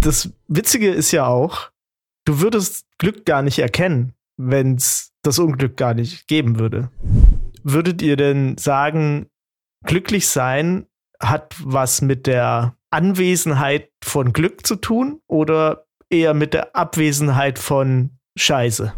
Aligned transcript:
das 0.00 0.32
Witzige 0.46 0.90
ist 0.90 1.12
ja 1.12 1.26
auch, 1.26 1.70
du 2.24 2.40
würdest 2.40 2.86
Glück 2.98 3.24
gar 3.24 3.42
nicht 3.42 3.58
erkennen, 3.58 4.14
wenn 4.36 4.76
es 4.76 5.12
das 5.22 5.38
Unglück 5.38 5.76
gar 5.76 5.94
nicht 5.94 6.26
geben 6.28 6.58
würde. 6.58 6.90
Würdet 7.62 8.02
ihr 8.02 8.16
denn 8.16 8.56
sagen, 8.56 9.28
glücklich 9.84 10.28
sein 10.28 10.86
hat 11.20 11.56
was 11.62 12.00
mit 12.00 12.26
der 12.26 12.76
Anwesenheit 12.90 13.90
von 14.02 14.32
Glück 14.32 14.66
zu 14.66 14.76
tun 14.76 15.20
oder 15.26 15.86
eher 16.10 16.34
mit 16.34 16.54
der 16.54 16.76
Abwesenheit 16.76 17.58
von 17.58 18.10
Scheiße? 18.36 18.94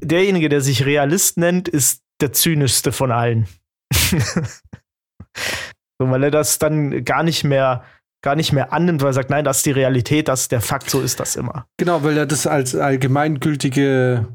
Derjenige, 0.00 0.48
der 0.48 0.60
sich 0.60 0.84
Realist 0.84 1.38
nennt, 1.38 1.68
ist 1.68 2.02
der 2.20 2.32
zynischste 2.32 2.92
von 2.92 3.12
allen. 3.12 3.46
so, 3.92 4.10
weil 5.98 6.24
er 6.24 6.30
das 6.30 6.58
dann 6.58 7.04
gar 7.04 7.22
nicht 7.22 7.44
mehr 7.44 7.84
gar 8.22 8.36
nicht 8.36 8.52
mehr 8.52 8.72
annimmt, 8.72 9.02
weil 9.02 9.10
er 9.10 9.14
sagt, 9.14 9.30
nein, 9.30 9.44
das 9.44 9.58
ist 9.58 9.66
die 9.66 9.72
Realität, 9.72 10.28
das 10.28 10.42
ist 10.42 10.52
der 10.52 10.60
Fakt, 10.60 10.88
so 10.88 11.00
ist 11.00 11.20
das 11.20 11.36
immer. 11.36 11.66
Genau, 11.76 12.02
weil 12.04 12.16
er 12.16 12.26
das 12.26 12.46
als 12.46 12.74
allgemeingültige 12.74 14.26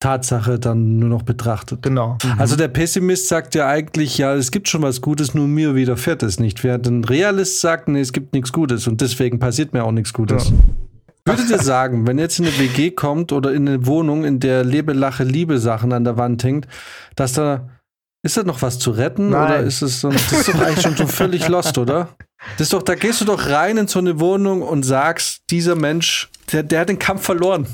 Tatsache 0.00 0.58
dann 0.58 0.98
nur 0.98 1.08
noch 1.10 1.22
betrachtet. 1.22 1.82
Genau. 1.82 2.16
Mhm. 2.22 2.38
Also 2.38 2.56
der 2.56 2.68
Pessimist 2.68 3.28
sagt 3.28 3.54
ja 3.54 3.66
eigentlich, 3.68 4.16
ja, 4.18 4.34
es 4.34 4.50
gibt 4.50 4.68
schon 4.68 4.82
was 4.82 5.00
Gutes, 5.00 5.34
nur 5.34 5.46
mir 5.46 5.74
widerfährt 5.74 6.22
es 6.22 6.40
nicht. 6.40 6.64
Während 6.64 6.86
ein 6.86 7.04
Realist 7.04 7.60
sagt, 7.60 7.88
nee, 7.88 8.00
es 8.00 8.12
gibt 8.12 8.32
nichts 8.32 8.52
Gutes 8.52 8.86
und 8.86 9.00
deswegen 9.00 9.38
passiert 9.38 9.72
mir 9.72 9.84
auch 9.84 9.92
nichts 9.92 10.12
Gutes. 10.12 10.50
Ja. 10.50 10.56
Würdet 11.26 11.50
ihr 11.50 11.58
sagen, 11.58 12.06
wenn 12.06 12.18
jetzt 12.18 12.38
in 12.38 12.46
eine 12.46 12.58
WG 12.58 12.90
kommt 12.92 13.32
oder 13.32 13.52
in 13.52 13.68
eine 13.68 13.86
Wohnung, 13.86 14.24
in 14.24 14.40
der 14.40 14.64
Lebe, 14.64 14.94
Lache, 14.94 15.24
Liebe 15.24 15.58
Sachen 15.58 15.92
an 15.92 16.04
der 16.04 16.16
Wand 16.16 16.42
hängt, 16.44 16.66
dass 17.14 17.34
da 17.34 17.68
ist 18.22 18.36
da 18.36 18.42
noch 18.42 18.62
was 18.62 18.78
zu 18.78 18.90
retten 18.90 19.30
Nein. 19.30 19.44
oder 19.44 19.60
ist 19.60 19.82
es 19.82 20.00
so, 20.00 20.10
das 20.10 20.32
ist 20.32 20.48
doch 20.48 20.60
eigentlich 20.60 20.82
schon 20.82 20.96
so 20.96 21.06
völlig 21.06 21.48
lost, 21.48 21.78
oder? 21.78 22.08
Das 22.58 22.66
ist 22.66 22.72
doch, 22.72 22.82
da 22.82 22.94
gehst 22.94 23.20
du 23.20 23.24
doch 23.24 23.48
rein 23.48 23.76
in 23.76 23.88
so 23.88 23.98
eine 23.98 24.20
Wohnung 24.20 24.62
und 24.62 24.82
sagst, 24.82 25.42
dieser 25.50 25.74
Mensch, 25.74 26.28
der, 26.52 26.62
der 26.62 26.80
hat 26.80 26.88
den 26.88 26.98
Kampf 26.98 27.24
verloren. 27.24 27.66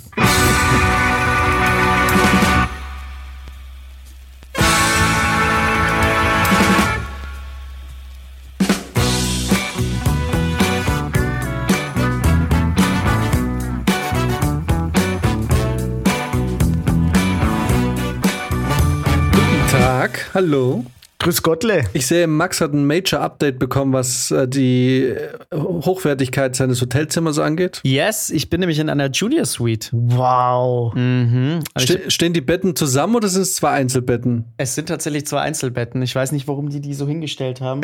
Hallo. 20.36 20.84
Grüß 21.18 21.42
Gottle. 21.42 21.84
Ich 21.94 22.06
sehe, 22.06 22.26
Max 22.26 22.60
hat 22.60 22.72
ein 22.74 22.86
Major-Update 22.86 23.58
bekommen, 23.58 23.94
was 23.94 24.30
äh, 24.30 24.46
die 24.46 25.04
äh, 25.04 25.28
Hochwertigkeit 25.54 26.54
seines 26.54 26.80
Hotelzimmers 26.82 27.38
angeht. 27.38 27.80
Yes, 27.84 28.28
ich 28.30 28.50
bin 28.50 28.60
nämlich 28.60 28.78
in 28.78 28.90
einer 28.90 29.08
Junior 29.10 29.46
Suite. 29.46 29.88
Wow. 29.92 30.94
Mhm. 30.94 31.60
Also 31.74 31.86
Ste 31.94 32.10
stehen 32.10 32.32
die 32.34 32.42
Betten 32.42 32.76
zusammen 32.76 33.14
oder 33.16 33.28
sind 33.28 33.42
es 33.42 33.54
zwei 33.54 33.70
Einzelbetten? 33.70 34.44
es 34.58 34.74
sind 34.74 34.88
tatsächlich 34.90 35.26
zwei 35.26 35.40
Einzelbetten. 35.40 36.02
Ich 36.02 36.14
weiß 36.14 36.32
nicht, 36.32 36.46
warum 36.48 36.68
die 36.68 36.80
die 36.80 36.92
so 36.94 37.06
hingestellt 37.08 37.60
haben. 37.62 37.80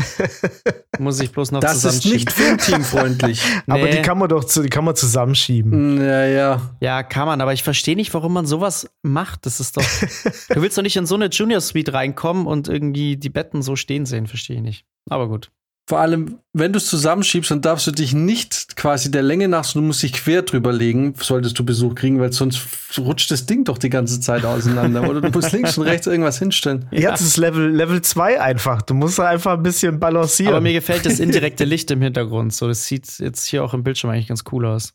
Muss 0.98 1.18
ich 1.20 1.32
bloß 1.32 1.52
noch 1.52 1.60
Das 1.60 1.76
ist 1.76 1.80
zusammenschieben. 1.82 2.16
nicht 2.16 2.32
filmteamfreundlich. 2.32 3.42
Aber 3.66 3.84
Nee. 3.84 3.90
die 3.92 4.02
kann 4.02 4.18
man 4.18 4.28
doch 4.28 4.44
zu, 4.44 4.62
die 4.62 4.68
kann 4.68 4.84
man 4.84 4.94
zusammenschieben. 4.94 6.00
ja, 6.04 6.26
ja. 6.26 6.60
Ja, 6.80 7.02
kann 7.02 7.26
man, 7.26 7.40
aber 7.40 7.52
ich 7.54 7.62
verstehe 7.62 7.96
nicht, 7.96 8.12
warum 8.12 8.32
man 8.34 8.44
sowas 8.46 8.88
macht. 9.02 9.46
Das 9.46 9.58
ist 9.58 9.76
doch. 9.78 9.82
du 10.54 10.60
willst 10.62 10.76
doch 10.76 10.82
nicht 10.82 10.96
in 10.96 11.06
so 11.06 11.14
eine 11.14 11.26
Junior 11.26 11.60
Suite 11.60 11.92
reinkommen 11.94 12.46
und 12.46 12.68
irgendwie 12.68 13.16
die 13.22 13.30
Betten 13.30 13.62
so 13.62 13.76
stehen 13.76 14.06
sehen, 14.06 14.26
verstehe 14.26 14.56
ich 14.56 14.62
nicht. 14.62 14.84
Aber 15.10 15.28
gut. 15.28 15.50
Vor 15.88 15.98
allem, 15.98 16.38
wenn 16.52 16.72
du 16.72 16.76
es 16.76 16.86
zusammenschiebst, 16.86 17.50
dann 17.50 17.60
darfst 17.60 17.88
du 17.88 17.90
dich 17.90 18.14
nicht 18.14 18.76
quasi 18.76 19.10
der 19.10 19.22
Länge 19.22 19.48
nach, 19.48 19.64
sondern 19.64 19.84
du 19.84 19.86
musst 19.88 20.02
dich 20.04 20.12
quer 20.12 20.42
drüber 20.42 20.72
legen, 20.72 21.14
solltest 21.20 21.58
du 21.58 21.64
Besuch 21.64 21.96
kriegen, 21.96 22.20
weil 22.20 22.32
sonst 22.32 22.60
rutscht 22.96 23.32
das 23.32 23.46
Ding 23.46 23.64
doch 23.64 23.78
die 23.78 23.90
ganze 23.90 24.20
Zeit 24.20 24.44
auseinander. 24.44 25.10
Oder 25.10 25.20
du 25.20 25.30
musst 25.30 25.50
links 25.50 25.76
und 25.76 25.84
rechts 25.84 26.06
irgendwas 26.06 26.38
hinstellen. 26.38 26.86
Ja, 26.92 27.10
das 27.10 27.20
ist 27.22 27.36
Level, 27.36 27.68
Level 27.68 28.00
2 28.00 28.40
einfach. 28.40 28.80
Du 28.82 28.94
musst 28.94 29.18
einfach 29.18 29.54
ein 29.54 29.62
bisschen 29.64 29.98
balancieren. 29.98 30.52
Aber 30.54 30.60
mir 30.62 30.72
gefällt 30.72 31.04
das 31.04 31.18
indirekte 31.18 31.64
Licht 31.64 31.90
im 31.90 32.00
Hintergrund. 32.00 32.54
So, 32.54 32.68
das 32.68 32.86
sieht 32.86 33.18
jetzt 33.18 33.44
hier 33.46 33.64
auch 33.64 33.74
im 33.74 33.82
Bildschirm 33.82 34.10
eigentlich 34.10 34.28
ganz 34.28 34.44
cool 34.52 34.66
aus. 34.66 34.94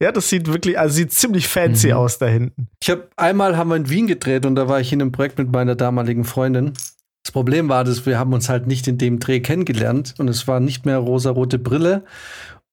ja, 0.00 0.12
das 0.12 0.28
sieht 0.28 0.48
wirklich, 0.52 0.78
also 0.78 0.94
sieht 0.96 1.12
ziemlich 1.12 1.48
fancy 1.48 1.88
Mhm. 1.88 1.92
aus 1.94 2.18
da 2.18 2.26
hinten. 2.26 2.68
Ich 2.82 2.90
habe 2.90 3.08
einmal 3.16 3.56
haben 3.56 3.70
wir 3.70 3.76
in 3.76 3.88
Wien 3.88 4.06
gedreht 4.06 4.44
und 4.44 4.54
da 4.54 4.68
war 4.68 4.80
ich 4.80 4.92
in 4.92 5.00
einem 5.00 5.12
Projekt 5.12 5.38
mit 5.38 5.50
meiner 5.50 5.76
damaligen 5.76 6.24
Freundin. 6.24 6.74
Das 7.24 7.32
Problem 7.32 7.68
war, 7.68 7.84
dass 7.84 8.04
wir 8.04 8.18
haben 8.18 8.34
uns 8.34 8.48
halt 8.48 8.66
nicht 8.66 8.86
in 8.86 8.98
dem 8.98 9.18
Dreh 9.18 9.40
kennengelernt 9.40 10.14
und 10.18 10.28
es 10.28 10.46
war 10.46 10.60
nicht 10.60 10.84
mehr 10.84 10.98
rosarote 10.98 11.58
Brille 11.58 12.04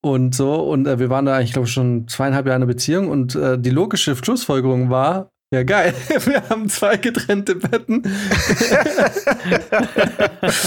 und 0.01 0.35
so 0.35 0.55
und 0.55 0.87
äh, 0.87 0.99
wir 0.99 1.09
waren 1.09 1.25
da 1.25 1.37
eigentlich 1.37 1.53
glaube 1.53 1.67
ich 1.67 1.73
schon 1.73 2.07
zweieinhalb 2.07 2.45
Jahre 2.45 2.57
in 2.57 2.63
einer 2.63 2.71
Beziehung 2.71 3.09
und 3.09 3.33
äh, 3.35 3.57
die 3.57 3.69
logische 3.69 4.15
Schlussfolgerung 4.15 4.89
war 4.89 5.31
ja 5.53 5.63
geil, 5.63 5.93
wir 6.25 6.49
haben 6.49 6.69
zwei 6.69 6.95
getrennte 6.95 7.55
Betten. 7.55 8.03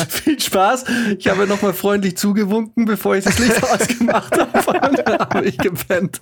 Viel 0.09 0.39
Spaß. 0.39 0.84
Ich 1.19 1.27
habe 1.28 1.47
noch 1.47 1.62
mal 1.62 1.73
freundlich 1.73 2.19
zugewunken, 2.19 2.84
bevor 2.84 3.17
ich 3.17 3.25
das 3.25 3.39
Licht 3.39 3.62
ausgemacht 3.71 4.39
habe 4.39 4.89
und 4.91 4.99
dann 5.06 5.19
habe 5.21 5.44
ich 5.47 5.56
gepennt. 5.56 6.21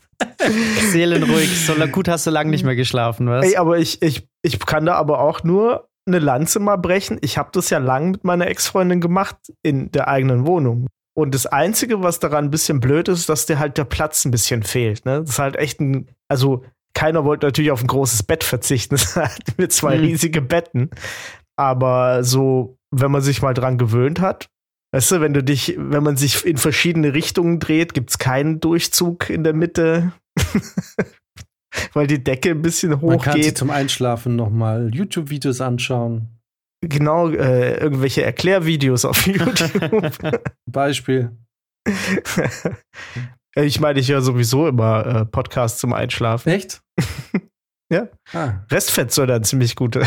Seelenruhig. 0.93 1.67
So 1.67 1.75
gut 1.89 2.07
hast 2.07 2.25
du 2.27 2.31
lange 2.31 2.51
nicht 2.51 2.63
mehr 2.63 2.77
geschlafen, 2.77 3.29
was? 3.29 3.45
Ey, 3.45 3.57
aber 3.57 3.79
ich, 3.79 4.01
ich, 4.01 4.29
ich 4.43 4.61
kann 4.61 4.87
da 4.87 4.95
aber 4.95 5.21
auch 5.21 5.43
nur 5.43 5.89
eine 6.07 6.19
Lanze 6.19 6.59
mal 6.61 6.77
brechen. 6.77 7.19
Ich 7.21 7.39
habe 7.39 7.51
das 7.53 7.71
ja 7.71 7.79
lang 7.79 8.11
mit 8.13 8.25
meiner 8.25 8.47
Ex-Freundin 8.49 9.01
gemacht 9.01 9.37
in 9.63 9.91
der 9.93 10.09
eigenen 10.09 10.47
Wohnung. 10.47 10.87
Und 11.15 11.35
das 11.35 11.47
Einzige, 11.47 12.03
was 12.03 12.19
daran 12.21 12.47
ein 12.47 12.51
bisschen 12.51 12.81
blöd 12.81 13.09
ist, 13.09 13.29
dass 13.29 13.47
dir 13.47 13.59
halt 13.59 13.77
der 13.79 13.85
Platz 13.85 14.25
ein 14.25 14.31
bisschen 14.31 14.63
fehlt. 14.63 15.05
Ne? 15.05 15.21
Das 15.21 15.31
ist 15.31 15.39
halt 15.39 15.57
echt 15.57 15.81
ein, 15.81 16.09
also 16.29 16.65
keiner 16.95 17.25
wollte 17.25 17.47
natürlich 17.47 17.71
auf 17.71 17.83
ein 17.83 17.87
großes 17.87 18.23
Bett 18.25 18.45
verzichten. 18.45 18.97
Das 18.97 19.17
hat 19.17 19.59
mit 19.59 19.73
zwei 19.73 19.97
Mhm. 19.99 20.05
riesige 20.05 20.43
Betten. 20.43 20.91
Aber 21.57 22.25
so, 22.25 22.77
wenn 22.91 23.11
man 23.11 23.21
sich 23.23 23.43
mal 23.43 23.55
dran 23.55 23.77
gewöhnt 23.79 24.21
hat, 24.21 24.49
weißt 24.95 25.13
du, 25.13 25.21
wenn 25.21 25.35
du 25.35 25.43
dich, 25.45 25.75
wenn 25.79 26.03
man 26.03 26.17
sich 26.17 26.45
in 26.47 26.57
verschiedene 26.57 27.15
Richtungen 27.15 27.61
dreht, 27.61 27.95
gibt's 27.95 28.19
keinen 28.19 28.61
Durchzug 28.61 29.29
in 29.31 29.45
der 29.45 29.53
Mitte. 29.55 30.13
Weil 31.93 32.07
die 32.07 32.23
Decke 32.23 32.51
ein 32.51 32.63
bisschen 32.63 32.91
Man 32.91 33.01
hoch 33.01 33.25
kann 33.25 33.35
sich 33.35 33.47
geht. 33.47 33.59
zum 33.59 33.71
Einschlafen 33.71 34.37
noch 34.37 34.51
mal 34.51 34.91
YouTube-Videos 34.95 35.61
anschauen. 35.61 36.29
Genau, 36.85 37.29
äh, 37.29 37.79
irgendwelche 37.79 38.23
Erklärvideos 38.25 39.05
auf 39.05 39.27
YouTube. 39.27 40.43
Beispiel. 40.67 41.31
ich 43.57 43.81
meine, 43.81 44.01
ich 44.01 44.11
höre 44.11 44.23
sowieso 44.23 44.67
immer 44.69 45.07
äh, 45.07 45.25
Podcasts 45.25 45.79
zum 45.79 45.93
Einschlafen. 45.93 46.51
Echt? 46.51 46.83
Ja. 47.93 48.09
Ah. 48.33 48.65
Restfett 48.71 49.13
soll 49.13 49.27
da 49.27 49.37
ein 49.37 49.45
ziemlich 49.45 49.77
guter, 49.77 50.07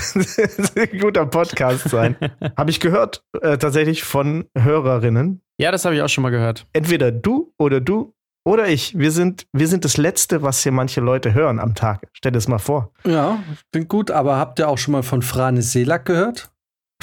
guter 0.99 1.25
Podcast 1.27 1.89
sein. 1.89 2.15
Habe 2.57 2.71
ich 2.71 2.79
gehört, 2.79 3.23
äh, 3.41 3.57
tatsächlich 3.57 4.03
von 4.03 4.45
Hörerinnen. 4.57 5.41
ja, 5.59 5.71
das 5.71 5.85
habe 5.85 5.95
ich 5.95 6.01
auch 6.01 6.09
schon 6.09 6.23
mal 6.23 6.31
gehört. 6.31 6.65
Entweder 6.73 7.11
du 7.11 7.53
oder 7.59 7.79
du 7.81 8.13
oder 8.45 8.67
ich. 8.69 8.97
Wir 8.97 9.11
sind, 9.11 9.47
wir 9.51 9.67
sind 9.67 9.83
das 9.83 9.97
Letzte, 9.97 10.41
was 10.44 10.63
hier 10.63 10.72
manche 10.72 11.01
Leute 11.01 11.33
hören 11.33 11.59
am 11.59 11.75
Tag. 11.75 12.07
Stell 12.13 12.31
dir 12.31 12.38
das 12.38 12.47
mal 12.47 12.59
vor. 12.59 12.91
Ja, 13.06 13.39
klingt 13.72 13.89
gut, 13.89 14.11
aber 14.11 14.38
habt 14.38 14.59
ihr 14.59 14.69
auch 14.69 14.78
schon 14.78 14.94
mal 14.94 15.03
von 15.03 15.22
Frane 15.22 15.61
Selak 15.61 16.06
gehört? 16.06 16.51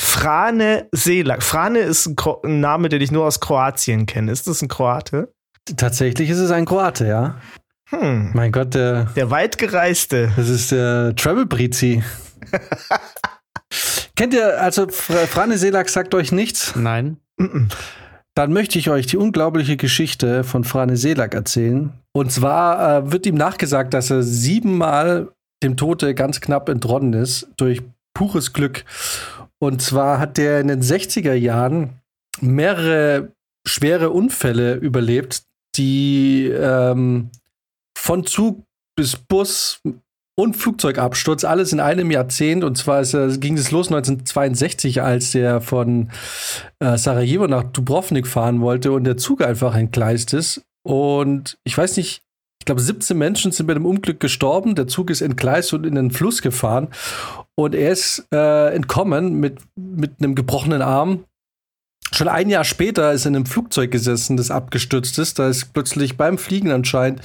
Frane 0.00 0.88
Selak. 0.92 1.42
Frane 1.42 1.80
ist 1.80 2.06
ein, 2.06 2.16
Kro 2.16 2.40
ein 2.44 2.60
Name, 2.60 2.88
den 2.88 3.02
ich 3.02 3.10
nur 3.12 3.26
aus 3.26 3.40
Kroatien 3.40 4.06
kenne. 4.06 4.32
Ist 4.32 4.46
das 4.46 4.62
ein 4.62 4.68
Kroate? 4.68 5.32
Tatsächlich 5.76 6.30
ist 6.30 6.38
es 6.38 6.50
ein 6.50 6.64
Kroate, 6.64 7.06
ja. 7.06 7.36
Hm. 7.90 8.30
Mein 8.32 8.52
Gott, 8.52 8.72
der, 8.74 9.04
Der 9.16 9.30
weitgereiste. 9.30 10.32
das 10.36 10.48
ist 10.48 10.72
der 10.72 11.14
Travel 11.14 11.44
Brizi. 11.46 12.02
Kennt 14.16 14.34
ihr, 14.34 14.60
also 14.60 14.88
Fra- 14.88 15.26
Frane 15.26 15.58
Selak 15.58 15.88
sagt 15.88 16.14
euch 16.14 16.32
nichts? 16.32 16.74
Nein. 16.76 17.18
Mm-mm. 17.38 17.68
Dann 18.34 18.52
möchte 18.52 18.78
ich 18.78 18.88
euch 18.88 19.06
die 19.06 19.18
unglaubliche 19.18 19.76
Geschichte 19.76 20.42
von 20.42 20.64
Frane 20.64 20.96
Selak 20.96 21.34
erzählen. 21.34 21.92
Und 22.14 22.32
zwar 22.32 22.98
äh, 23.06 23.12
wird 23.12 23.26
ihm 23.26 23.34
nachgesagt, 23.34 23.92
dass 23.94 24.10
er 24.10 24.22
siebenmal 24.22 25.32
dem 25.62 25.76
Tode 25.76 26.14
ganz 26.14 26.40
knapp 26.40 26.68
entronnen 26.68 27.12
ist 27.12 27.48
durch 27.56 27.82
pures 28.14 28.52
Glück. 28.52 28.84
Und 29.58 29.82
zwar 29.82 30.18
hat 30.18 30.38
er 30.38 30.60
in 30.60 30.68
den 30.68 30.82
60er 30.82 31.34
Jahren 31.34 32.00
mehrere 32.40 33.32
schwere 33.66 34.10
Unfälle 34.10 34.74
überlebt, 34.74 35.42
die 35.76 36.48
ähm, 36.48 37.30
von 37.96 38.26
Zug 38.26 38.62
bis 38.96 39.16
Bus 39.16 39.80
und 40.34 40.56
Flugzeugabsturz, 40.56 41.44
alles 41.44 41.72
in 41.72 41.80
einem 41.80 42.10
Jahrzehnt. 42.10 42.64
Und 42.64 42.76
zwar 42.78 43.00
ist, 43.00 43.14
er- 43.14 43.36
ging 43.38 43.56
es 43.56 43.70
los 43.70 43.88
1962, 43.88 45.02
als 45.02 45.34
er 45.34 45.60
von 45.60 46.10
äh, 46.80 46.96
Sarajevo 46.96 47.46
nach 47.46 47.64
Dubrovnik 47.64 48.26
fahren 48.26 48.60
wollte 48.60 48.92
und 48.92 49.04
der 49.04 49.16
Zug 49.16 49.42
einfach 49.42 49.74
entgleist 49.76 50.32
ist. 50.32 50.62
Und 50.84 51.58
ich 51.64 51.76
weiß 51.76 51.96
nicht, 51.98 52.22
ich 52.60 52.66
glaube, 52.66 52.80
17 52.80 53.18
Menschen 53.18 53.50
sind 53.52 53.66
bei 53.66 53.74
dem 53.74 53.86
Unglück 53.86 54.20
gestorben. 54.20 54.74
Der 54.74 54.86
Zug 54.86 55.10
ist 55.10 55.20
entgleist 55.20 55.72
und 55.74 55.84
in 55.84 55.96
den 55.96 56.10
Fluss 56.12 56.42
gefahren. 56.42 56.88
Und 57.54 57.74
er 57.74 57.90
ist 57.90 58.26
äh, 58.32 58.74
entkommen 58.74 59.34
mit, 59.40 59.58
mit 59.76 60.12
einem 60.20 60.34
gebrochenen 60.34 60.80
Arm 60.80 61.24
Schon 62.14 62.28
ein 62.28 62.50
Jahr 62.50 62.64
später 62.64 63.12
ist 63.12 63.24
er 63.24 63.30
in 63.30 63.36
einem 63.36 63.46
Flugzeug 63.46 63.90
gesessen, 63.90 64.36
das 64.36 64.50
abgestürzt 64.50 65.18
ist. 65.18 65.38
Da 65.38 65.48
ist 65.48 65.72
plötzlich 65.72 66.18
beim 66.18 66.36
Fliegen 66.36 66.70
anscheinend 66.70 67.22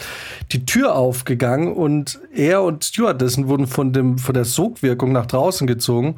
die 0.54 0.66
Tür 0.66 0.96
aufgegangen 0.96 1.74
und 1.74 2.20
er 2.34 2.64
und 2.64 2.86
Stewardessen 2.86 3.50
wurden 3.50 3.68
von, 3.68 3.92
dem, 3.92 4.18
von 4.18 4.34
der 4.34 4.46
Sogwirkung 4.46 5.12
nach 5.12 5.26
draußen 5.26 5.68
gezogen. 5.68 6.16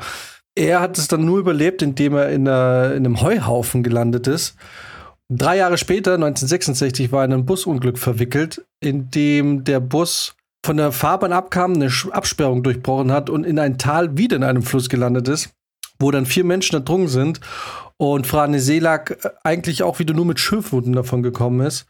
Er 0.54 0.82
hat 0.82 1.00
es 1.00 1.08
dann 1.08 1.26
nur 1.26 1.40
überlebt, 1.40 1.82
indem 1.82 2.16
er 2.16 2.30
in, 2.30 2.48
einer, 2.48 2.94
in 2.94 3.06
einem 3.06 3.22
Heuhaufen 3.22 3.82
gelandet 3.82 4.28
ist. 4.28 4.56
Drei 5.30 5.58
Jahre 5.58 5.78
später, 5.78 6.14
1966, 6.16 7.12
war 7.12 7.22
er 7.22 7.26
in 7.26 7.34
ein 7.34 7.46
Busunglück 7.46 7.98
verwickelt, 7.98 8.66
in 8.82 9.10
dem 9.10 9.64
der 9.64 9.80
Bus 9.80 10.36
von 10.64 10.78
der 10.78 10.92
Fahrbahn 10.92 11.34
abkam, 11.34 11.74
eine 11.74 11.92
Absperrung 12.12 12.62
durchbrochen 12.62 13.12
hat 13.12 13.30
und 13.30 13.46
in 13.46 13.58
ein 13.58 13.78
Tal 13.78 14.18
wieder 14.18 14.36
in 14.36 14.44
einem 14.44 14.62
Fluss 14.62 14.90
gelandet 14.90 15.28
ist, 15.28 15.50
wo 16.00 16.12
dann 16.12 16.26
vier 16.26 16.44
Menschen 16.44 16.76
ertrunken 16.76 17.08
sind 17.08 17.40
und 18.00 18.26
Frane 18.26 18.60
Selak 18.60 19.24
äh, 19.24 19.30
eigentlich 19.44 19.84
auch 19.84 20.00
wieder 20.00 20.14
nur 20.14 20.26
mit 20.26 20.40
Schürfwunden 20.40 20.94
davon 20.94 21.22
gekommen 21.22 21.66
ist. 21.66 21.86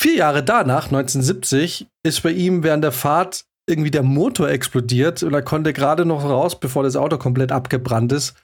Vier 0.00 0.16
Jahre 0.16 0.42
danach, 0.42 0.86
1970, 0.86 1.86
ist 2.02 2.22
bei 2.22 2.30
ihm 2.30 2.62
während 2.62 2.84
der 2.84 2.92
Fahrt 2.92 3.44
irgendwie 3.66 3.90
der 3.90 4.02
Motor 4.02 4.50
explodiert 4.50 5.22
und 5.22 5.32
er 5.32 5.42
konnte 5.42 5.72
gerade 5.72 6.04
noch 6.04 6.24
raus, 6.24 6.60
bevor 6.60 6.82
das 6.82 6.96
Auto 6.96 7.16
komplett 7.16 7.52
abgebrannt 7.52 8.12
ist. 8.12 8.34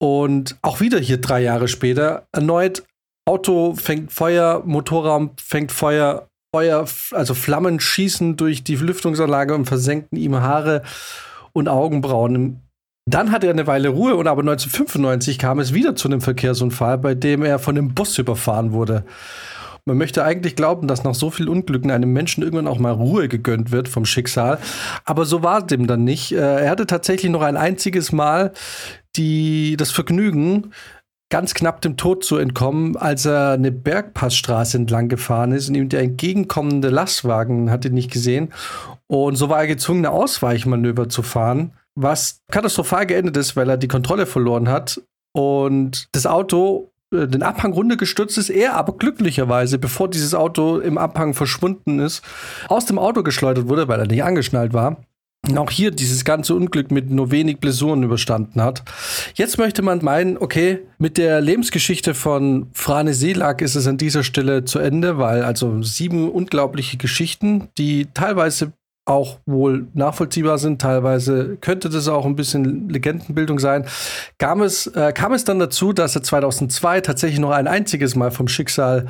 Und 0.00 0.56
auch 0.62 0.80
wieder 0.80 0.98
hier 0.98 1.20
drei 1.20 1.42
Jahre 1.42 1.68
später 1.68 2.26
erneut 2.32 2.82
Auto 3.24 3.74
fängt 3.74 4.12
Feuer, 4.12 4.62
Motorraum 4.64 5.30
fängt 5.36 5.70
Feuer, 5.70 6.28
Feuer, 6.54 6.86
also 7.12 7.34
Flammen 7.34 7.78
schießen 7.78 8.36
durch 8.36 8.64
die 8.64 8.76
Lüftungsanlage 8.76 9.54
und 9.54 9.66
versenken 9.66 10.18
ihm 10.18 10.36
Haare 10.36 10.82
und 11.52 11.68
Augenbrauen. 11.68 12.60
Dann 13.04 13.32
hatte 13.32 13.48
er 13.48 13.52
eine 13.52 13.66
Weile 13.66 13.88
Ruhe 13.88 14.14
und 14.14 14.28
aber 14.28 14.42
1995 14.42 15.38
kam 15.38 15.58
es 15.58 15.74
wieder 15.74 15.96
zu 15.96 16.08
einem 16.08 16.20
Verkehrsunfall, 16.20 16.98
bei 16.98 17.14
dem 17.14 17.42
er 17.42 17.58
von 17.58 17.76
einem 17.76 17.94
Bus 17.94 18.16
überfahren 18.18 18.72
wurde. 18.72 19.04
Man 19.84 19.98
möchte 19.98 20.24
eigentlich 20.24 20.54
glauben, 20.54 20.86
dass 20.86 21.02
nach 21.02 21.14
so 21.14 21.30
vielen 21.30 21.48
Unglücken 21.48 21.90
einem 21.90 22.12
Menschen 22.12 22.44
irgendwann 22.44 22.68
auch 22.68 22.78
mal 22.78 22.92
Ruhe 22.92 23.26
gegönnt 23.26 23.72
wird 23.72 23.88
vom 23.88 24.04
Schicksal. 24.04 24.58
Aber 25.04 25.24
so 25.24 25.42
war 25.42 25.66
dem 25.66 25.88
dann 25.88 26.04
nicht. 26.04 26.30
Äh, 26.30 26.36
er 26.36 26.70
hatte 26.70 26.86
tatsächlich 26.86 27.32
noch 27.32 27.42
ein 27.42 27.56
einziges 27.56 28.12
Mal 28.12 28.52
die, 29.16 29.76
das 29.76 29.90
Vergnügen, 29.90 30.70
ganz 31.30 31.54
knapp 31.54 31.80
dem 31.80 31.96
Tod 31.96 32.24
zu 32.24 32.36
entkommen, 32.36 32.96
als 32.96 33.26
er 33.26 33.52
eine 33.52 33.72
Bergpassstraße 33.72 34.76
entlang 34.76 35.08
gefahren 35.08 35.50
ist 35.50 35.68
und 35.68 35.74
ihm 35.74 35.88
der 35.88 36.02
entgegenkommende 36.02 36.90
Lastwagen 36.90 37.68
hat 37.70 37.84
nicht 37.86 38.12
gesehen. 38.12 38.52
Und 39.08 39.34
so 39.34 39.48
war 39.48 39.60
er 39.60 39.66
gezwungen, 39.66 40.06
eine 40.06 40.14
Ausweichmanöver 40.14 41.08
zu 41.08 41.22
fahren, 41.22 41.72
was 41.94 42.40
katastrophal 42.50 43.06
geendet 43.06 43.36
ist, 43.36 43.56
weil 43.56 43.68
er 43.68 43.76
die 43.76 43.88
Kontrolle 43.88 44.26
verloren 44.26 44.68
hat 44.68 45.00
und 45.32 46.06
das 46.12 46.26
Auto 46.26 46.92
äh, 47.12 47.26
den 47.26 47.42
Abhang 47.42 47.72
runtergestürzt 47.72 48.38
ist, 48.38 48.50
er 48.50 48.74
aber 48.74 48.96
glücklicherweise, 48.96 49.78
bevor 49.78 50.08
dieses 50.08 50.34
Auto 50.34 50.78
im 50.78 50.98
Abhang 50.98 51.34
verschwunden 51.34 51.98
ist, 51.98 52.22
aus 52.68 52.86
dem 52.86 52.98
Auto 52.98 53.22
geschleudert 53.22 53.68
wurde, 53.68 53.88
weil 53.88 54.00
er 54.00 54.06
nicht 54.06 54.24
angeschnallt 54.24 54.72
war. 54.72 55.04
Und 55.48 55.58
auch 55.58 55.72
hier 55.72 55.90
dieses 55.90 56.24
ganze 56.24 56.54
Unglück 56.54 56.92
mit 56.92 57.10
nur 57.10 57.32
wenig 57.32 57.58
Blessuren 57.58 58.04
überstanden 58.04 58.62
hat. 58.62 58.84
Jetzt 59.34 59.58
möchte 59.58 59.82
man 59.82 59.98
meinen, 60.04 60.38
okay, 60.38 60.86
mit 60.98 61.18
der 61.18 61.40
Lebensgeschichte 61.40 62.14
von 62.14 62.68
Frane 62.74 63.12
Seelag 63.12 63.60
ist 63.60 63.74
es 63.74 63.88
an 63.88 63.98
dieser 63.98 64.22
Stelle 64.22 64.64
zu 64.64 64.78
Ende, 64.78 65.18
weil 65.18 65.42
also 65.42 65.82
sieben 65.82 66.30
unglaubliche 66.30 66.96
Geschichten, 66.96 67.68
die 67.76 68.06
teilweise 68.14 68.72
auch 69.04 69.38
wohl 69.46 69.88
nachvollziehbar 69.94 70.58
sind. 70.58 70.80
Teilweise 70.80 71.56
könnte 71.60 71.88
das 71.88 72.08
auch 72.08 72.24
ein 72.24 72.36
bisschen 72.36 72.88
Legendenbildung 72.88 73.58
sein. 73.58 73.86
Kam 74.38 74.62
es, 74.62 74.86
äh, 74.86 75.12
kam 75.12 75.32
es 75.32 75.44
dann 75.44 75.58
dazu, 75.58 75.92
dass 75.92 76.14
er 76.14 76.22
2002 76.22 77.00
tatsächlich 77.00 77.40
noch 77.40 77.50
ein 77.50 77.66
einziges 77.66 78.14
Mal 78.14 78.30
vom 78.30 78.48
Schicksal 78.48 79.06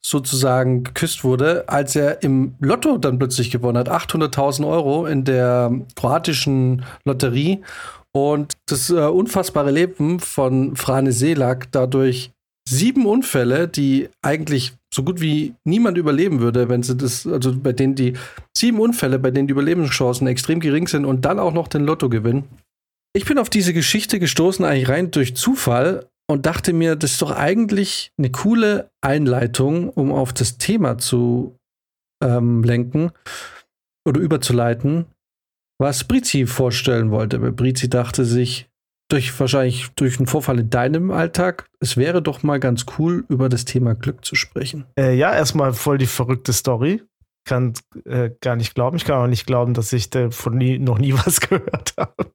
sozusagen 0.00 0.84
geküsst 0.84 1.24
wurde, 1.24 1.68
als 1.68 1.96
er 1.96 2.22
im 2.22 2.54
Lotto 2.60 2.98
dann 2.98 3.18
plötzlich 3.18 3.50
gewonnen 3.50 3.78
hat. 3.78 3.90
800.000 3.90 4.66
Euro 4.66 5.06
in 5.06 5.24
der 5.24 5.72
kroatischen 5.96 6.84
Lotterie. 7.04 7.62
Und 8.12 8.54
das 8.66 8.90
äh, 8.90 8.94
unfassbare 8.94 9.70
Leben 9.70 10.18
von 10.18 10.76
Frane 10.76 11.12
Selak 11.12 11.70
dadurch 11.72 12.32
sieben 12.68 13.06
Unfälle, 13.06 13.68
die 13.68 14.08
eigentlich 14.22 14.74
so 14.92 15.02
gut 15.02 15.20
wie 15.20 15.54
niemand 15.64 15.98
überleben 15.98 16.40
würde, 16.40 16.68
wenn 16.68 16.82
sie 16.82 16.96
das, 16.96 17.26
also 17.26 17.56
bei 17.56 17.72
denen 17.72 17.94
die 17.94 18.14
sieben 18.56 18.80
Unfälle, 18.80 19.18
bei 19.18 19.30
denen 19.30 19.48
die 19.48 19.52
Überlebenschancen 19.52 20.26
extrem 20.26 20.60
gering 20.60 20.88
sind 20.88 21.04
und 21.04 21.24
dann 21.24 21.38
auch 21.38 21.52
noch 21.52 21.68
den 21.68 21.84
Lotto 21.84 22.08
gewinnen. 22.08 22.44
Ich 23.14 23.24
bin 23.24 23.38
auf 23.38 23.50
diese 23.50 23.72
Geschichte 23.72 24.18
gestoßen, 24.20 24.64
eigentlich 24.64 24.88
rein 24.88 25.10
durch 25.10 25.34
Zufall 25.34 26.06
und 26.30 26.46
dachte 26.46 26.72
mir, 26.72 26.94
das 26.94 27.12
ist 27.12 27.22
doch 27.22 27.30
eigentlich 27.30 28.12
eine 28.18 28.30
coole 28.30 28.90
Einleitung, 29.00 29.88
um 29.88 30.12
auf 30.12 30.32
das 30.32 30.58
Thema 30.58 30.98
zu 30.98 31.56
ähm, 32.22 32.62
lenken 32.62 33.12
oder 34.06 34.20
überzuleiten, 34.20 35.06
was 35.80 36.04
Brizi 36.04 36.46
vorstellen 36.46 37.10
wollte. 37.10 37.40
Weil 37.40 37.52
Brizi 37.52 37.88
dachte 37.88 38.24
sich, 38.24 38.68
durch 39.08 39.38
wahrscheinlich 39.40 39.88
durch 39.96 40.18
einen 40.18 40.26
Vorfall 40.26 40.60
in 40.60 40.70
deinem 40.70 41.10
Alltag, 41.10 41.68
es 41.80 41.96
wäre 41.96 42.22
doch 42.22 42.42
mal 42.42 42.60
ganz 42.60 42.86
cool, 42.98 43.24
über 43.28 43.48
das 43.48 43.64
Thema 43.64 43.94
Glück 43.94 44.24
zu 44.24 44.34
sprechen. 44.34 44.86
Äh, 44.98 45.14
ja, 45.16 45.34
erstmal 45.34 45.72
voll 45.72 45.98
die 45.98 46.06
verrückte 46.06 46.52
Story. 46.52 47.02
Kann 47.44 47.72
äh, 48.04 48.30
gar 48.42 48.56
nicht 48.56 48.74
glauben. 48.74 48.98
Ich 48.98 49.04
kann 49.04 49.16
auch 49.16 49.26
nicht 49.26 49.46
glauben, 49.46 49.72
dass 49.72 49.92
ich 49.92 50.10
davon 50.10 50.58
nie, 50.58 50.78
noch 50.78 50.98
nie 50.98 51.14
was 51.26 51.40
gehört 51.40 51.94
habe. 51.96 52.32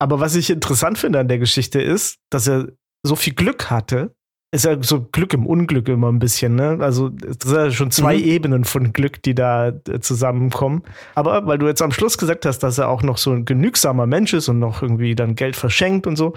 Aber 0.00 0.20
was 0.20 0.34
ich 0.34 0.50
interessant 0.50 0.98
finde 0.98 1.20
an 1.20 1.28
der 1.28 1.38
Geschichte 1.38 1.80
ist, 1.80 2.18
dass 2.30 2.48
er 2.48 2.68
so 3.02 3.16
viel 3.16 3.34
Glück 3.34 3.70
hatte, 3.70 4.14
ist 4.50 4.64
ja 4.64 4.82
so 4.82 5.02
Glück 5.02 5.34
im 5.34 5.46
Unglück 5.46 5.88
immer 5.88 6.10
ein 6.10 6.18
bisschen, 6.18 6.54
ne? 6.54 6.78
Also 6.80 7.10
es 7.26 7.36
sind 7.46 7.56
ja 7.56 7.70
schon 7.70 7.90
zwei 7.90 8.16
mhm. 8.16 8.24
Ebenen 8.24 8.64
von 8.64 8.92
Glück, 8.92 9.22
die 9.22 9.34
da 9.34 9.68
äh, 9.68 10.00
zusammenkommen. 10.00 10.82
Aber 11.14 11.46
weil 11.46 11.58
du 11.58 11.66
jetzt 11.66 11.82
am 11.82 11.92
Schluss 11.92 12.16
gesagt 12.16 12.46
hast, 12.46 12.60
dass 12.60 12.78
er 12.78 12.88
auch 12.88 13.02
noch 13.02 13.18
so 13.18 13.32
ein 13.32 13.44
genügsamer 13.44 14.06
Mensch 14.06 14.32
ist 14.32 14.48
und 14.48 14.58
noch 14.58 14.82
irgendwie 14.82 15.14
dann 15.14 15.34
Geld 15.34 15.54
verschenkt 15.54 16.06
und 16.06 16.16
so, 16.16 16.34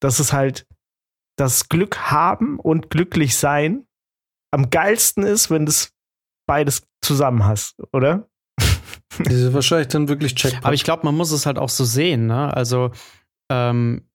dass 0.00 0.18
es 0.18 0.32
halt 0.32 0.66
das 1.36 1.68
Glück 1.68 1.98
haben 2.10 2.58
und 2.58 2.90
glücklich 2.90 3.36
sein 3.36 3.86
am 4.52 4.70
geilsten 4.70 5.24
ist, 5.24 5.50
wenn 5.50 5.66
du 5.66 5.72
beides 6.46 6.82
zusammen 7.02 7.44
hast, 7.44 7.76
oder? 7.92 8.28
Das 9.18 9.34
ist 9.34 9.52
wahrscheinlich 9.52 9.88
dann 9.88 10.08
wirklich 10.08 10.34
check. 10.34 10.58
Aber 10.62 10.74
ich 10.74 10.84
glaube, 10.84 11.04
man 11.04 11.16
muss 11.16 11.30
es 11.30 11.46
halt 11.46 11.58
auch 11.58 11.68
so 11.68 11.84
sehen, 11.84 12.26
ne? 12.26 12.54
Also 12.54 12.90
ähm, 13.50 14.08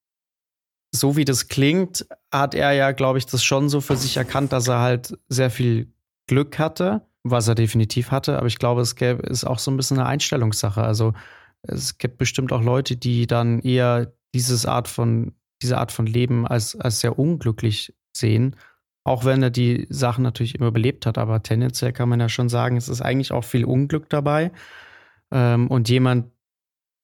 so 0.91 1.15
wie 1.15 1.25
das 1.25 1.47
klingt, 1.47 2.05
hat 2.31 2.55
er 2.55 2.71
ja, 2.73 2.91
glaube 2.91 3.17
ich, 3.17 3.25
das 3.25 3.43
schon 3.43 3.69
so 3.69 3.81
für 3.81 3.95
sich 3.95 4.17
erkannt, 4.17 4.51
dass 4.51 4.67
er 4.67 4.79
halt 4.79 5.17
sehr 5.27 5.49
viel 5.49 5.93
Glück 6.27 6.59
hatte, 6.59 7.01
was 7.23 7.47
er 7.47 7.55
definitiv 7.55 8.11
hatte. 8.11 8.37
Aber 8.37 8.47
ich 8.47 8.59
glaube, 8.59 8.81
es 8.81 8.95
gäbe, 8.95 9.21
ist 9.23 9.45
auch 9.45 9.59
so 9.59 9.71
ein 9.71 9.77
bisschen 9.77 9.99
eine 9.99 10.07
Einstellungssache. 10.07 10.81
Also 10.81 11.13
es 11.61 11.97
gibt 11.97 12.17
bestimmt 12.17 12.51
auch 12.51 12.63
Leute, 12.63 12.95
die 12.95 13.27
dann 13.27 13.59
eher 13.59 14.13
dieses 14.33 14.65
Art 14.65 14.87
von, 14.87 15.33
diese 15.61 15.77
Art 15.77 15.91
von 15.91 16.05
Leben 16.05 16.47
als, 16.47 16.75
als 16.75 17.01
sehr 17.01 17.19
unglücklich 17.19 17.93
sehen. 18.15 18.55
Auch 19.03 19.25
wenn 19.25 19.41
er 19.41 19.49
die 19.49 19.87
Sachen 19.89 20.23
natürlich 20.23 20.55
immer 20.55 20.67
überlebt 20.67 21.05
hat. 21.05 21.17
Aber 21.17 21.41
tendenziell 21.43 21.93
kann 21.93 22.09
man 22.09 22.19
ja 22.19 22.29
schon 22.29 22.49
sagen, 22.49 22.77
es 22.77 22.89
ist 22.89 23.01
eigentlich 23.01 23.31
auch 23.31 23.43
viel 23.43 23.65
Unglück 23.65 24.09
dabei. 24.09 24.51
Ähm, 25.31 25.67
und 25.67 25.89
jemand, 25.89 26.31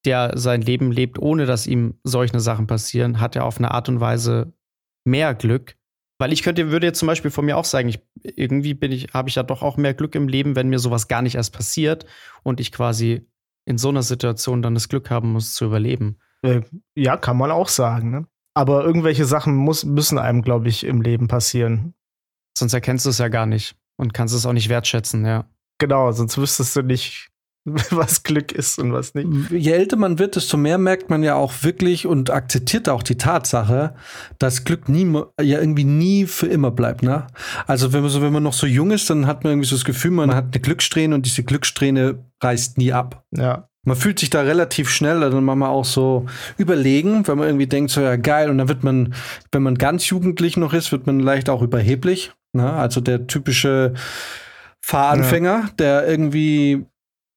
der 0.05 0.37
sein 0.37 0.61
Leben 0.61 0.91
lebt, 0.91 1.19
ohne 1.19 1.45
dass 1.45 1.67
ihm 1.67 1.95
solche 2.03 2.39
Sachen 2.39 2.67
passieren, 2.67 3.19
hat 3.19 3.35
er 3.35 3.45
auf 3.45 3.57
eine 3.57 3.71
Art 3.71 3.89
und 3.89 3.99
Weise 3.99 4.53
mehr 5.03 5.33
Glück. 5.33 5.75
Weil 6.17 6.31
ich 6.31 6.43
könnte, 6.43 6.71
würde 6.71 6.87
jetzt 6.87 6.99
zum 6.99 7.07
Beispiel 7.07 7.31
von 7.31 7.45
mir 7.45 7.57
auch 7.57 7.65
sagen, 7.65 7.89
ich, 7.89 7.99
irgendwie 8.21 8.73
bin 8.73 8.91
ich, 8.91 9.13
habe 9.13 9.27
ich 9.27 9.35
ja 9.35 9.43
doch 9.43 9.61
auch 9.61 9.75
mehr 9.75 9.93
Glück 9.93 10.15
im 10.15 10.27
Leben, 10.27 10.55
wenn 10.55 10.69
mir 10.69 10.79
sowas 10.79 11.07
gar 11.07 11.21
nicht 11.21 11.35
erst 11.35 11.53
passiert 11.53 12.05
und 12.43 12.59
ich 12.59 12.71
quasi 12.71 13.27
in 13.65 13.77
so 13.77 13.89
einer 13.89 14.03
Situation 14.03 14.61
dann 14.61 14.75
das 14.75 14.87
Glück 14.87 15.09
haben 15.09 15.33
muss 15.33 15.53
zu 15.53 15.65
überleben. 15.65 16.17
Äh, 16.43 16.61
ja, 16.95 17.17
kann 17.17 17.37
man 17.37 17.51
auch 17.51 17.67
sagen. 17.67 18.11
Ne? 18.11 18.27
Aber 18.53 18.85
irgendwelche 18.85 19.25
Sachen 19.25 19.55
muss, 19.55 19.83
müssen 19.83 20.17
einem, 20.17 20.41
glaube 20.41 20.69
ich, 20.69 20.85
im 20.85 21.01
Leben 21.01 21.27
passieren. 21.27 21.93
Sonst 22.57 22.73
erkennst 22.73 23.05
du 23.05 23.09
es 23.09 23.17
ja 23.17 23.27
gar 23.27 23.45
nicht 23.45 23.75
und 23.97 24.13
kannst 24.13 24.33
es 24.33 24.45
auch 24.45 24.53
nicht 24.53 24.69
wertschätzen, 24.69 25.25
ja. 25.25 25.49
Genau, 25.77 26.11
sonst 26.13 26.37
wüsstest 26.37 26.75
du 26.77 26.81
nicht, 26.83 27.29
was 27.89 28.21
Glück 28.21 28.51
ist 28.51 28.77
und 28.77 28.93
was 28.93 29.15
nicht. 29.15 29.27
Je 29.49 29.71
älter 29.71 29.97
man 29.97 30.19
wird, 30.19 30.35
desto 30.35 30.55
mehr 30.55 30.77
merkt 30.77 31.09
man 31.09 31.23
ja 31.23 31.33
auch 31.35 31.51
wirklich 31.63 32.05
und 32.05 32.29
akzeptiert 32.29 32.89
auch 32.89 33.01
die 33.01 33.17
Tatsache, 33.17 33.95
dass 34.37 34.65
Glück 34.65 34.87
nie, 34.87 35.11
ja 35.41 35.59
irgendwie 35.59 35.83
nie 35.83 36.27
für 36.27 36.45
immer 36.45 36.69
bleibt, 36.69 37.01
ne? 37.01 37.25
Also 37.65 37.91
wenn 37.91 38.01
man 38.01 38.11
so, 38.11 38.21
wenn 38.21 38.33
man 38.33 38.43
noch 38.43 38.53
so 38.53 38.67
jung 38.67 38.91
ist, 38.91 39.09
dann 39.09 39.25
hat 39.25 39.43
man 39.43 39.53
irgendwie 39.53 39.67
so 39.67 39.75
das 39.75 39.85
Gefühl, 39.85 40.11
man 40.11 40.35
hat 40.35 40.53
eine 40.53 40.61
Glückssträhne 40.61 41.15
und 41.15 41.25
diese 41.25 41.43
Glückssträhne 41.43 42.19
reißt 42.41 42.77
nie 42.77 42.93
ab. 42.93 43.23
Ja. 43.31 43.67
Man 43.83 43.95
fühlt 43.95 44.19
sich 44.19 44.29
da 44.29 44.41
relativ 44.41 44.89
schnell, 44.89 45.19
dann 45.19 45.43
man 45.43 45.57
mal 45.57 45.69
auch 45.69 45.85
so 45.85 46.25
überlegen, 46.57 47.27
wenn 47.27 47.37
man 47.37 47.47
irgendwie 47.47 47.67
denkt, 47.67 47.91
so 47.91 48.01
ja 48.01 48.15
geil, 48.15 48.49
und 48.49 48.57
dann 48.59 48.67
wird 48.67 48.83
man, 48.83 49.13
wenn 49.51 49.63
man 49.63 49.75
ganz 49.75 50.09
jugendlich 50.09 50.57
noch 50.57 50.73
ist, 50.73 50.91
wird 50.91 51.07
man 51.07 51.19
leicht 51.19 51.49
auch 51.49 51.61
überheblich. 51.61 52.31
Ne? 52.53 52.71
Also 52.71 53.01
der 53.01 53.27
typische 53.27 53.93
Fahranfänger, 54.81 55.59
ja. 55.65 55.69
der 55.77 56.07
irgendwie 56.07 56.85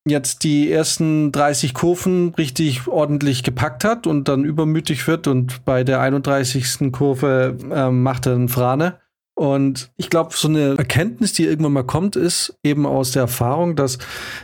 jetzt 0.08 0.44
die 0.44 0.70
ersten 0.70 1.32
30 1.32 1.74
Kurven 1.74 2.34
richtig 2.36 2.86
ordentlich 2.88 3.42
gepackt 3.42 3.84
hat 3.84 4.06
und 4.06 4.28
dann 4.28 4.44
übermütig 4.44 5.06
wird 5.06 5.26
und 5.26 5.64
bei 5.64 5.84
der 5.84 6.00
31. 6.00 6.92
Kurve 6.92 7.56
äh, 7.70 7.90
macht 7.90 8.26
er 8.26 8.34
einen 8.34 8.48
Frane. 8.48 8.98
Und 9.34 9.92
ich 9.96 10.10
glaube, 10.10 10.34
so 10.34 10.48
eine 10.48 10.76
Erkenntnis, 10.76 11.32
die 11.32 11.44
irgendwann 11.44 11.72
mal 11.72 11.84
kommt, 11.84 12.16
ist 12.16 12.58
eben 12.64 12.86
aus 12.86 13.12
der 13.12 13.22
Erfahrung, 13.22 13.76
dass, 13.76 13.98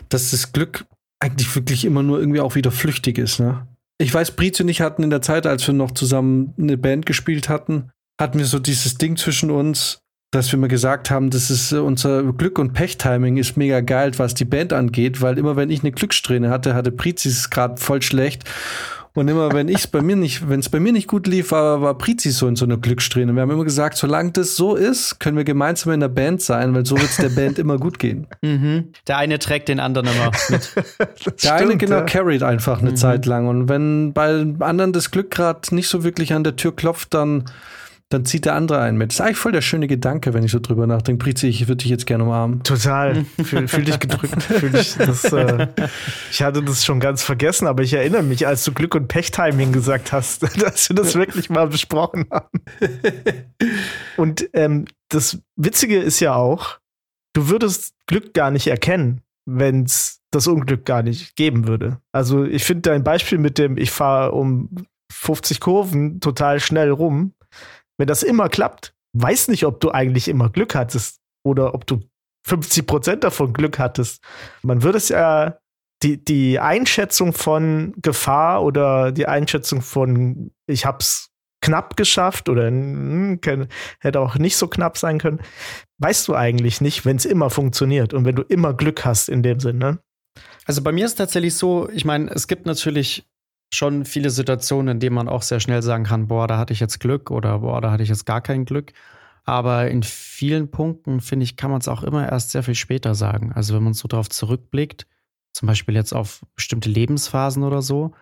dass 0.09 0.31
das 0.31 0.53
Glück 0.53 0.87
eigentlich 1.19 1.53
wirklich 1.57 1.85
immer 1.85 2.05
nur 2.05 2.21
irgendwie 2.21 2.41
auch 2.41 2.55
wieder 2.55 2.71
flüchtig 2.71 3.19
ist. 3.19 3.41
Ne? 3.41 3.67
Ich 3.99 4.15
weiß, 4.15 4.33
Briz 4.33 4.61
und 4.61 4.69
ich 4.69 4.81
hatten 4.81 5.03
in 5.03 5.11
der 5.11 5.23
Zeit, 5.23 5.47
als 5.47 5.67
wir 5.67 5.75
noch 5.75 5.91
zusammen 5.91 6.55
eine 6.59 6.77
Band 6.77 7.07
gespielt 7.07 7.49
hatten, 7.49 7.91
hatten 8.21 8.39
wir 8.39 8.47
so 8.47 8.61
dieses 8.61 8.97
Ding 8.97 9.17
zwischen 9.17 9.51
uns, 9.51 10.04
dass 10.35 10.51
wir 10.51 10.59
mal 10.59 10.69
gesagt 10.69 11.11
haben, 11.11 11.31
das 11.31 11.51
ist 11.51 11.73
äh, 11.73 11.77
unser 11.77 12.23
Glück- 12.33 12.59
und 12.59 12.73
Pech-Timing 12.73 13.37
ist 13.37 13.57
mega 13.57 13.81
geil, 13.81 14.13
was 14.17 14.35
die 14.35 14.45
Band 14.45 14.73
angeht, 14.73 15.21
weil 15.21 15.39
immer 15.39 15.57
wenn 15.57 15.71
ich 15.71 15.81
eine 15.81 15.93
Glückssträhne 15.93 16.51
hatte, 16.51 16.75
hatte 16.75 16.91
Prizis 16.91 17.51
gerade 17.51 17.77
voll 17.77 18.03
schlecht. 18.03 18.45
Und 19.17 19.29
immer 19.29 19.53
wenn 19.53 19.69
ich 19.69 19.77
es 19.77 19.87
bei 19.87 20.03
mir 20.03 20.17
nicht, 20.17 20.49
wenn 20.49 20.59
es 20.59 20.69
bei 20.69 20.81
mir 20.81 20.93
nicht 20.93 21.07
gut 21.07 21.29
lief, 21.29 21.53
war, 21.53 21.81
war 21.81 21.97
Prizis 21.97 22.37
so 22.39 22.49
in 22.49 22.57
so 22.57 22.65
einer 22.65 22.79
Glückssträhne. 22.79 23.33
Wir 23.33 23.43
haben 23.43 23.51
immer 23.53 23.63
gesagt, 23.63 23.97
solange 23.97 24.33
das 24.33 24.57
so 24.57 24.75
ist, 24.75 25.21
können 25.21 25.37
wir 25.37 25.45
gemeinsam 25.45 25.93
in 25.93 26.01
der 26.01 26.09
Band 26.09 26.43
sein, 26.43 26.75
weil 26.75 26.85
so 26.85 26.97
wird 26.97 27.11
es 27.11 27.19
der 27.19 27.29
Band 27.29 27.61
immer 27.61 27.79
gut 27.79 27.99
gehen. 27.99 28.27
Mhm. 28.43 28.93
Der 29.07 29.17
eine 29.17 29.39
trägt 29.39 29.69
den 29.69 29.81
anderen 29.81 30.09
immer 30.09 30.31
mit. 30.51 30.75
der 30.77 31.33
stimmt, 31.37 31.61
eine 31.61 31.77
genau 31.79 31.97
ja. 31.97 32.03
carried 32.03 32.43
einfach 32.43 32.81
eine 32.81 32.91
mhm. 32.91 32.97
Zeit 32.97 33.25
lang. 33.25 33.49
Und 33.49 33.69
wenn 33.69 34.13
bei 34.13 34.45
anderen 34.61 34.93
das 34.93 35.11
Glück 35.11 35.31
gerade 35.31 35.75
nicht 35.75 35.89
so 35.89 36.05
wirklich 36.05 36.35
an 36.35 36.45
der 36.45 36.57
Tür 36.57 36.77
klopft, 36.77 37.15
dann 37.15 37.45
dann 38.15 38.25
zieht 38.25 38.45
der 38.45 38.55
andere 38.55 38.81
einen 38.81 38.97
mit. 38.97 39.11
Das 39.11 39.17
ist 39.17 39.21
eigentlich 39.21 39.39
voll 39.39 39.51
der 39.51 39.61
schöne 39.61 39.89
Gedanke, 39.89 40.33
wenn 40.35 40.45
ich 40.45 40.53
so 40.53 40.61
drüber 40.61 40.87
nachdenke. 40.87 41.25
Prizi, 41.25 41.49
ich 41.49 41.67
würde 41.67 41.79
dich 41.79 41.91
jetzt 41.91 42.07
gerne 42.07 42.23
umarmen. 42.23 42.63
Total. 42.63 43.25
Fühl, 43.43 43.67
fühl 43.67 43.85
dich 43.85 43.99
gedrückt. 43.99 44.41
fühl 44.41 44.71
dich, 44.71 44.95
das, 44.95 45.25
äh, 45.33 45.67
ich 46.31 46.41
hatte 46.41 46.63
das 46.63 46.85
schon 46.85 47.01
ganz 47.01 47.25
vergessen, 47.25 47.67
aber 47.67 47.83
ich 47.83 47.93
erinnere 47.93 48.23
mich, 48.23 48.47
als 48.47 48.63
du 48.63 48.73
Glück 48.73 48.95
und 48.95 49.09
Pech-Timing 49.09 49.73
gesagt 49.73 50.13
hast, 50.13 50.43
dass 50.63 50.89
wir 50.89 50.95
das 50.95 51.17
wirklich 51.17 51.51
mal 51.51 51.67
besprochen 51.67 52.27
haben. 52.31 52.61
Und 54.17 54.49
ähm, 54.53 54.85
das 55.09 55.41
Witzige 55.57 55.99
ist 55.99 56.21
ja 56.21 56.37
auch, 56.37 56.79
du 57.33 57.49
würdest 57.49 57.95
Glück 58.07 58.33
gar 58.33 58.53
nicht 58.53 58.69
erkennen, 58.69 59.23
wenn 59.45 59.83
es 59.83 60.21
das 60.31 60.47
Unglück 60.47 60.85
gar 60.85 61.03
nicht 61.03 61.35
geben 61.35 61.67
würde. 61.67 61.99
Also 62.13 62.45
ich 62.45 62.63
finde 62.63 62.83
dein 62.83 63.03
Beispiel 63.03 63.39
mit 63.39 63.59
dem, 63.59 63.77
ich 63.77 63.91
fahre 63.91 64.33
um 64.33 64.71
50 65.11 65.59
Kurven 65.59 66.21
total 66.21 66.61
schnell 66.61 66.91
rum, 66.91 67.35
wenn 67.99 68.07
das 68.07 68.23
immer 68.23 68.49
klappt, 68.49 68.95
weiß 69.15 69.49
nicht, 69.49 69.65
ob 69.65 69.81
du 69.81 69.91
eigentlich 69.91 70.29
immer 70.29 70.51
Glück 70.51 70.75
hattest 70.75 71.21
oder 71.45 71.75
ob 71.75 71.87
du 71.87 72.01
50 72.47 72.87
Prozent 72.87 73.25
davon 73.25 73.53
Glück 73.53 73.79
hattest. 73.79 74.23
Man 74.63 74.83
würde 74.83 74.99
es 74.99 75.09
ja 75.09 75.59
die, 76.03 76.23
die 76.23 76.59
Einschätzung 76.59 77.33
von 77.33 77.95
Gefahr 78.03 78.63
oder 78.63 79.13
die 79.13 79.27
Einschätzung 79.27 79.81
von 79.81 80.51
ich 80.67 80.85
hab's 80.85 81.31
knapp 81.63 81.97
geschafft 81.97 82.51
oder 82.51 82.67
hm, 82.67 83.41
hätte 84.01 84.21
auch 84.21 84.37
nicht 84.37 84.57
so 84.57 84.69
knapp 84.69 84.99
sein 84.99 85.19
können, 85.19 85.41
weißt 85.99 86.29
du 86.29 86.35
eigentlich 86.35 86.83
nicht, 86.83 87.07
wenn 87.07 87.17
es 87.17 87.25
immer 87.25 87.49
funktioniert 87.49 88.13
und 88.13 88.27
wenn 88.27 88.37
du 88.37 88.43
immer 88.43 88.75
Glück 88.75 89.07
hast 89.07 89.31
in 89.31 89.43
dem 89.43 89.61
Sinne. 89.61 89.79
Ne? 89.79 89.99
Also 90.67 90.83
bei 90.83 90.93
mir 90.93 91.07
ist 91.07 91.15
tatsächlich 91.15 91.55
so, 91.55 91.89
ich 91.91 92.05
meine, 92.05 92.31
es 92.31 92.49
gibt 92.49 92.67
natürlich 92.67 93.25
schon 93.75 94.05
viele 94.05 94.31
Situationen, 94.31 94.97
in 94.97 95.01
denen 95.01 95.15
man 95.15 95.29
auch 95.29 95.43
sehr 95.43 95.61
schnell 95.61 95.83
sagen 95.83 96.05
kann, 96.05 96.29
boah, 96.29 96.47
da 96.47 96.59
hatte 96.59 96.73
ich 96.73 96.81
jetzt 96.81 97.01
Glück 97.01 97.31
oder 97.31 97.61
boah, 97.61 97.81
da 97.81 97.91
hatte 97.91 98.03
ich 98.03 98.09
jetzt 98.09 98.27
gar 98.27 98.41
kein 98.41 98.65
Glück. 98.65 98.93
Aber 99.45 99.91
in 99.91 100.03
vielen 100.03 100.71
Punkten, 100.71 101.21
finde 101.21 101.45
ich, 101.45 101.57
kann 101.57 101.71
man 101.71 101.81
es 101.81 101.89
auch 101.89 102.03
immer 102.03 102.29
erst 102.31 102.51
sehr 102.51 102.63
viel 102.63 102.75
später 102.75 103.15
sagen. 103.15 103.53
Also 103.53 103.75
wenn 103.75 103.83
man 103.83 103.93
so 103.93 104.09
darauf 104.09 104.31
zurückblickt, 104.31 105.07
zum 105.53 105.67
Beispiel 105.67 105.95
jetzt 105.95 106.13
auf 106.13 106.45
bestimmte 106.55 106.89
Lebensphasen 106.89 107.63
oder 107.63 107.83
so, 107.83 108.13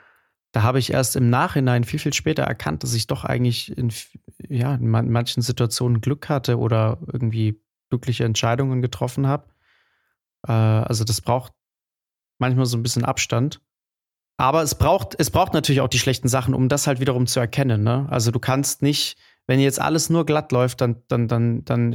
da 0.52 0.62
habe 0.62 0.78
ich 0.78 0.92
erst 0.92 1.16
im 1.16 1.30
Nachhinein 1.30 1.84
viel, 1.84 1.98
viel 1.98 2.12
später 2.12 2.42
erkannt, 2.42 2.82
dass 2.82 2.92
ich 2.92 3.06
doch 3.06 3.24
eigentlich 3.24 3.76
in, 3.76 3.90
ja, 4.48 4.74
in 4.74 4.88
manchen 4.88 5.42
Situationen 5.42 6.00
Glück 6.00 6.28
hatte 6.28 6.58
oder 6.58 6.98
irgendwie 7.10 7.60
glückliche 7.88 8.24
Entscheidungen 8.24 8.82
getroffen 8.82 9.26
habe. 9.26 9.48
Äh, 10.46 10.52
also 10.52 11.04
das 11.04 11.20
braucht 11.20 11.52
manchmal 12.38 12.66
so 12.66 12.76
ein 12.76 12.82
bisschen 12.82 13.04
Abstand. 13.04 13.60
Aber 14.42 14.60
es 14.64 14.74
braucht, 14.74 15.14
es 15.20 15.30
braucht 15.30 15.54
natürlich 15.54 15.82
auch 15.82 15.88
die 15.88 16.00
schlechten 16.00 16.26
Sachen, 16.26 16.52
um 16.52 16.68
das 16.68 16.88
halt 16.88 16.98
wiederum 16.98 17.28
zu 17.28 17.38
erkennen. 17.38 17.84
Ne? 17.84 18.08
Also 18.10 18.32
du 18.32 18.40
kannst 18.40 18.82
nicht, 18.82 19.16
wenn 19.46 19.60
jetzt 19.60 19.80
alles 19.80 20.10
nur 20.10 20.26
glatt 20.26 20.50
läuft, 20.50 20.80
dann, 20.80 21.00
dann, 21.06 21.28
dann, 21.28 21.64
dann 21.64 21.94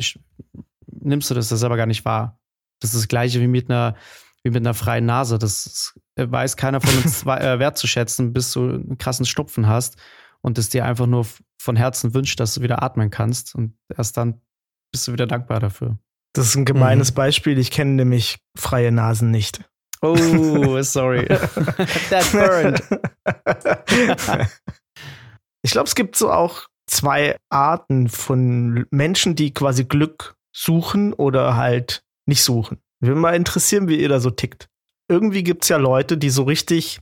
nimmst 0.86 1.30
du 1.30 1.34
das, 1.34 1.50
das 1.50 1.60
ist 1.60 1.64
aber 1.66 1.76
gar 1.76 1.88
nicht 1.88 2.06
wahr. 2.06 2.40
Das 2.80 2.94
ist 2.94 3.02
das 3.02 3.08
gleiche 3.10 3.42
wie 3.42 3.48
mit 3.48 3.70
einer, 3.70 3.96
wie 4.44 4.52
mit 4.52 4.62
einer 4.62 4.74
freien 4.74 5.06
Nase. 5.06 5.38
Das 5.38 5.94
weiß 6.16 6.56
keiner 6.56 6.80
von 6.80 6.98
uns 7.04 7.24
äh, 7.26 7.60
wertzuschätzen, 7.60 8.32
bis 8.32 8.54
du 8.54 8.62
einen 8.62 8.98
krassen 8.98 9.26
Stupfen 9.26 9.68
hast 9.68 9.98
und 10.40 10.58
es 10.58 10.70
dir 10.70 10.86
einfach 10.86 11.06
nur 11.06 11.28
von 11.58 11.76
Herzen 11.76 12.14
wünscht, 12.14 12.40
dass 12.40 12.54
du 12.54 12.62
wieder 12.62 12.82
atmen 12.82 13.10
kannst. 13.10 13.56
Und 13.56 13.78
erst 13.94 14.16
dann 14.16 14.40
bist 14.94 15.06
du 15.06 15.12
wieder 15.12 15.28
dankbar 15.28 15.60
dafür. 15.60 16.00
Das 16.32 16.48
ist 16.48 16.56
ein 16.56 16.64
gemeines 16.64 17.12
mhm. 17.12 17.16
Beispiel. 17.16 17.58
Ich 17.58 17.72
kenne 17.72 17.92
nämlich 17.92 18.40
freie 18.56 18.94
Nasen 18.94 19.32
nicht. 19.32 19.70
Oh, 20.02 20.82
sorry. 20.82 21.26
That 22.10 22.32
burned. 22.32 22.82
ich 25.64 25.72
glaube, 25.72 25.88
es 25.88 25.96
gibt 25.96 26.16
so 26.16 26.32
auch 26.32 26.68
zwei 26.88 27.38
Arten 27.50 28.08
von 28.10 28.86
Menschen, 28.92 29.36
die 29.36 29.54
quasi 29.54 29.86
Glück 29.86 30.36
suchen 30.56 31.14
oder 31.14 31.56
halt 31.56 32.04
nicht 32.28 32.44
suchen. 32.44 32.80
Mich 33.00 33.10
würde 33.10 33.22
mal 33.22 33.36
interessieren, 33.36 33.88
wie 33.88 34.00
ihr 34.00 34.10
da 34.10 34.20
so 34.20 34.30
tickt. 34.30 34.68
Irgendwie 35.10 35.44
gibt 35.44 35.64
es 35.64 35.70
ja 35.70 35.78
Leute, 35.78 36.18
die 36.18 36.30
so 36.30 36.44
richtig 36.44 37.00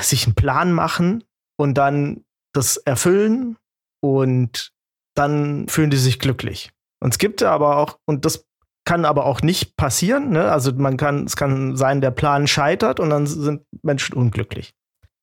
sich 0.00 0.26
einen 0.26 0.34
Plan 0.34 0.72
machen 0.72 1.24
und 1.56 1.74
dann 1.74 2.24
das 2.52 2.76
erfüllen 2.78 3.56
und 4.02 4.72
dann 5.14 5.68
fühlen 5.68 5.90
die 5.90 5.96
sich 5.96 6.18
glücklich. 6.18 6.70
Und 7.00 7.14
es 7.14 7.18
gibt 7.18 7.40
ja 7.40 7.52
aber 7.52 7.76
auch, 7.76 7.98
und 8.06 8.24
das 8.24 8.44
kann 8.88 9.04
aber 9.04 9.26
auch 9.26 9.42
nicht 9.42 9.76
passieren. 9.76 10.30
Ne? 10.30 10.50
Also 10.50 10.72
man 10.72 10.96
kann, 10.96 11.26
es 11.26 11.36
kann 11.36 11.76
sein, 11.76 12.00
der 12.00 12.10
Plan 12.10 12.46
scheitert 12.46 13.00
und 13.00 13.10
dann 13.10 13.26
sind 13.26 13.60
Menschen 13.82 14.16
unglücklich. 14.16 14.72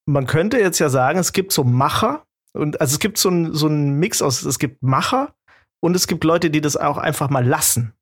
Man 0.07 0.27
könnte 0.27 0.59
jetzt 0.59 0.77
ja 0.77 0.89
sagen, 0.89 1.17
es 1.17 1.33
gibt 1.33 1.51
so 1.51 1.63
Macher 1.63 2.25
und 2.53 2.79
also 2.79 2.93
es 2.93 2.99
gibt 2.99 3.17
so 3.17 3.29
einen 3.29 3.55
so 3.55 3.67
Mix 3.67 4.21
aus, 4.21 4.43
es 4.43 4.59
gibt 4.59 4.83
Macher 4.83 5.33
und 5.81 5.95
es 5.95 6.05
gibt 6.05 6.23
Leute, 6.23 6.51
die 6.51 6.61
das 6.61 6.77
auch 6.77 6.99
einfach 6.99 7.31
mal 7.31 7.43
lassen. 7.43 7.93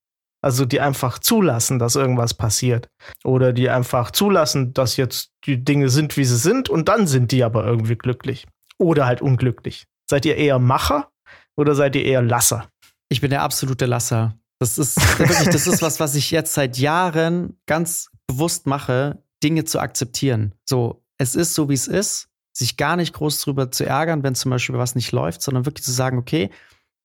Also 0.43 0.65
die 0.65 0.81
einfach 0.81 1.17
zulassen, 1.19 1.79
dass 1.79 1.95
irgendwas 1.95 2.33
passiert. 2.33 2.89
Oder 3.23 3.53
die 3.53 3.69
einfach 3.69 4.11
zulassen, 4.11 4.73
dass 4.73 4.97
jetzt 4.97 5.31
die 5.45 5.63
Dinge 5.63 5.87
sind, 5.87 6.17
wie 6.17 6.25
sie 6.25 6.35
sind, 6.35 6.67
und 6.67 6.89
dann 6.89 7.07
sind 7.07 7.31
die 7.31 7.41
aber 7.41 7.65
irgendwie 7.65 7.95
glücklich. 7.95 8.47
Oder 8.77 9.05
halt 9.05 9.21
unglücklich. 9.21 9.85
Seid 10.09 10.25
ihr 10.25 10.35
eher 10.35 10.59
Macher 10.59 11.07
oder 11.55 11.73
seid 11.73 11.95
ihr 11.95 12.03
eher 12.03 12.21
Lasser? 12.21 12.67
Ich 13.07 13.21
bin 13.21 13.29
der 13.29 13.43
absolute 13.43 13.85
Lasser. 13.85 14.35
Das 14.63 14.77
ist 14.77 15.19
wirklich, 15.19 15.49
das 15.49 15.67
ist 15.67 15.81
was, 15.81 15.99
was 15.99 16.15
ich 16.15 16.31
jetzt 16.31 16.53
seit 16.53 16.77
Jahren 16.77 17.57
ganz 17.65 18.09
bewusst 18.27 18.65
mache, 18.65 19.21
Dinge 19.43 19.65
zu 19.65 19.79
akzeptieren. 19.79 20.55
So, 20.63 21.03
es 21.17 21.35
ist 21.35 21.53
so, 21.53 21.67
wie 21.67 21.73
es 21.73 21.89
ist, 21.89 22.29
sich 22.53 22.77
gar 22.77 22.95
nicht 22.95 23.13
groß 23.13 23.41
drüber 23.41 23.71
zu 23.71 23.85
ärgern, 23.85 24.23
wenn 24.23 24.35
zum 24.35 24.51
Beispiel 24.51 24.77
was 24.77 24.95
nicht 24.95 25.11
läuft, 25.11 25.41
sondern 25.41 25.65
wirklich 25.65 25.83
zu 25.83 25.91
sagen, 25.91 26.17
okay, 26.17 26.49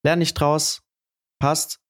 lerne 0.04 0.20
nicht 0.20 0.34
draus, 0.34 0.82
passt, 1.40 1.80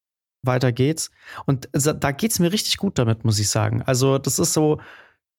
weiter 0.42 0.72
geht's. 0.72 1.10
Und 1.44 1.68
da 1.72 2.12
geht's 2.12 2.38
mir 2.38 2.50
richtig 2.50 2.78
gut 2.78 2.98
damit, 2.98 3.26
muss 3.26 3.38
ich 3.38 3.50
sagen. 3.50 3.82
Also, 3.82 4.16
das 4.16 4.38
ist 4.38 4.54
so, 4.54 4.80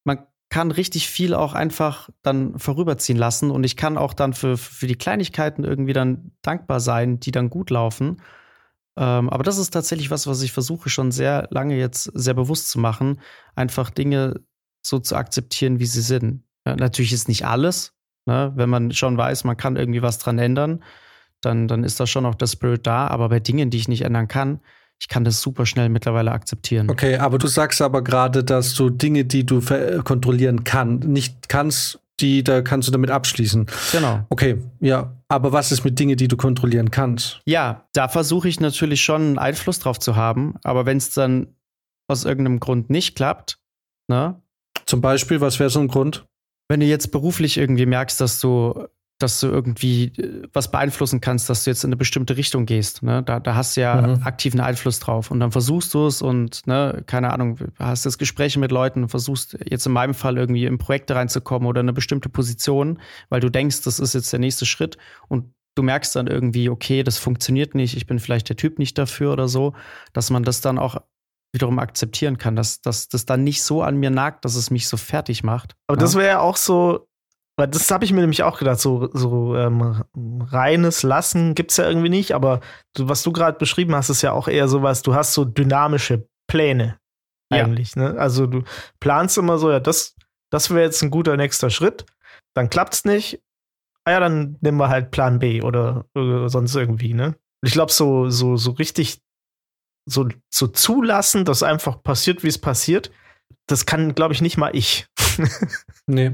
man 0.04 0.28
kann 0.50 0.70
richtig 0.70 1.10
viel 1.10 1.34
auch 1.34 1.54
einfach 1.54 2.08
dann 2.22 2.60
vorüberziehen 2.60 3.18
lassen 3.18 3.50
und 3.50 3.64
ich 3.64 3.76
kann 3.76 3.98
auch 3.98 4.14
dann 4.14 4.34
für, 4.34 4.58
für 4.58 4.86
die 4.86 4.96
Kleinigkeiten 4.96 5.64
irgendwie 5.64 5.94
dann 5.94 6.34
dankbar 6.44 6.82
sein, 6.82 7.20
die 7.20 7.32
dann 7.32 7.50
gut 7.50 7.72
laufen. 7.72 8.22
Ähm, 9.00 9.30
aber 9.30 9.44
das 9.44 9.58
ist 9.58 9.72
tatsächlich 9.72 10.12
was, 10.12 10.28
was 10.28 10.42
ich 10.42 10.52
versuche 10.52 10.90
schon 10.90 11.12
sehr 11.12 11.48
lange 11.52 11.78
jetzt 11.78 12.12
sehr 12.14 12.34
bewusst 12.34 12.70
zu 12.70 12.80
machen, 12.80 13.22
einfach 13.56 13.90
Dinge 13.90 14.42
so 14.86 15.00
zu 15.00 15.16
akzeptieren, 15.16 15.80
wie 15.80 15.86
sie 15.86 16.02
sind. 16.02 16.44
Ja, 16.68 16.76
natürlich 16.76 17.14
ist 17.14 17.30
nicht 17.30 17.46
alles, 17.46 17.94
ne? 18.26 18.52
wenn 18.56 18.70
man 18.70 18.92
schon 18.92 19.18
weiß, 19.18 19.46
man 19.46 19.56
kann 19.56 19.78
irgendwie 19.78 20.02
was 20.02 20.20
dran 20.20 20.38
ändern, 20.38 20.84
dann, 21.40 21.70
dann 21.70 21.86
ist 21.86 22.02
da 22.02 22.08
schon 22.08 22.26
auch 22.26 22.36
der 22.36 22.48
Spirit 22.48 22.86
da. 22.86 23.08
Aber 23.08 23.30
bei 23.30 23.40
Dingen, 23.40 23.70
die 23.70 23.78
ich 23.78 23.88
nicht 23.88 24.02
ändern 24.02 24.28
kann, 24.28 24.60
ich 25.00 25.08
kann 25.08 25.24
das 25.24 25.42
super 25.42 25.66
schnell 25.66 25.88
mittlerweile 25.88 26.34
akzeptieren. 26.34 26.90
Okay, 26.90 27.16
aber 27.16 27.38
du 27.38 27.48
sagst 27.48 27.82
aber 27.82 28.04
gerade, 28.04 28.44
dass 28.44 28.74
du 28.74 28.90
Dinge, 28.90 29.24
die 29.24 29.46
du 29.46 29.62
kontrollieren 30.04 30.66
kannst, 30.66 31.08
nicht 31.08 31.48
kannst, 31.48 32.00
die, 32.22 32.44
da 32.44 32.62
kannst 32.62 32.88
du 32.88 32.92
damit 32.92 33.12
abschließen. 33.12 33.68
Genau. 33.92 34.26
Okay, 34.30 34.62
ja. 34.80 35.16
Aber 35.28 35.52
was 35.52 35.72
ist 35.72 35.84
mit 35.84 36.00
Dingen, 36.00 36.18
die 36.18 36.28
du 36.28 36.38
kontrollieren 36.38 36.92
kannst? 36.92 37.42
Ja, 37.46 37.88
da 37.94 38.08
versuche 38.08 38.50
ich 38.50 38.60
natürlich 38.60 39.02
schon 39.02 39.22
einen 39.22 39.38
Einfluss 39.38 39.80
drauf 39.80 40.00
zu 40.00 40.16
haben. 40.16 40.56
Aber 40.64 40.86
wenn 40.86 40.98
es 40.98 41.12
dann 41.12 41.56
aus 42.08 42.26
irgendeinem 42.26 42.60
Grund 42.60 42.90
nicht 42.90 43.16
klappt, 43.16 43.60
ne? 44.08 44.42
Zum 44.86 45.02
Beispiel, 45.02 45.40
was 45.40 45.60
wäre 45.60 45.70
so 45.70 45.80
ein 45.80 45.88
Grund? 45.88 46.26
Wenn 46.68 46.80
du 46.80 46.86
jetzt 46.86 47.12
beruflich 47.12 47.58
irgendwie 47.58 47.86
merkst, 47.86 48.20
dass 48.20 48.40
du 48.40 48.88
dass 49.20 49.42
du 49.42 49.48
irgendwie 49.48 50.06
äh, 50.18 50.48
was 50.54 50.72
beeinflussen 50.72 51.22
kannst, 51.22 51.50
dass 51.50 51.64
du 51.64 51.70
jetzt 51.70 51.84
in 51.84 51.90
eine 51.90 51.98
bestimmte 51.98 52.38
Richtung 52.38 52.66
gehst. 52.66 53.04
Ne? 53.04 53.22
Da, 53.22 53.40
da 53.40 53.54
hast 53.54 53.78
du 53.78 53.82
ja 53.82 54.02
mhm. 54.02 54.24
aktiven 54.24 54.62
Einfluss 54.62 55.00
drauf. 55.00 55.30
Und 55.30 55.40
dann 55.42 55.52
versuchst 55.52 55.94
du 55.94 56.08
es 56.08 56.22
und, 56.22 56.66
ne, 56.66 57.04
keine 57.06 57.32
Ahnung, 57.32 57.60
hast 57.78 58.06
jetzt 58.06 58.18
Gespräche 58.18 58.60
mit 58.60 58.72
Leuten, 58.72 59.10
versuchst 59.10 59.58
jetzt 59.70 59.86
in 59.86 59.92
meinem 59.92 60.14
Fall 60.14 60.38
irgendwie 60.38 60.66
in 60.66 60.78
Projekte 60.78 61.16
reinzukommen 61.16 61.68
oder 61.68 61.82
eine 61.82 61.94
bestimmte 61.94 62.30
Position, 62.30 63.00
weil 63.30 63.42
du 63.42 63.50
denkst, 63.50 63.82
das 63.84 64.00
ist 64.00 64.14
jetzt 64.14 64.32
der 64.32 64.40
nächste 64.40 64.66
Schritt 64.66 64.98
und 65.28 65.54
du 65.76 65.84
merkst 65.84 66.16
dann 66.16 66.28
irgendwie, 66.28 66.70
okay, 66.70 67.04
das 67.04 67.18
funktioniert 67.18 67.76
nicht, 67.76 67.96
ich 67.96 68.08
bin 68.08 68.20
vielleicht 68.20 68.50
der 68.50 68.56
Typ 68.56 68.80
nicht 68.80 68.98
dafür 68.98 69.34
oder 69.34 69.48
so, 69.48 69.74
dass 70.14 70.30
man 70.30 70.44
das 70.44 70.62
dann 70.62 70.80
auch 70.80 70.98
wiederum 71.52 71.80
akzeptieren 71.80 72.38
kann, 72.38 72.56
dass, 72.56 72.82
dass 72.82 73.10
das 73.10 73.26
dann 73.26 73.44
nicht 73.44 73.64
so 73.64 73.82
an 73.82 73.98
mir 73.98 74.12
nagt, 74.12 74.46
dass 74.46 74.56
es 74.56 74.70
mich 74.70 74.88
so 74.88 74.98
fertig 74.98 75.44
macht. 75.44 75.76
Aber 75.88 75.98
ja? 75.98 76.02
das 76.02 76.16
wäre 76.16 76.28
ja 76.28 76.40
auch 76.40 76.58
so, 76.58 77.09
weil 77.60 77.68
das 77.68 77.92
habe 77.92 78.06
ich 78.06 78.14
mir 78.14 78.22
nämlich 78.22 78.44
auch 78.44 78.58
gedacht, 78.58 78.80
so, 78.80 79.10
so 79.12 79.54
ähm, 79.58 80.06
reines 80.16 81.04
Lassen 81.04 81.56
gibt 81.56 81.72
es 81.72 81.78
ja 81.78 81.90
irgendwie 81.90 82.08
nicht, 82.08 82.32
aber 82.32 82.62
du, 82.96 83.10
was 83.10 83.22
du 83.22 83.34
gerade 83.34 83.58
beschrieben 83.58 83.94
hast, 83.94 84.08
ist 84.08 84.22
ja 84.22 84.32
auch 84.32 84.48
eher 84.48 84.70
sowas, 84.70 85.02
du 85.02 85.14
hast 85.14 85.34
so 85.34 85.44
dynamische 85.44 86.26
Pläne 86.48 86.98
eigentlich. 87.50 87.96
Ja. 87.96 88.14
Ne? 88.14 88.18
Also 88.18 88.48
du 88.48 88.64
planst 89.02 89.38
immer 89.38 89.58
so, 89.58 89.70
ja, 89.72 89.82
das, 89.82 90.16
das 90.52 90.70
wäre 90.70 90.84
jetzt 90.84 91.02
ein 91.02 91.10
guter 91.10 91.36
nächster 91.36 91.70
Schritt, 91.70 92.06
dann 92.56 92.70
klappt 92.70 92.94
es 92.94 93.04
nicht, 93.04 93.42
ah 94.06 94.12
ja, 94.12 94.20
dann 94.22 94.58
nehmen 94.62 94.78
wir 94.78 94.88
halt 94.88 95.12
Plan 95.12 95.40
B 95.40 95.62
oder, 95.62 96.06
oder 96.16 96.48
sonst 96.48 96.74
irgendwie, 96.76 97.14
ne? 97.14 97.36
Ich 97.62 97.74
glaube, 97.74 97.92
so, 97.92 98.30
so, 98.30 98.56
so 98.56 98.72
richtig 98.72 99.22
so, 100.06 100.30
so 100.50 100.68
zulassen, 100.68 101.44
dass 101.44 101.62
einfach 101.62 102.02
passiert, 102.02 102.42
wie 102.42 102.48
es 102.48 102.58
passiert, 102.58 103.12
das 103.68 103.86
kann, 103.86 104.16
glaube 104.16 104.34
ich, 104.34 104.42
nicht 104.42 104.56
mal 104.56 104.74
ich. 104.74 105.08
nee. 106.08 106.32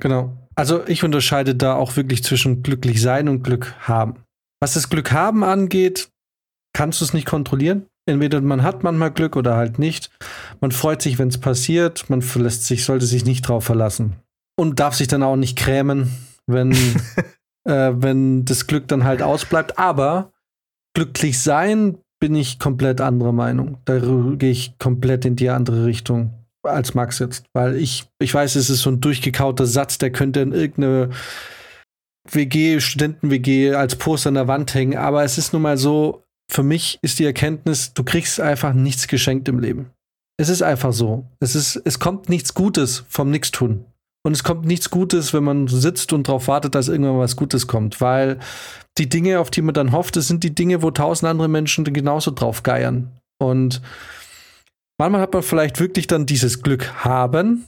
Genau. 0.00 0.36
Also 0.54 0.86
ich 0.86 1.04
unterscheide 1.04 1.54
da 1.54 1.74
auch 1.74 1.96
wirklich 1.96 2.24
zwischen 2.24 2.62
glücklich 2.62 3.00
sein 3.00 3.28
und 3.28 3.42
Glück 3.42 3.74
haben. 3.80 4.24
Was 4.60 4.74
das 4.74 4.88
Glück 4.88 5.12
haben 5.12 5.44
angeht, 5.44 6.10
kannst 6.72 7.00
du 7.00 7.04
es 7.04 7.14
nicht 7.14 7.26
kontrollieren. 7.26 7.86
Entweder 8.06 8.40
man 8.40 8.62
hat 8.62 8.82
manchmal 8.82 9.12
Glück 9.12 9.36
oder 9.36 9.56
halt 9.56 9.78
nicht. 9.78 10.10
Man 10.60 10.72
freut 10.72 11.02
sich, 11.02 11.18
wenn 11.18 11.28
es 11.28 11.38
passiert. 11.38 12.08
Man 12.08 12.22
verlässt 12.22 12.64
sich, 12.64 12.84
sollte 12.84 13.06
sich 13.06 13.24
nicht 13.24 13.42
drauf 13.42 13.64
verlassen. 13.64 14.16
Und 14.58 14.80
darf 14.80 14.94
sich 14.94 15.08
dann 15.08 15.22
auch 15.22 15.36
nicht 15.36 15.56
krämen, 15.56 16.10
wenn, 16.46 16.72
äh, 17.64 17.92
wenn 17.94 18.44
das 18.44 18.66
Glück 18.66 18.88
dann 18.88 19.04
halt 19.04 19.22
ausbleibt. 19.22 19.78
Aber 19.78 20.32
glücklich 20.94 21.38
sein 21.38 21.98
bin 22.18 22.34
ich 22.34 22.58
komplett 22.58 23.00
anderer 23.00 23.32
Meinung. 23.32 23.78
Da 23.84 23.98
gehe 23.98 24.50
ich 24.50 24.78
komplett 24.78 25.24
in 25.24 25.36
die 25.36 25.50
andere 25.50 25.84
Richtung 25.84 26.32
als 26.70 26.94
Max 26.94 27.18
jetzt. 27.18 27.44
Weil 27.52 27.76
ich, 27.76 28.06
ich 28.20 28.32
weiß, 28.32 28.56
es 28.56 28.70
ist 28.70 28.82
so 28.82 28.90
ein 28.90 29.00
durchgekauter 29.00 29.66
Satz, 29.66 29.98
der 29.98 30.10
könnte 30.10 30.40
in 30.40 30.52
irgendeine 30.52 31.10
WG, 32.30 32.80
Studenten-WG 32.80 33.74
als 33.74 33.96
Poster 33.96 34.28
an 34.28 34.34
der 34.34 34.48
Wand 34.48 34.74
hängen. 34.74 34.98
Aber 34.98 35.24
es 35.24 35.38
ist 35.38 35.52
nun 35.52 35.62
mal 35.62 35.78
so, 35.78 36.24
für 36.50 36.62
mich 36.62 36.98
ist 37.02 37.18
die 37.18 37.24
Erkenntnis, 37.24 37.92
du 37.94 38.04
kriegst 38.04 38.40
einfach 38.40 38.72
nichts 38.72 39.06
geschenkt 39.08 39.48
im 39.48 39.58
Leben. 39.58 39.90
Es 40.40 40.48
ist 40.48 40.62
einfach 40.62 40.92
so. 40.92 41.26
Es, 41.40 41.54
ist, 41.54 41.80
es 41.84 41.98
kommt 41.98 42.28
nichts 42.28 42.54
Gutes 42.54 43.04
vom 43.08 43.30
Nichtstun. 43.30 43.84
Und 44.24 44.32
es 44.32 44.44
kommt 44.44 44.66
nichts 44.66 44.90
Gutes, 44.90 45.32
wenn 45.32 45.44
man 45.44 45.68
sitzt 45.68 46.12
und 46.12 46.28
darauf 46.28 46.48
wartet, 46.48 46.74
dass 46.74 46.88
irgendwann 46.88 47.18
was 47.18 47.36
Gutes 47.36 47.66
kommt. 47.66 48.00
Weil 48.00 48.38
die 48.98 49.08
Dinge, 49.08 49.40
auf 49.40 49.50
die 49.50 49.62
man 49.62 49.74
dann 49.74 49.92
hofft, 49.92 50.16
das 50.16 50.28
sind 50.28 50.44
die 50.44 50.54
Dinge, 50.54 50.82
wo 50.82 50.90
tausend 50.90 51.28
andere 51.28 51.48
Menschen 51.48 51.84
genauso 51.84 52.30
drauf 52.30 52.62
geiern. 52.62 53.12
Und 53.40 53.80
manchmal 54.98 55.20
hat 55.20 55.32
man 55.32 55.42
vielleicht 55.42 55.80
wirklich 55.80 56.06
dann 56.06 56.26
dieses 56.26 56.62
Glück 56.62 57.04
haben, 57.04 57.66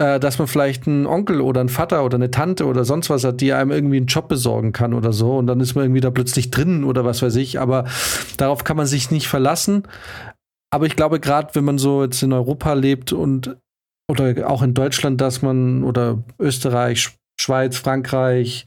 äh, 0.00 0.18
dass 0.18 0.38
man 0.38 0.48
vielleicht 0.48 0.86
einen 0.86 1.06
Onkel 1.06 1.40
oder 1.40 1.60
einen 1.60 1.68
Vater 1.68 2.04
oder 2.04 2.16
eine 2.16 2.30
Tante 2.30 2.66
oder 2.66 2.84
sonst 2.84 3.10
was 3.10 3.24
hat, 3.24 3.40
die 3.40 3.52
einem 3.52 3.70
irgendwie 3.70 3.98
einen 3.98 4.06
Job 4.06 4.28
besorgen 4.28 4.72
kann 4.72 4.94
oder 4.94 5.12
so. 5.12 5.36
Und 5.36 5.46
dann 5.46 5.60
ist 5.60 5.74
man 5.74 5.84
irgendwie 5.84 6.00
da 6.00 6.10
plötzlich 6.10 6.50
drin 6.50 6.84
oder 6.84 7.04
was 7.04 7.22
weiß 7.22 7.36
ich. 7.36 7.60
Aber 7.60 7.84
darauf 8.36 8.64
kann 8.64 8.76
man 8.76 8.86
sich 8.86 9.10
nicht 9.10 9.28
verlassen. 9.28 9.84
Aber 10.72 10.86
ich 10.86 10.96
glaube, 10.96 11.20
gerade 11.20 11.54
wenn 11.54 11.64
man 11.64 11.78
so 11.78 12.02
jetzt 12.02 12.22
in 12.22 12.32
Europa 12.32 12.72
lebt 12.72 13.12
und 13.12 13.56
oder 14.10 14.50
auch 14.50 14.62
in 14.62 14.74
Deutschland, 14.74 15.20
dass 15.20 15.42
man 15.42 15.84
oder 15.84 16.24
Österreich, 16.38 17.16
Schweiz, 17.40 17.76
Frankreich, 17.76 18.66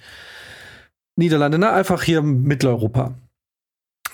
Niederlande, 1.17 1.59
ne, 1.59 1.71
einfach 1.71 2.03
hier 2.03 2.21
Mitteleuropa, 2.21 3.15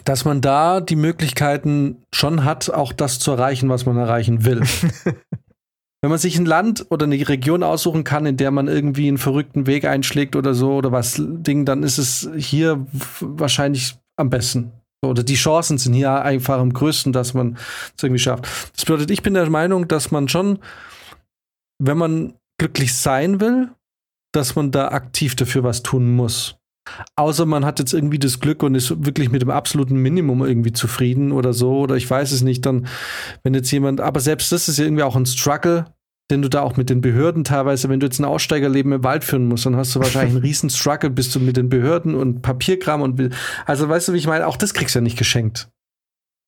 dass 0.03 0.25
man 0.25 0.41
da 0.41 0.81
die 0.81 0.95
Möglichkeiten 0.95 2.03
schon 2.13 2.43
hat, 2.43 2.69
auch 2.69 2.93
das 2.93 3.19
zu 3.19 3.31
erreichen, 3.31 3.69
was 3.69 3.85
man 3.85 3.97
erreichen 3.97 4.45
will. 4.45 4.61
Wenn 6.01 6.09
man 6.09 6.19
sich 6.19 6.37
ein 6.37 6.45
Land 6.45 6.85
oder 6.89 7.05
eine 7.05 7.29
Region 7.29 7.63
aussuchen 7.63 8.03
kann, 8.03 8.25
in 8.25 8.35
der 8.35 8.51
man 8.51 8.67
irgendwie 8.67 9.07
einen 9.07 9.17
verrückten 9.17 9.67
Weg 9.67 9.85
einschlägt 9.85 10.35
oder 10.35 10.53
so 10.53 10.73
oder 10.73 10.91
was 10.91 11.15
Ding, 11.17 11.63
dann 11.63 11.81
ist 11.81 11.97
es 11.97 12.29
hier 12.35 12.85
wahrscheinlich 13.21 13.95
am 14.17 14.29
besten. 14.29 14.73
Oder 15.01 15.23
die 15.23 15.35
Chancen 15.35 15.77
sind 15.77 15.93
hier 15.93 16.21
einfach 16.21 16.59
am 16.59 16.73
größten, 16.73 17.13
dass 17.13 17.33
man 17.33 17.57
es 17.95 18.03
irgendwie 18.03 18.19
schafft. 18.19 18.45
Das 18.75 18.83
bedeutet, 18.85 19.11
ich 19.11 19.21
bin 19.21 19.33
der 19.33 19.49
Meinung, 19.49 19.87
dass 19.87 20.11
man 20.11 20.27
schon, 20.27 20.59
wenn 21.79 21.97
man 21.97 22.33
glücklich 22.57 22.93
sein 22.93 23.39
will, 23.39 23.69
dass 24.33 24.55
man 24.55 24.71
da 24.71 24.89
aktiv 24.89 25.35
dafür 25.35 25.63
was 25.63 25.83
tun 25.83 26.15
muss. 26.15 26.57
Außer 27.15 27.45
man 27.45 27.65
hat 27.65 27.79
jetzt 27.79 27.93
irgendwie 27.93 28.19
das 28.19 28.39
Glück 28.39 28.63
und 28.63 28.75
ist 28.75 29.05
wirklich 29.05 29.31
mit 29.31 29.41
dem 29.41 29.49
absoluten 29.49 29.95
Minimum 29.97 30.45
irgendwie 30.45 30.73
zufrieden 30.73 31.31
oder 31.31 31.53
so, 31.53 31.79
oder 31.79 31.95
ich 31.95 32.09
weiß 32.09 32.31
es 32.31 32.41
nicht, 32.41 32.65
dann, 32.65 32.87
wenn 33.43 33.53
jetzt 33.53 33.71
jemand, 33.71 34.01
aber 34.01 34.19
selbst 34.19 34.51
das 34.51 34.67
ist 34.67 34.79
ja 34.79 34.85
irgendwie 34.85 35.03
auch 35.03 35.15
ein 35.15 35.25
Struggle, 35.25 35.85
den 36.31 36.41
du 36.41 36.49
da 36.49 36.61
auch 36.61 36.77
mit 36.77 36.89
den 36.89 37.01
Behörden 37.01 37.43
teilweise, 37.43 37.89
wenn 37.89 37.99
du 37.99 38.07
jetzt 38.07 38.19
ein 38.19 38.25
Aussteigerleben 38.25 38.91
im 38.91 39.03
Wald 39.03 39.23
führen 39.23 39.47
musst, 39.47 39.65
dann 39.65 39.75
hast 39.75 39.95
du 39.95 39.99
wahrscheinlich 39.99 40.35
einen 40.35 40.43
riesen 40.43 40.69
Struggle, 40.69 41.09
bist 41.09 41.35
du 41.35 41.39
mit 41.39 41.57
den 41.57 41.69
Behörden 41.69 42.15
und 42.15 42.41
Papierkram 42.41 43.01
und, 43.01 43.33
also 43.65 43.87
weißt 43.87 44.07
du, 44.07 44.13
wie 44.13 44.17
ich 44.17 44.27
meine, 44.27 44.47
auch 44.47 44.57
das 44.57 44.73
kriegst 44.73 44.95
du 44.95 44.99
ja 44.99 45.03
nicht 45.03 45.17
geschenkt. 45.17 45.69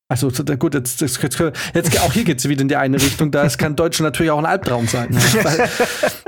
Also 0.08 0.30
gut, 0.56 0.74
jetzt, 0.74 1.00
jetzt, 1.00 1.20
jetzt, 1.20 1.42
jetzt 1.74 2.00
auch 2.00 2.12
hier 2.12 2.22
geht 2.22 2.38
es 2.38 2.48
wieder 2.48 2.62
in 2.62 2.68
die 2.68 2.76
eine 2.76 2.96
Richtung. 2.96 3.32
Da 3.32 3.48
kann 3.48 3.74
Deutschland 3.74 4.12
natürlich 4.12 4.30
auch 4.30 4.38
ein 4.38 4.46
Albtraum 4.46 4.86
sein. 4.86 5.08
Ja. 5.10 5.44
Weil, 5.44 5.68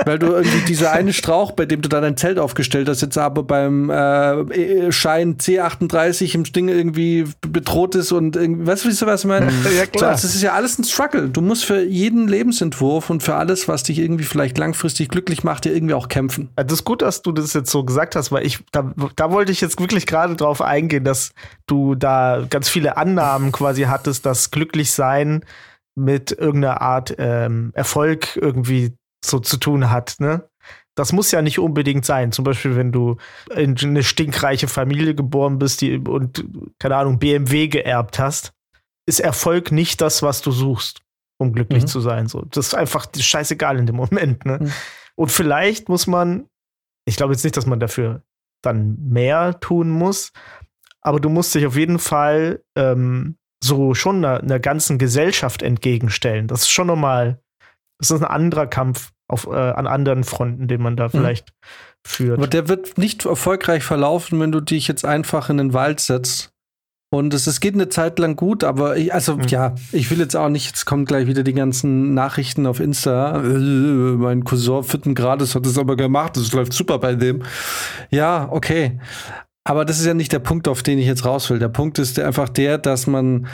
weil, 0.05 0.19
du 0.19 0.27
irgendwie 0.33 0.65
dieser 0.67 0.93
eine 0.93 1.13
Strauch, 1.13 1.53
bei 1.53 1.65
dem 1.65 1.81
du 1.81 1.89
da 1.89 2.01
dein 2.01 2.17
Zelt 2.17 2.39
aufgestellt 2.39 2.89
hast, 2.89 3.03
jetzt 3.03 3.17
aber 3.17 3.43
beim 3.43 3.91
äh, 3.91 4.91
Schein 4.91 5.37
C38 5.37 6.35
im 6.35 6.45
Ding 6.45 6.69
irgendwie 6.69 7.27
bedroht 7.41 7.95
ist 7.95 8.11
und 8.11 8.37
irgendwie, 8.37 8.67
weißt 8.67 8.85
du, 8.85 9.07
was 9.07 9.21
ich 9.21 9.29
meine? 9.29 9.53
Ja, 9.77 9.87
klar. 9.87 10.13
das 10.13 10.25
ist 10.25 10.43
ja 10.43 10.55
alles 10.55 10.79
ein 10.79 10.85
Struggle. 10.85 11.29
Du 11.29 11.41
musst 11.41 11.65
für 11.65 11.83
jeden 11.83 12.27
Lebensentwurf 12.27 13.11
und 13.11 13.23
für 13.23 13.35
alles, 13.35 13.69
was 13.69 13.85
dich 13.85 13.99
irgendwie 13.99 14.25
vielleicht 14.25 14.59
langfristig 14.59 15.09
glücklich 15.09 15.45
macht, 15.45 15.65
dir 15.65 15.75
irgendwie 15.75 15.95
auch 15.95 16.09
kämpfen. 16.09 16.49
Das 16.57 16.73
ist 16.73 16.85
gut, 16.85 17.03
dass 17.03 17.23
du 17.23 17.33
das 17.33 17.53
jetzt 17.53 17.71
so 17.71 17.85
gesagt 17.85 18.17
hast, 18.17 18.33
weil 18.33 18.45
ich, 18.45 18.59
da, 18.73 18.93
da 19.15 19.31
wollte 19.31 19.53
ich 19.53 19.61
jetzt 19.61 19.81
wirklich 19.81 20.07
gerade 20.07 20.35
drauf 20.37 20.63
eingehen, 20.63 21.05
dass 21.05 21.31
du 21.67 21.95
da 21.95 22.45
ganz 22.49 22.69
viele 22.69 22.97
Annahmen 22.97 23.53
quasi 23.53 23.68
quasi 23.69 23.83
hattest, 23.83 24.25
dass 24.25 24.51
Glücklichsein 24.51 25.45
mit 25.95 26.33
irgendeiner 26.33 26.81
Art 26.81 27.15
ähm, 27.19 27.71
Erfolg 27.75 28.37
irgendwie 28.37 28.97
so 29.23 29.41
zu 29.41 29.59
tun 29.59 29.91
hat, 29.91 30.17
ne? 30.21 30.49
Das 30.95 31.13
muss 31.13 31.31
ja 31.31 31.43
nicht 31.43 31.61
unbedingt 31.61 32.05
sein. 32.05 32.33
Zum 32.33 32.45
Beispiel, 32.45 32.75
wenn 32.75 32.91
du 32.91 33.19
in 33.55 33.77
eine 33.79 34.03
stinkreiche 34.03 34.67
Familie 34.67 35.15
geboren 35.15 35.59
bist 35.59 35.81
die, 35.81 35.99
und, 35.99 36.45
keine 36.81 36.97
Ahnung, 36.97 37.21
BMW 37.21 37.69
geerbt 37.69 38.19
hast, 38.19 38.53
ist 39.07 39.21
Erfolg 39.21 39.71
nicht 39.71 40.01
das, 40.01 40.23
was 40.23 40.43
du 40.43 40.51
suchst, 40.51 41.03
um 41.39 41.53
glücklich 41.53 41.85
mhm. 41.85 41.89
zu 41.89 42.01
sein. 42.01 42.27
So, 42.27 42.43
das 42.51 42.69
ist 42.69 42.75
einfach 42.75 43.07
scheißegal 43.17 43.79
in 43.79 43.87
dem 43.87 43.95
Moment. 43.95 44.45
Ne? 44.45 44.59
Mhm. 44.61 44.73
Und 45.15 45.31
vielleicht 45.31 45.89
muss 45.89 46.09
man, 46.09 46.49
ich 47.07 47.17
glaube 47.17 47.33
jetzt 47.33 47.45
nicht, 47.45 47.57
dass 47.57 47.67
man 47.67 47.79
dafür 47.79 48.23
dann 48.63 48.97
mehr 49.01 49.61
tun 49.61 49.91
muss, 49.91 50.33
aber 51.01 51.21
du 51.21 51.29
musst 51.29 51.55
dich 51.55 51.65
auf 51.65 51.77
jeden 51.77 52.01
Fall 52.01 52.63
ähm, 52.77 53.37
so 53.63 53.95
schon 53.95 54.25
einer, 54.25 54.41
einer 54.41 54.61
ganzen 54.61 54.99
Gesellschaft 54.99 55.63
entgegenstellen. 55.63 56.47
Das 56.47 56.63
ist 56.63 56.71
schon 56.71 56.87
nochmal, 56.87 57.41
das 57.99 58.11
ist 58.11 58.23
ein 58.23 58.29
anderer 58.29 58.67
Kampf 58.67 59.13
auf, 59.29 59.47
äh, 59.47 59.51
an 59.51 59.87
anderen 59.87 60.25
Fronten, 60.25 60.69
den 60.69 60.83
man 60.83 60.97
da 60.97 61.07
mhm. 61.07 61.11
vielleicht 61.11 61.51
mhm. 61.51 62.09
führt. 62.09 62.39
Aber 62.39 62.47
der 62.47 62.69
wird 62.69 62.99
nicht 62.99 63.25
erfolgreich 63.25 63.85
verlaufen, 63.85 64.41
wenn 64.41 64.53
du 64.53 64.61
dich 64.61 64.89
jetzt 64.89 65.05
einfach 65.05 65.51
in 65.51 65.59
den 65.59 65.73
Wald 65.73 66.01
setzt. 66.01 66.53
Und 67.11 67.33
es, 67.33 67.47
es 67.47 67.61
geht 67.61 67.73
eine 67.73 67.89
Zeit 67.89 68.19
lang 68.19 68.37
gut, 68.37 68.65
aber 68.65 68.99
ich, 68.99 69.15
also 69.15 69.37
mhm. 69.37 69.45
ja, 69.45 69.75
ich 69.93 70.11
will 70.11 70.19
jetzt 70.19 70.37
auch 70.37 70.51
nicht, 70.51 70.67
jetzt 70.67 70.85
kommen 70.85 71.07
gleich 71.07 71.27
wieder 71.27 71.43
die 71.43 71.55
ganzen 71.55 72.13
Nachrichten 72.13 72.67
auf 72.67 72.81
Insta. 72.81 73.39
Äh, 73.39 73.49
mein 73.49 74.45
Cousin 74.45 74.85
vierten 74.85 75.15
Grades 75.15 75.55
hat 75.55 75.65
es 75.65 75.79
aber 75.79 75.97
gemacht, 75.97 76.37
es 76.37 76.53
läuft 76.53 76.75
super 76.75 76.99
bei 76.99 77.15
dem. 77.15 77.45
Ja, 78.11 78.49
okay. 78.51 79.01
Aber 79.69 79.85
das 79.85 80.01
ist 80.01 80.07
ja 80.07 80.15
nicht 80.15 80.33
der 80.33 80.39
Punkt, 80.39 80.67
auf 80.67 80.83
den 80.83 80.99
ich 80.99 81.05
jetzt 81.05 81.27
raus 81.27 81.51
will. 81.51 81.59
Der 81.59 81.69
Punkt 81.69 81.99
ist 81.99 82.19
einfach 82.19 82.49
der, 82.49 82.79
dass 82.79 83.07
man, 83.07 83.49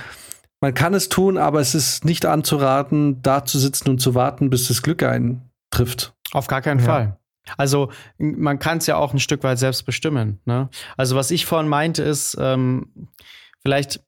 man 0.60 0.72
kann 0.72 0.94
es 0.94 1.08
tun, 1.08 1.36
aber 1.36 1.58
es 1.58 1.74
ist 1.74 2.04
nicht 2.04 2.24
anzuraten, 2.24 3.20
da 3.20 3.44
zu 3.44 3.58
sitzen 3.58 3.90
und 3.90 3.98
zu 3.98 4.14
warten, 4.14 4.48
bis 4.48 4.68
das 4.68 4.82
Glück 4.82 5.02
eintrifft. 5.02 6.14
Auf 6.30 6.46
gar 6.46 6.62
keinen 6.62 6.78
ja. 6.78 6.84
Fall. 6.86 7.18
Also 7.56 7.90
man 8.18 8.60
kann 8.60 8.78
es 8.78 8.86
ja 8.86 8.96
auch 8.96 9.12
ein 9.12 9.18
Stück 9.18 9.42
weit 9.42 9.58
selbst 9.58 9.86
bestimmen. 9.86 10.38
Ne? 10.44 10.68
Also 10.96 11.16
was 11.16 11.32
ich 11.32 11.46
vorhin 11.46 11.68
meinte 11.68 12.04
ist, 12.04 12.36
ähm, 12.40 13.08
vielleicht, 13.62 14.00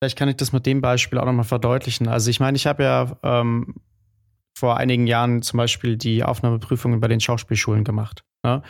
vielleicht 0.00 0.18
kann 0.18 0.28
ich 0.28 0.36
das 0.36 0.52
mit 0.52 0.66
dem 0.66 0.80
Beispiel 0.80 1.20
auch 1.20 1.26
nochmal 1.26 1.44
verdeutlichen. 1.44 2.08
Also 2.08 2.28
ich 2.28 2.40
meine, 2.40 2.56
ich 2.56 2.66
habe 2.66 2.82
ja 2.82 3.16
ähm, 3.22 3.76
vor 4.52 4.78
einigen 4.78 5.06
Jahren 5.06 5.42
zum 5.42 5.58
Beispiel 5.58 5.96
die 5.96 6.24
Aufnahmeprüfungen 6.24 6.98
bei 6.98 7.06
den 7.06 7.20
Schauspielschulen 7.20 7.84
gemacht. 7.84 8.24
Ne? 8.42 8.62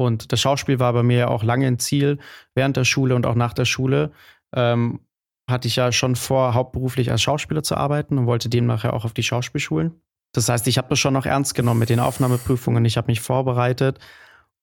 Und 0.00 0.32
das 0.32 0.40
Schauspiel 0.40 0.78
war 0.78 0.94
bei 0.94 1.02
mir 1.02 1.18
ja 1.18 1.28
auch 1.28 1.42
lange 1.42 1.66
ein 1.66 1.78
Ziel, 1.78 2.20
während 2.54 2.78
der 2.78 2.84
Schule 2.84 3.14
und 3.14 3.26
auch 3.26 3.34
nach 3.34 3.52
der 3.52 3.66
Schule. 3.66 4.12
Ähm, 4.56 5.00
hatte 5.46 5.68
ich 5.68 5.76
ja 5.76 5.92
schon 5.92 6.16
vor, 6.16 6.54
hauptberuflich 6.54 7.10
als 7.10 7.20
Schauspieler 7.20 7.62
zu 7.62 7.76
arbeiten 7.76 8.16
und 8.16 8.24
wollte 8.24 8.48
demnach 8.48 8.84
ja 8.84 8.94
auch 8.94 9.04
auf 9.04 9.12
die 9.12 9.22
Schauspielschulen. 9.22 10.00
Das 10.32 10.48
heißt, 10.48 10.66
ich 10.68 10.78
habe 10.78 10.88
das 10.88 10.98
schon 10.98 11.12
noch 11.12 11.26
ernst 11.26 11.54
genommen 11.54 11.80
mit 11.80 11.90
den 11.90 12.00
Aufnahmeprüfungen. 12.00 12.82
Ich 12.86 12.96
habe 12.96 13.08
mich 13.08 13.20
vorbereitet 13.20 13.98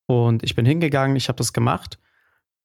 und 0.07 0.41
ich 0.41 0.55
bin 0.55 0.65
hingegangen, 0.65 1.15
ich 1.15 1.27
habe 1.27 1.37
das 1.37 1.53
gemacht. 1.53 1.99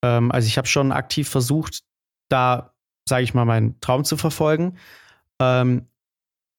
Ähm, 0.03 0.33
also 0.33 0.47
ich 0.47 0.57
habe 0.57 0.67
schon 0.67 0.93
aktiv 0.93 1.29
versucht, 1.29 1.83
da, 2.31 2.73
sage 3.07 3.25
ich 3.25 3.35
mal, 3.35 3.45
meinen 3.45 3.79
Traum 3.81 4.05
zu 4.05 4.17
verfolgen. 4.17 4.79
Ähm, 5.43 5.89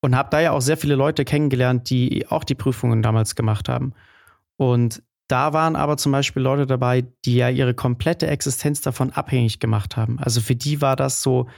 und 0.00 0.14
habe 0.14 0.30
da 0.30 0.38
ja 0.38 0.52
auch 0.52 0.60
sehr 0.60 0.76
viele 0.76 0.94
Leute 0.94 1.24
kennengelernt, 1.24 1.90
die 1.90 2.28
auch 2.28 2.44
die 2.44 2.54
Prüfungen 2.54 3.02
damals 3.02 3.34
gemacht 3.34 3.68
haben. 3.68 3.94
Und 4.56 5.02
da 5.34 5.52
waren 5.52 5.74
aber 5.74 5.96
zum 5.96 6.12
Beispiel 6.12 6.42
Leute 6.42 6.64
dabei, 6.64 7.04
die 7.24 7.34
ja 7.34 7.48
ihre 7.48 7.74
komplette 7.74 8.28
Existenz 8.28 8.82
davon 8.82 9.10
abhängig 9.10 9.58
gemacht 9.58 9.96
haben. 9.96 10.20
Also 10.20 10.40
für 10.40 10.54
die 10.54 10.80
war 10.80 10.94
das 10.94 11.22
so, 11.22 11.48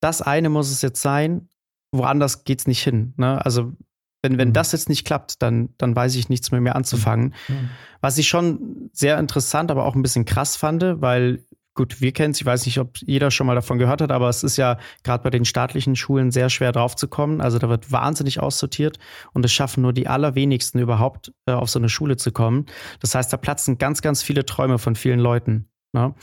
das 0.00 0.20
eine 0.20 0.50
muss 0.50 0.70
es 0.70 0.82
jetzt 0.82 1.00
sein, 1.00 1.48
woanders 1.90 2.44
geht 2.44 2.60
es 2.60 2.66
nicht 2.66 2.82
hin. 2.82 3.14
Ne? 3.16 3.42
Also 3.42 3.72
wenn, 4.20 4.36
wenn 4.36 4.48
mhm. 4.48 4.52
das 4.52 4.72
jetzt 4.72 4.90
nicht 4.90 5.06
klappt, 5.06 5.40
dann, 5.40 5.70
dann 5.78 5.96
weiß 5.96 6.16
ich 6.16 6.28
nichts 6.28 6.50
mehr, 6.50 6.60
mehr 6.60 6.76
anzufangen. 6.76 7.32
Mhm. 7.48 7.70
Was 8.02 8.18
ich 8.18 8.28
schon 8.28 8.90
sehr 8.92 9.18
interessant, 9.18 9.70
aber 9.70 9.86
auch 9.86 9.94
ein 9.94 10.02
bisschen 10.02 10.26
krass 10.26 10.56
fand, 10.56 10.82
weil 10.82 11.42
gut, 11.74 12.00
wir 12.00 12.12
kennen 12.12 12.30
es, 12.30 12.40
ich 12.40 12.46
weiß 12.46 12.66
nicht, 12.66 12.78
ob 12.78 12.96
jeder 12.98 13.30
schon 13.30 13.46
mal 13.46 13.54
davon 13.54 13.78
gehört 13.78 14.00
hat, 14.00 14.12
aber 14.12 14.28
es 14.28 14.42
ist 14.42 14.56
ja 14.56 14.78
gerade 15.02 15.22
bei 15.22 15.30
den 15.30 15.44
staatlichen 15.44 15.96
Schulen 15.96 16.30
sehr 16.30 16.48
schwer 16.48 16.72
draufzukommen. 16.72 17.40
Also 17.40 17.58
da 17.58 17.68
wird 17.68 17.90
wahnsinnig 17.90 18.40
aussortiert 18.40 18.98
und 19.32 19.44
es 19.44 19.52
schaffen 19.52 19.82
nur 19.82 19.92
die 19.92 20.06
allerwenigsten 20.06 20.78
überhaupt 20.78 21.32
äh, 21.46 21.52
auf 21.52 21.68
so 21.68 21.78
eine 21.78 21.88
Schule 21.88 22.16
zu 22.16 22.32
kommen. 22.32 22.66
Das 23.00 23.14
heißt, 23.14 23.32
da 23.32 23.36
platzen 23.36 23.78
ganz, 23.78 24.02
ganz 24.02 24.22
viele 24.22 24.46
Träume 24.46 24.78
von 24.78 24.94
vielen 24.94 25.18
Leuten. 25.18 25.68
Ne? 25.92 26.14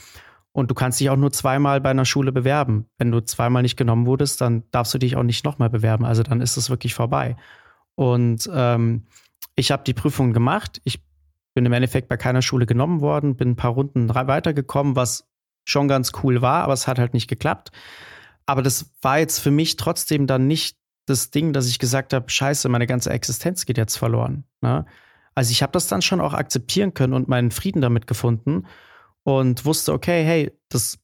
Und 0.52 0.70
du 0.70 0.74
kannst 0.74 1.00
dich 1.00 1.10
auch 1.10 1.16
nur 1.16 1.32
zweimal 1.32 1.80
bei 1.80 1.90
einer 1.90 2.04
Schule 2.04 2.32
bewerben. 2.32 2.86
Wenn 2.98 3.10
du 3.10 3.20
zweimal 3.20 3.62
nicht 3.62 3.76
genommen 3.76 4.06
wurdest, 4.06 4.40
dann 4.40 4.64
darfst 4.70 4.92
du 4.92 4.98
dich 4.98 5.16
auch 5.16 5.22
nicht 5.22 5.44
nochmal 5.44 5.70
bewerben. 5.70 6.04
Also 6.04 6.22
dann 6.22 6.40
ist 6.40 6.56
es 6.56 6.70
wirklich 6.70 6.94
vorbei. 6.94 7.36
Und 7.94 8.50
ähm, 8.52 9.06
ich 9.54 9.70
habe 9.70 9.84
die 9.84 9.94
Prüfung 9.94 10.32
gemacht. 10.32 10.80
Ich 10.84 11.02
bin 11.54 11.66
im 11.66 11.72
Endeffekt 11.72 12.08
bei 12.08 12.16
keiner 12.16 12.42
Schule 12.42 12.66
genommen 12.66 13.00
worden, 13.00 13.36
bin 13.36 13.50
ein 13.50 13.56
paar 13.56 13.72
Runden 13.72 14.14
weitergekommen, 14.14 14.96
was 14.96 15.31
schon 15.64 15.88
ganz 15.88 16.12
cool 16.22 16.42
war, 16.42 16.64
aber 16.64 16.72
es 16.72 16.86
hat 16.86 16.98
halt 16.98 17.14
nicht 17.14 17.28
geklappt. 17.28 17.70
Aber 18.46 18.62
das 18.62 18.90
war 19.00 19.18
jetzt 19.18 19.38
für 19.38 19.50
mich 19.50 19.76
trotzdem 19.76 20.26
dann 20.26 20.46
nicht 20.46 20.76
das 21.06 21.30
Ding, 21.30 21.52
dass 21.52 21.68
ich 21.68 21.78
gesagt 21.78 22.12
habe, 22.12 22.28
scheiße, 22.28 22.68
meine 22.68 22.86
ganze 22.86 23.10
Existenz 23.10 23.64
geht 23.66 23.78
jetzt 23.78 23.96
verloren. 23.96 24.44
Ne? 24.60 24.86
Also 25.34 25.50
ich 25.50 25.62
habe 25.62 25.72
das 25.72 25.86
dann 25.86 26.02
schon 26.02 26.20
auch 26.20 26.34
akzeptieren 26.34 26.94
können 26.94 27.14
und 27.14 27.28
meinen 27.28 27.50
Frieden 27.50 27.82
damit 27.82 28.06
gefunden 28.06 28.66
und 29.22 29.64
wusste, 29.64 29.92
okay, 29.92 30.24
hey, 30.24 30.52
das 30.68 30.98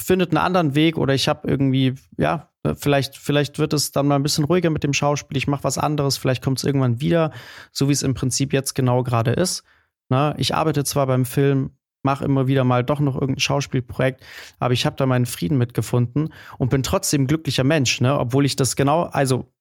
findet 0.00 0.30
einen 0.30 0.38
anderen 0.38 0.74
Weg 0.74 0.96
oder 0.96 1.14
ich 1.14 1.28
habe 1.28 1.48
irgendwie, 1.48 1.94
ja, 2.16 2.50
vielleicht, 2.76 3.16
vielleicht 3.16 3.58
wird 3.58 3.72
es 3.72 3.90
dann 3.90 4.06
mal 4.06 4.16
ein 4.16 4.22
bisschen 4.22 4.44
ruhiger 4.44 4.70
mit 4.70 4.84
dem 4.84 4.92
Schauspiel, 4.92 5.36
ich 5.36 5.48
mache 5.48 5.64
was 5.64 5.78
anderes, 5.78 6.16
vielleicht 6.16 6.42
kommt 6.42 6.58
es 6.58 6.64
irgendwann 6.64 7.00
wieder, 7.00 7.32
so 7.72 7.88
wie 7.88 7.92
es 7.92 8.02
im 8.02 8.14
Prinzip 8.14 8.52
jetzt 8.52 8.74
genau 8.74 9.02
gerade 9.02 9.32
ist. 9.32 9.64
Ne? 10.10 10.34
ich 10.38 10.54
arbeite 10.54 10.84
zwar 10.84 11.06
beim 11.06 11.26
Film, 11.26 11.72
mache 12.02 12.24
immer 12.24 12.46
wieder 12.46 12.64
mal 12.64 12.84
doch 12.84 13.00
noch 13.00 13.14
irgendein 13.14 13.40
Schauspielprojekt, 13.40 14.24
aber 14.58 14.72
ich 14.72 14.86
habe 14.86 14.96
da 14.96 15.06
meinen 15.06 15.26
Frieden 15.26 15.58
mitgefunden 15.58 16.32
und 16.58 16.70
bin 16.70 16.82
trotzdem 16.82 17.26
glücklicher 17.26 17.64
Mensch, 17.64 18.00
ne? 18.00 18.18
obwohl 18.18 18.44
ich 18.46 18.56
das 18.56 18.76
genau, 18.76 19.04
also 19.04 19.52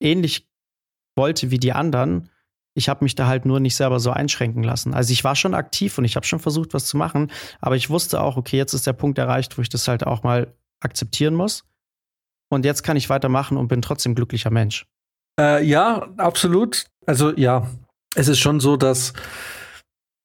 ähnlich 0.00 0.48
wollte 1.16 1.50
wie 1.50 1.58
die 1.58 1.72
anderen. 1.72 2.30
Ich 2.74 2.88
habe 2.88 3.04
mich 3.04 3.14
da 3.14 3.26
halt 3.26 3.46
nur 3.46 3.58
nicht 3.58 3.74
selber 3.74 4.00
so 4.00 4.10
einschränken 4.10 4.62
lassen. 4.62 4.92
Also 4.92 5.12
ich 5.12 5.24
war 5.24 5.34
schon 5.34 5.54
aktiv 5.54 5.96
und 5.96 6.04
ich 6.04 6.16
habe 6.16 6.26
schon 6.26 6.40
versucht, 6.40 6.74
was 6.74 6.86
zu 6.86 6.96
machen, 6.96 7.30
aber 7.60 7.76
ich 7.76 7.88
wusste 7.88 8.20
auch, 8.20 8.36
okay, 8.36 8.58
jetzt 8.58 8.74
ist 8.74 8.86
der 8.86 8.92
Punkt 8.92 9.18
erreicht, 9.18 9.56
wo 9.56 9.62
ich 9.62 9.70
das 9.70 9.88
halt 9.88 10.06
auch 10.06 10.22
mal 10.22 10.54
akzeptieren 10.80 11.34
muss. 11.34 11.64
Und 12.48 12.64
jetzt 12.64 12.82
kann 12.82 12.96
ich 12.96 13.08
weitermachen 13.08 13.56
und 13.56 13.68
bin 13.68 13.82
trotzdem 13.82 14.14
glücklicher 14.14 14.50
Mensch. 14.50 14.86
Äh, 15.40 15.64
ja, 15.64 16.08
absolut. 16.16 16.86
Also 17.06 17.34
ja, 17.36 17.66
es 18.14 18.28
ist 18.28 18.38
schon 18.38 18.60
so, 18.60 18.76
dass 18.76 19.12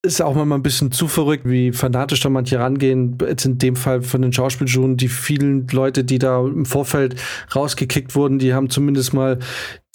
ist 0.03 0.21
auch 0.21 0.33
mal 0.33 0.55
ein 0.55 0.63
bisschen 0.63 0.91
zu 0.91 1.07
verrückt, 1.07 1.47
wie 1.47 1.71
fanatisch 1.71 2.21
da 2.21 2.29
manche 2.29 2.59
rangehen. 2.59 3.17
Jetzt 3.21 3.45
in 3.45 3.59
dem 3.59 3.75
Fall 3.75 4.01
von 4.01 4.21
den 4.21 4.33
Schauspielschulen, 4.33 4.97
die 4.97 5.09
vielen 5.09 5.67
Leute, 5.67 6.03
die 6.03 6.17
da 6.17 6.39
im 6.39 6.65
Vorfeld 6.65 7.15
rausgekickt 7.55 8.15
wurden, 8.15 8.39
die 8.39 8.53
haben 8.53 8.69
zumindest 8.69 9.13
mal, 9.13 9.37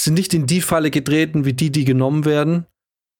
sind 0.01 0.15
nicht 0.15 0.33
in 0.33 0.47
die 0.47 0.61
Falle 0.61 0.91
getreten, 0.91 1.45
wie 1.45 1.55
die, 1.55 1.71
die 1.71 1.85
genommen 1.85 2.25
werden 2.25 2.67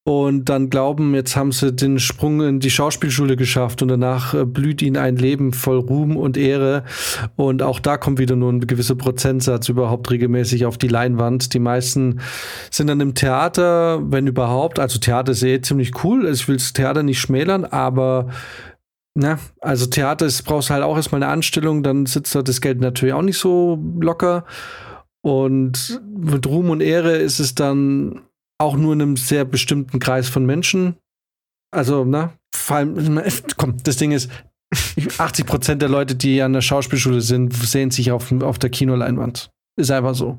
und 0.07 0.45
dann 0.45 0.71
glauben, 0.71 1.17
jetzt 1.17 1.35
haben 1.35 1.51
sie 1.51 1.73
den 1.73 1.99
Sprung 1.99 2.41
in 2.41 2.61
die 2.61 2.71
Schauspielschule 2.71 3.35
geschafft 3.35 3.83
und 3.83 3.89
danach 3.89 4.35
äh, 4.35 4.45
blüht 4.45 4.81
ihnen 4.81 4.97
ein 4.97 5.17
Leben 5.17 5.53
voll 5.53 5.81
Ruhm 5.81 6.17
und 6.17 6.37
Ehre. 6.37 6.85
Und 7.35 7.61
auch 7.61 7.81
da 7.81 7.97
kommt 7.97 8.21
wieder 8.21 8.37
nur 8.37 8.53
ein 8.53 8.61
gewisser 8.69 8.95
Prozentsatz 8.95 9.69
überhaupt 9.69 10.09
regelmäßig 10.09 10.65
auf 10.65 10.79
die 10.79 10.87
Leinwand. 10.87 11.55
Die 11.55 11.59
meisten 11.59 12.21
sind 12.71 12.87
dann 12.87 13.01
im 13.01 13.17
Theater, 13.17 14.01
wenn 14.01 14.29
überhaupt. 14.29 14.79
Also 14.79 15.01
Theater 15.01 15.33
ist 15.33 15.43
eh 15.43 15.61
ziemlich 15.61 16.05
cool. 16.05 16.29
Ich 16.29 16.47
will 16.47 16.59
das 16.59 16.73
Theater 16.73 17.03
nicht 17.03 17.19
schmälern, 17.19 17.65
aber 17.65 18.29
na, 19.15 19.41
also 19.61 19.87
Theater 19.87 20.27
ist, 20.27 20.45
brauchst 20.45 20.71
halt 20.71 20.85
auch 20.85 20.95
erstmal 20.95 21.21
eine 21.21 21.33
Anstellung, 21.33 21.83
dann 21.83 22.07
sitzt 22.07 22.33
da 22.33 22.43
das 22.43 22.61
Geld 22.61 22.81
natürlich 22.81 23.15
auch 23.15 23.23
nicht 23.23 23.39
so 23.39 23.83
locker. 23.99 24.45
Und 25.21 26.01
mit 26.17 26.47
Ruhm 26.47 26.71
und 26.71 26.81
Ehre 26.81 27.17
ist 27.17 27.41
es 27.41 27.57
dann 27.57 28.21
auch 28.59 28.77
nur 28.77 28.93
in 28.95 29.03
einem 29.03 29.17
sehr 29.17 29.45
bestimmten 29.45 29.99
Kreis 29.99 30.29
von 30.29 30.47
Menschen. 30.47 30.97
Also, 31.71 32.05
ne, 32.05 32.33
vor 32.55 32.77
allem, 32.77 33.21
komm, 33.57 33.77
das 33.83 33.97
Ding 33.97 34.13
ist, 34.13 34.31
80 35.19 35.47
Prozent 35.47 35.83
der 35.83 35.89
Leute, 35.89 36.15
die 36.15 36.43
an 36.43 36.53
der 36.53 36.61
Schauspielschule 36.61 37.21
sind, 37.21 37.55
sehen 37.55 37.91
sich 37.91 38.11
auf, 38.11 38.33
auf 38.43 38.59
der 38.59 38.71
Kinoleinwand. 38.71 39.51
Ist 39.79 39.91
einfach 39.91 40.15
so. 40.15 40.39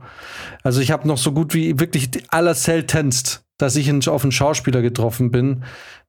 Also 0.63 0.81
ich 0.81 0.91
habe 0.91 1.07
noch 1.07 1.17
so 1.17 1.31
gut 1.31 1.53
wie 1.53 1.79
wirklich 1.79 2.09
aller 2.29 2.55
seltenst, 2.55 3.43
dass 3.57 3.75
ich 3.75 4.07
auf 4.07 4.23
einen 4.23 4.31
Schauspieler 4.31 4.81
getroffen 4.81 5.31
bin, 5.31 5.63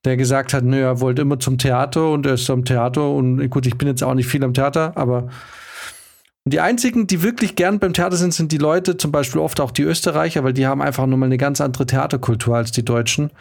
der 0.05 0.17
gesagt 0.17 0.55
hat, 0.55 0.65
nö, 0.65 0.81
er 0.81 1.01
wollte 1.01 1.23
immer 1.23 1.39
zum 1.39 1.59
Theater 1.59 2.11
und 2.11 2.27
er 2.27 2.35
ist 2.35 2.49
am 2.51 2.65
Theater 2.65 3.11
und 3.11 3.49
gut, 3.51 3.67
ich 3.67 3.77
bin 3.77 3.89
jetzt 3.89 4.03
auch 4.03 4.15
nicht 4.15 4.29
viel 4.29 4.43
am 4.45 4.55
Theater, 4.55 4.97
aber 4.97 5.29
und 6.49 6.53
die 6.55 6.61
einzigen, 6.61 7.07
die 7.07 7.23
wirklich 7.23 7.57
gern 7.57 7.79
beim 7.79 7.93
Theater 7.93 8.17
sind, 8.17 8.33
sind 8.33 8.53
die 8.53 8.57
Leute, 8.57 8.97
zum 8.97 9.13
Beispiel 9.13 9.39
oft 9.39 9.61
auch 9.61 9.71
die 9.71 9.83
Österreicher, 9.83 10.45
weil 10.45 10.55
die 10.55 10.67
haben 10.67 10.81
einfach 10.81 11.07
nur 11.07 11.19
mal 11.19 11.27
eine 11.27 11.37
ganz 11.37 11.61
andere 11.61 11.85
Theaterkultur 11.85 12.57
als 12.57 12.73
die 12.73 12.87
Deutschen. 12.87 13.33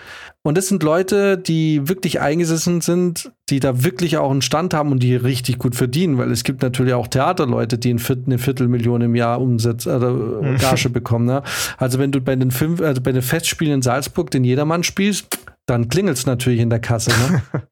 Und 0.43 0.57
das 0.57 0.67
sind 0.67 0.83
Leute, 0.83 1.37
die 1.37 1.87
wirklich 1.87 2.19
eingesessen 2.19 2.81
sind, 2.81 3.31
die 3.47 3.61
da 3.61 3.85
wirklich 3.85 4.17
auch 4.17 4.29
einen 4.29 4.41
Stand 4.41 4.73
haben 4.73 4.91
und 4.91 5.01
die 5.01 5.15
richtig 5.15 5.57
gut 5.57 5.77
verdienen, 5.77 6.17
weil 6.17 6.29
es 6.33 6.43
gibt 6.43 6.61
natürlich 6.61 6.95
auch 6.95 7.07
Theaterleute, 7.07 7.77
die 7.77 7.91
eine 7.91 8.39
Viertelmillion 8.39 8.99
im 8.99 9.15
Jahr 9.15 9.39
Umsatz 9.39 9.87
oder 9.87 10.41
äh, 10.43 10.57
Gage 10.57 10.89
bekommen. 10.89 11.27
Ne? 11.27 11.43
Also 11.77 11.99
wenn 11.99 12.11
du 12.11 12.19
bei 12.19 12.35
den 12.35 12.51
Film, 12.51 12.75
also 12.81 12.99
bei 12.99 13.13
den 13.13 13.21
Festspielen 13.21 13.75
in 13.75 13.81
Salzburg 13.81 14.31
den 14.31 14.43
Jedermann 14.43 14.83
spielst, 14.83 15.29
dann 15.65 15.87
klingelt 15.87 16.17
es 16.17 16.25
natürlich 16.25 16.59
in 16.59 16.69
der 16.69 16.79
Kasse. 16.79 17.11
Ne? 17.11 17.41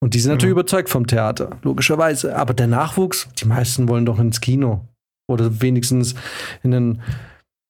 Und 0.00 0.14
die 0.14 0.20
sind 0.20 0.32
natürlich 0.32 0.50
ja. 0.56 0.60
überzeugt 0.60 0.88
vom 0.88 1.06
Theater, 1.06 1.58
logischerweise. 1.62 2.36
Aber 2.36 2.54
der 2.54 2.66
Nachwuchs, 2.66 3.28
die 3.38 3.44
meisten 3.46 3.88
wollen 3.88 4.06
doch 4.06 4.18
ins 4.18 4.40
Kino. 4.40 4.88
Oder 5.28 5.60
wenigstens 5.60 6.14
in 6.62 6.74
einen 6.74 7.02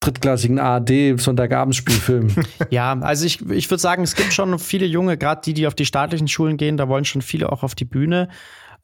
drittklassigen 0.00 0.58
ARD-Sonntagabendsspielfilm. 0.58 2.28
ja, 2.70 2.98
also 3.00 3.26
ich, 3.26 3.48
ich 3.50 3.70
würde 3.70 3.80
sagen, 3.80 4.02
es 4.02 4.14
gibt 4.14 4.32
schon 4.32 4.58
viele 4.58 4.86
Junge, 4.86 5.18
gerade 5.18 5.42
die, 5.44 5.52
die 5.52 5.66
auf 5.66 5.74
die 5.74 5.84
staatlichen 5.84 6.28
Schulen 6.28 6.56
gehen, 6.56 6.78
da 6.78 6.88
wollen 6.88 7.04
schon 7.04 7.20
viele 7.20 7.52
auch 7.52 7.62
auf 7.62 7.74
die 7.74 7.84
Bühne. 7.84 8.28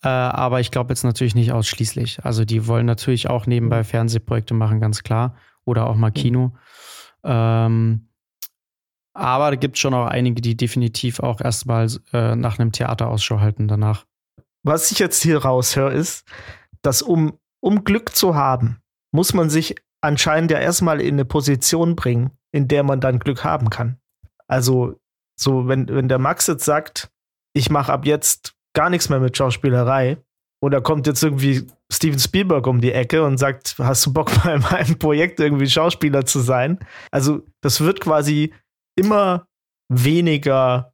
Äh, 0.02 0.08
aber 0.08 0.60
ich 0.60 0.70
glaube 0.70 0.90
jetzt 0.90 1.04
natürlich 1.04 1.34
nicht 1.34 1.52
ausschließlich. 1.52 2.24
Also 2.24 2.44
die 2.44 2.66
wollen 2.66 2.84
natürlich 2.84 3.30
auch 3.30 3.46
nebenbei 3.46 3.82
Fernsehprojekte 3.82 4.52
machen, 4.52 4.80
ganz 4.80 5.02
klar. 5.02 5.36
Oder 5.64 5.88
auch 5.88 5.96
mal 5.96 6.10
Kino. 6.10 6.52
Ähm, 7.24 8.08
aber 9.16 9.50
da 9.50 9.56
gibt 9.56 9.76
es 9.76 9.80
schon 9.80 9.94
auch 9.94 10.06
einige, 10.06 10.42
die 10.42 10.56
definitiv 10.56 11.20
auch 11.20 11.40
erstmal 11.40 11.88
äh, 12.12 12.36
nach 12.36 12.58
einem 12.58 12.72
Theater 12.72 13.08
Ausschau 13.08 13.40
halten 13.40 13.66
danach. 13.66 14.04
Was 14.62 14.90
ich 14.90 14.98
jetzt 14.98 15.22
hier 15.22 15.38
raushöre, 15.38 15.92
ist, 15.92 16.26
dass 16.82 17.02
um, 17.02 17.38
um 17.60 17.84
Glück 17.84 18.14
zu 18.14 18.34
haben, 18.34 18.78
muss 19.12 19.32
man 19.32 19.48
sich 19.48 19.76
anscheinend 20.02 20.50
ja 20.50 20.58
erstmal 20.58 21.00
in 21.00 21.14
eine 21.14 21.24
Position 21.24 21.96
bringen, 21.96 22.30
in 22.52 22.68
der 22.68 22.82
man 22.82 23.00
dann 23.00 23.18
Glück 23.18 23.42
haben 23.44 23.70
kann. 23.70 23.98
Also, 24.48 25.00
so, 25.38 25.66
wenn, 25.68 25.88
wenn 25.88 26.08
der 26.08 26.18
Max 26.18 26.46
jetzt 26.46 26.64
sagt, 26.64 27.10
ich 27.54 27.70
mache 27.70 27.92
ab 27.92 28.06
jetzt 28.06 28.54
gar 28.74 28.90
nichts 28.90 29.08
mehr 29.08 29.20
mit 29.20 29.36
Schauspielerei, 29.36 30.18
da 30.68 30.80
kommt 30.80 31.06
jetzt 31.06 31.22
irgendwie 31.22 31.64
Steven 31.92 32.18
Spielberg 32.18 32.66
um 32.66 32.80
die 32.80 32.90
Ecke 32.90 33.22
und 33.22 33.38
sagt, 33.38 33.76
hast 33.78 34.04
du 34.04 34.12
Bock 34.12 34.32
in 34.44 34.60
meinem 34.62 34.98
Projekt 34.98 35.38
irgendwie 35.38 35.68
Schauspieler 35.68 36.26
zu 36.26 36.40
sein? 36.40 36.80
Also, 37.12 37.42
das 37.60 37.80
wird 37.80 38.00
quasi 38.00 38.52
immer 38.96 39.46
weniger 39.88 40.92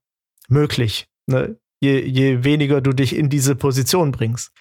möglich, 0.48 1.08
ne? 1.26 1.56
je, 1.82 2.00
je 2.00 2.44
weniger 2.44 2.80
du 2.80 2.92
dich 2.92 3.16
in 3.16 3.28
diese 3.28 3.56
Position 3.56 4.12
bringst. 4.12 4.52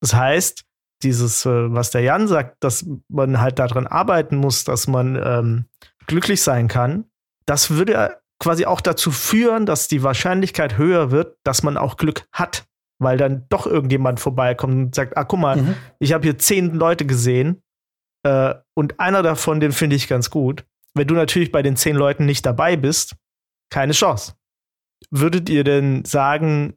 Das 0.00 0.14
heißt, 0.14 0.64
dieses, 1.02 1.44
äh, 1.46 1.72
was 1.72 1.90
der 1.90 2.02
Jan 2.02 2.28
sagt, 2.28 2.62
dass 2.62 2.86
man 3.08 3.40
halt 3.40 3.58
daran 3.58 3.86
arbeiten 3.86 4.36
muss, 4.36 4.64
dass 4.64 4.86
man 4.86 5.20
ähm, 5.22 5.64
glücklich 6.06 6.42
sein 6.42 6.68
kann, 6.68 7.04
das 7.46 7.70
würde 7.70 8.18
quasi 8.38 8.66
auch 8.66 8.80
dazu 8.80 9.10
führen, 9.10 9.66
dass 9.66 9.88
die 9.88 10.02
Wahrscheinlichkeit 10.02 10.78
höher 10.78 11.10
wird, 11.10 11.36
dass 11.44 11.62
man 11.62 11.76
auch 11.76 11.96
Glück 11.96 12.26
hat. 12.32 12.66
Weil 12.98 13.16
dann 13.16 13.46
doch 13.48 13.66
irgendjemand 13.66 14.20
vorbeikommt 14.20 14.74
und 14.74 14.94
sagt, 14.94 15.16
ah, 15.16 15.24
guck 15.24 15.40
mal, 15.40 15.56
mhm. 15.56 15.74
ich 15.98 16.12
habe 16.12 16.22
hier 16.22 16.38
zehn 16.38 16.72
Leute 16.74 17.04
gesehen 17.04 17.62
äh, 18.24 18.54
und 18.74 19.00
einer 19.00 19.22
davon, 19.22 19.58
den 19.58 19.72
finde 19.72 19.96
ich 19.96 20.06
ganz 20.06 20.30
gut. 20.30 20.64
Wenn 20.94 21.08
du 21.08 21.14
natürlich 21.14 21.52
bei 21.52 21.62
den 21.62 21.76
zehn 21.76 21.96
Leuten 21.96 22.26
nicht 22.26 22.44
dabei 22.44 22.76
bist, 22.76 23.16
keine 23.70 23.92
Chance. 23.92 24.34
Würdet 25.10 25.48
ihr 25.48 25.64
denn 25.64 26.04
sagen, 26.04 26.74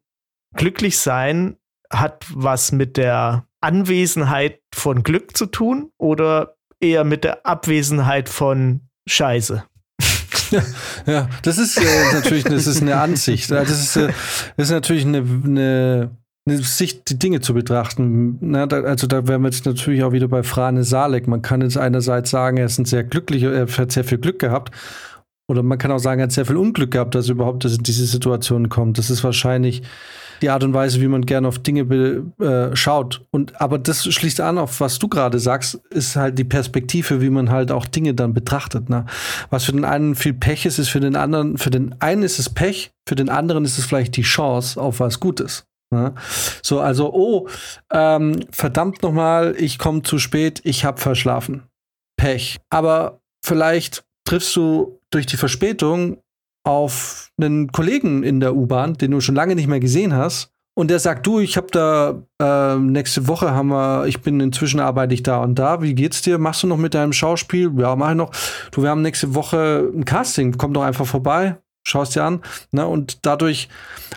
glücklich 0.56 0.97
sein 0.97 1.58
hat 1.91 2.25
was 2.34 2.71
mit 2.71 2.97
der 2.97 3.47
Anwesenheit 3.62 4.62
von 4.73 5.04
Glück 5.04 5.36
zu 5.36 5.45
tun 5.45 5.91
oder 5.97 6.56
eher 6.80 7.04
mit 7.04 7.23
der 7.23 7.45
Abwesenheit 7.45 8.30
von 8.30 8.89
Scheiße? 9.08 9.63
Ja, 11.06 11.28
das 11.41 11.58
ist 11.58 11.78
äh, 11.78 12.13
natürlich 12.13 12.43
das 12.43 12.67
ist 12.67 12.82
eine 12.82 12.97
Ansicht. 12.97 13.49
Das 13.51 13.69
ist, 13.69 13.95
äh, 13.95 14.13
das 14.58 14.67
ist 14.67 14.71
natürlich 14.71 15.04
eine, 15.06 15.17
eine, 15.17 16.17
eine 16.48 16.58
Sicht, 16.60 17.10
die 17.10 17.18
Dinge 17.18 17.42
zu 17.42 17.54
betrachten. 17.54 18.38
Na, 18.40 18.68
da, 18.68 18.82
also 18.82 19.08
da 19.08 19.28
wären 19.28 19.42
wir 19.42 19.50
jetzt 19.50 19.66
natürlich 19.66 20.04
auch 20.04 20.12
wieder 20.12 20.28
bei 20.28 20.44
Frane 20.44 20.84
Salek. 20.84 21.28
Man 21.28 21.42
kann 21.42 21.62
jetzt 21.62 21.78
einerseits 21.78 22.30
sagen, 22.30 22.58
er 22.58 22.68
ist 22.68 22.78
ein 22.78 22.86
sehr 22.86 23.04
glücklicher, 23.04 23.52
er 23.52 23.68
hat 23.68 23.92
sehr 23.92 24.04
viel 24.04 24.20
Glück 24.20 24.38
gehabt. 24.40 24.72
Oder 25.48 25.64
man 25.64 25.78
kann 25.78 25.92
auch 25.92 26.00
sagen, 26.00 26.20
er 26.20 26.24
hat 26.24 26.32
sehr 26.32 26.46
viel 26.46 26.58
Unglück 26.58 26.92
gehabt, 26.92 27.16
dass 27.16 27.28
er 27.28 27.34
überhaupt 27.34 27.66
in 27.66 27.84
diese 27.84 28.06
Situation 28.06 28.70
kommt. 28.70 28.98
Das 28.98 29.10
ist 29.10 29.24
wahrscheinlich 29.24 29.84
die 30.42 30.50
Art 30.50 30.64
und 30.64 30.74
Weise, 30.74 31.02
wie 31.02 31.08
man 31.08 31.26
gerne 31.26 31.48
auf 31.48 31.60
Dinge 31.60 31.82
äh, 32.40 32.76
schaut. 32.76 33.26
Und 33.32 33.60
aber 33.60 33.80
das 33.80 34.06
schließt 34.06 34.42
an 34.42 34.58
auf 34.58 34.80
was 34.82 35.00
du 35.00 35.08
gerade 35.08 35.40
sagst, 35.40 35.76
ist 35.90 36.16
halt 36.16 36.38
die 36.38 36.44
Perspektive, 36.44 37.22
wie 37.22 37.30
man 37.30 37.50
halt 37.50 37.72
auch 37.72 37.86
Dinge 37.86 38.14
dann 38.14 38.34
betrachtet. 38.34 38.90
Ne? 38.90 39.06
Was 39.50 39.66
für 39.66 39.72
den 39.72 39.86
einen 39.86 40.16
viel 40.16 40.34
Pech 40.34 40.66
ist, 40.66 40.78
ist 40.78 40.90
für 40.90 41.00
den 41.00 41.16
anderen, 41.16 41.58
für 41.58 41.70
den 41.70 41.96
einen 42.02 42.24
ist 42.24 42.38
es 42.38 42.50
Pech, 42.50 42.92
für 43.08 43.16
den 43.16 43.30
anderen 43.30 43.66
ist 43.66 43.78
es 43.78 43.86
vielleicht 43.86 44.18
die 44.18 44.24
Chance 44.24 44.80
auf 44.80 45.00
was 45.00 45.20
Gutes. 45.20 45.66
Ne? 45.96 46.14
So, 46.62 46.80
also, 46.80 47.14
oh, 47.14 47.48
ähm, 47.92 48.42
verdammt 48.52 49.02
nochmal, 49.02 49.56
ich 49.58 49.80
komme 49.80 50.04
zu 50.04 50.20
spät, 50.20 50.62
ich 50.64 50.86
habe 50.86 51.00
verschlafen. 51.00 51.64
Pech. 52.18 52.58
Aber 52.70 53.22
vielleicht 53.44 54.04
triffst 54.28 54.56
du 54.56 55.00
durch 55.12 55.26
die 55.26 55.38
Verspätung 55.38 56.18
auf 56.66 57.30
einen 57.40 57.72
Kollegen 57.72 58.24
in 58.24 58.40
der 58.40 58.56
U-Bahn, 58.56 58.96
den 58.96 59.12
du 59.12 59.22
schon 59.22 59.36
lange 59.36 59.56
nicht 59.56 59.68
mehr 59.68 59.80
gesehen 59.80 60.14
hast. 60.14 60.52
Und 60.78 60.90
der 60.90 61.00
sagt, 61.00 61.26
du, 61.26 61.40
ich 61.40 61.56
habe 61.56 61.68
da 61.72 62.22
äh, 62.42 62.78
nächste 62.78 63.30
Woche 63.30 63.52
haben 63.52 63.70
wir, 63.70 64.08
ich 64.08 64.22
bin 64.22 64.42
inzwischen 64.42 64.82
arbeite 64.82 65.14
ich 65.14 65.24
da 65.24 65.38
und 65.38 65.56
da. 65.58 65.82
Wie 65.82 65.96
geht's 65.96 66.22
dir? 66.22 66.38
Machst 66.38 66.64
du 66.64 66.68
noch 66.68 66.78
mit 66.78 66.94
deinem 66.94 67.14
Schauspiel? 67.14 67.72
Ja, 67.78 67.96
mach 67.96 68.10
ich 68.10 68.18
noch. 68.18 68.32
Du, 68.72 68.84
wir 68.84 68.90
haben 68.90 69.02
nächste 69.02 69.34
Woche 69.36 69.90
ein 69.96 70.04
Casting. 70.04 70.58
Komm 70.58 70.74
doch 70.74 70.84
einfach 70.84 71.06
vorbei, 71.06 71.58
schaust 71.86 72.15
dir 72.15 72.24
an. 72.24 72.41
Ne? 72.71 72.86
Und 72.86 73.26
dadurch, 73.26 73.69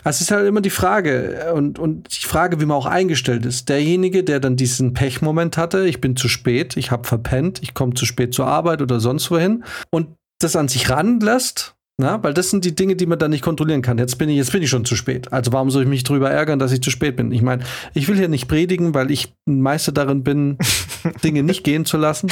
es 0.03 0.21
ist 0.21 0.31
halt 0.31 0.47
immer 0.47 0.61
die 0.61 0.69
Frage 0.69 1.53
und 1.53 1.79
und 1.79 2.21
die 2.21 2.27
Frage, 2.27 2.59
wie 2.59 2.65
man 2.65 2.77
auch 2.77 2.85
eingestellt 2.85 3.45
ist. 3.45 3.69
Derjenige, 3.69 4.23
der 4.23 4.39
dann 4.39 4.55
diesen 4.55 4.93
Pechmoment 4.93 5.57
hatte, 5.57 5.85
ich 5.85 6.01
bin 6.01 6.15
zu 6.15 6.27
spät, 6.27 6.77
ich 6.77 6.91
habe 6.91 7.07
verpennt, 7.07 7.61
ich 7.61 7.73
komme 7.73 7.93
zu 7.93 8.05
spät 8.05 8.33
zur 8.33 8.47
Arbeit 8.47 8.81
oder 8.81 8.99
sonst 8.99 9.31
wohin 9.31 9.63
und 9.91 10.15
das 10.39 10.55
an 10.55 10.67
sich 10.67 10.89
ranlässt 10.89 11.75
na, 12.01 12.23
weil 12.23 12.33
das 12.33 12.49
sind 12.49 12.63
die 12.63 12.73
Dinge, 12.73 12.95
die 12.95 13.05
man 13.05 13.19
dann 13.19 13.31
nicht 13.31 13.43
kontrollieren 13.43 13.81
kann. 13.81 13.97
Jetzt 13.97 14.17
bin 14.17 14.29
ich, 14.29 14.37
jetzt 14.37 14.53
bin 14.53 14.63
ich 14.63 14.69
schon 14.69 14.85
zu 14.85 14.95
spät. 14.95 15.33
Also 15.33 15.51
warum 15.51 15.69
soll 15.69 15.83
ich 15.83 15.89
mich 15.89 16.05
drüber 16.05 16.31
ärgern, 16.31 16.57
dass 16.57 16.71
ich 16.71 16.81
zu 16.81 16.91
spät 16.91 17.17
bin? 17.17 17.33
Ich 17.33 17.41
meine, 17.41 17.63
ich 17.93 18.07
will 18.07 18.15
hier 18.15 18.29
nicht 18.29 18.47
predigen, 18.47 18.93
weil 18.93 19.11
ich 19.11 19.33
ein 19.45 19.59
Meister 19.59 19.91
darin 19.91 20.23
bin, 20.23 20.57
Dinge 21.25 21.43
nicht 21.43 21.65
gehen 21.65 21.83
zu 21.83 21.97
lassen. 21.97 22.31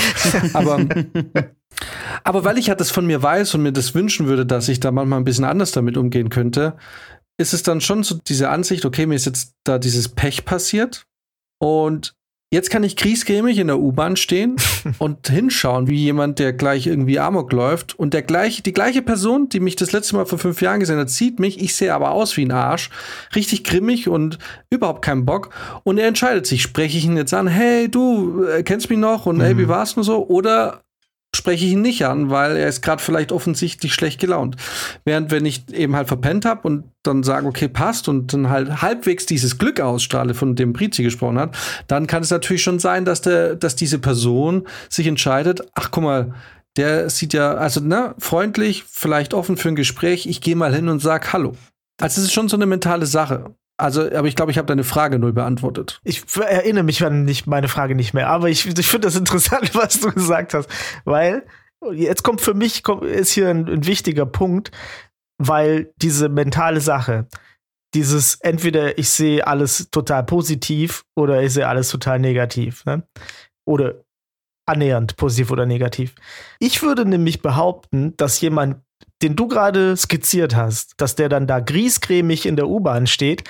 Aber, 0.53 0.79
aber 2.23 2.43
weil 2.45 2.57
ich 2.57 2.69
halt 2.69 2.79
das 2.79 2.91
von 2.91 3.05
mir 3.05 3.21
weiß 3.21 3.55
und 3.55 3.63
mir 3.63 3.71
das 3.71 3.95
wünschen 3.95 4.27
würde, 4.27 4.45
dass 4.45 4.69
ich 4.69 4.79
da 4.79 4.91
manchmal 4.91 5.19
ein 5.19 5.25
bisschen 5.25 5.45
anders 5.45 5.71
damit 5.71 5.97
umgehen 5.97 6.29
könnte, 6.29 6.75
ist 7.37 7.53
es 7.53 7.63
dann 7.63 7.81
schon 7.81 8.03
so 8.03 8.15
diese 8.27 8.49
Ansicht, 8.49 8.85
okay, 8.85 9.05
mir 9.05 9.15
ist 9.15 9.25
jetzt 9.25 9.53
da 9.63 9.77
dieses 9.77 10.09
Pech 10.09 10.45
passiert 10.45 11.05
und 11.59 12.17
Jetzt 12.49 12.69
kann 12.69 12.85
ich 12.85 12.95
kriesgrämig 12.95 13.57
in 13.57 13.67
der 13.67 13.77
U-Bahn 13.77 14.15
stehen 14.15 14.55
und 14.99 15.27
hinschauen, 15.27 15.89
wie 15.89 15.97
jemand, 15.97 16.39
der 16.39 16.53
gleich 16.53 16.87
irgendwie 16.87 17.19
Amok 17.19 17.51
läuft 17.51 17.99
und 17.99 18.13
der 18.13 18.21
gleiche, 18.21 18.63
die 18.63 18.71
gleiche 18.71 19.01
Person, 19.01 19.49
die 19.49 19.59
mich 19.59 19.75
das 19.75 19.91
letzte 19.91 20.15
Mal 20.15 20.25
vor 20.25 20.39
fünf 20.39 20.61
Jahren 20.61 20.79
gesehen 20.79 20.97
hat, 20.97 21.09
sieht 21.09 21.41
mich. 21.41 21.59
Ich 21.61 21.75
sehe 21.75 21.93
aber 21.93 22.11
aus 22.11 22.37
wie 22.37 22.45
ein 22.45 22.51
Arsch, 22.51 22.89
richtig 23.35 23.65
grimmig 23.65 24.07
und 24.07 24.37
überhaupt 24.69 25.03
keinen 25.03 25.25
Bock. 25.25 25.49
Und 25.83 25.97
er 25.97 26.07
entscheidet 26.07 26.45
sich, 26.47 26.61
spreche 26.61 26.97
ich 26.97 27.03
ihn 27.03 27.17
jetzt 27.17 27.33
an, 27.33 27.47
hey, 27.47 27.91
du 27.91 28.45
äh, 28.45 28.63
kennst 28.63 28.89
mich 28.89 28.99
noch 28.99 29.25
und 29.25 29.39
mhm. 29.39 29.41
hey, 29.41 29.57
wie 29.57 29.67
war's 29.67 29.97
nur 29.97 30.05
so? 30.05 30.25
Oder 30.25 30.83
spreche 31.35 31.65
ich 31.65 31.73
ihn 31.73 31.81
nicht 31.81 32.05
an, 32.05 32.29
weil 32.29 32.57
er 32.57 32.67
ist 32.67 32.81
gerade 32.81 33.01
vielleicht 33.01 33.31
offensichtlich 33.31 33.93
schlecht 33.93 34.19
gelaunt. 34.19 34.55
Während 35.05 35.31
wenn 35.31 35.45
ich 35.45 35.71
eben 35.73 35.95
halt 35.95 36.07
verpennt 36.07 36.45
habe 36.45 36.67
und 36.67 36.85
dann 37.03 37.23
sage, 37.23 37.47
okay, 37.47 37.67
passt 37.67 38.09
und 38.09 38.33
dann 38.33 38.49
halt 38.49 38.81
halbwegs 38.81 39.25
dieses 39.25 39.57
Glück 39.57 39.79
ausstrahle, 39.79 40.33
von 40.33 40.55
dem 40.55 40.73
Brizi 40.73 41.03
gesprochen 41.03 41.39
hat, 41.39 41.55
dann 41.87 42.07
kann 42.07 42.23
es 42.23 42.31
natürlich 42.31 42.63
schon 42.63 42.79
sein, 42.79 43.05
dass 43.05 43.21
der, 43.21 43.55
dass 43.55 43.75
diese 43.75 43.99
Person 43.99 44.67
sich 44.89 45.07
entscheidet, 45.07 45.61
ach 45.75 45.91
guck 45.91 46.03
mal, 46.03 46.33
der 46.75 47.09
sieht 47.09 47.33
ja, 47.33 47.55
also 47.55 47.79
ne, 47.79 48.13
freundlich, 48.19 48.83
vielleicht 48.87 49.33
offen 49.33 49.57
für 49.57 49.69
ein 49.69 49.75
Gespräch, 49.75 50.27
ich 50.27 50.41
gehe 50.41 50.55
mal 50.55 50.73
hin 50.73 50.89
und 50.89 50.99
sag 50.99 51.33
Hallo. 51.33 51.55
Also 51.99 52.21
es 52.21 52.27
ist 52.27 52.33
schon 52.33 52.49
so 52.49 52.55
eine 52.55 52.67
mentale 52.67 53.07
Sache. 53.07 53.55
Also, 53.79 54.11
aber 54.11 54.27
ich 54.27 54.35
glaube, 54.35 54.51
ich 54.51 54.57
habe 54.57 54.65
deine 54.65 54.83
Frage 54.83 55.19
null 55.19 55.33
beantwortet. 55.33 56.01
Ich 56.03 56.23
erinnere 56.35 56.83
mich 56.83 57.03
an 57.05 57.23
nicht, 57.23 57.45
meine 57.45 57.67
Frage 57.67 57.93
nicht 57.93 58.13
mehr, 58.13 58.27
aber 58.27 58.49
ich, 58.49 58.65
ich 58.65 58.87
finde 58.87 59.07
das 59.07 59.15
interessant, 59.15 59.69
was 59.75 59.99
du 59.99 60.11
gesagt 60.11 60.55
hast, 60.55 60.69
weil 61.05 61.45
jetzt 61.93 62.23
kommt 62.23 62.41
für 62.41 62.55
mich 62.55 62.81
kommt, 62.83 63.03
ist 63.03 63.31
hier 63.31 63.49
ein, 63.49 63.67
ein 63.67 63.85
wichtiger 63.85 64.25
Punkt, 64.25 64.71
weil 65.37 65.93
diese 65.97 66.27
mentale 66.27 66.81
Sache, 66.81 67.27
dieses 67.93 68.35
entweder 68.41 68.97
ich 68.97 69.09
sehe 69.09 69.45
alles 69.45 69.89
total 69.91 70.23
positiv 70.23 71.05
oder 71.15 71.43
ich 71.43 71.53
sehe 71.53 71.67
alles 71.67 71.89
total 71.89 72.19
negativ, 72.19 72.83
ne? 72.85 73.03
oder 73.67 74.03
annähernd 74.67 75.15
positiv 75.17 75.51
oder 75.51 75.65
negativ. 75.65 76.15
Ich 76.59 76.81
würde 76.81 77.05
nämlich 77.05 77.41
behaupten, 77.41 78.17
dass 78.17 78.41
jemand 78.41 78.83
den 79.21 79.35
du 79.35 79.47
gerade 79.47 79.95
skizziert 79.97 80.55
hast, 80.55 80.93
dass 80.97 81.15
der 81.15 81.29
dann 81.29 81.47
da 81.47 81.59
griesgrämig 81.59 82.45
in 82.45 82.55
der 82.55 82.67
U-Bahn 82.67 83.07
steht, 83.07 83.43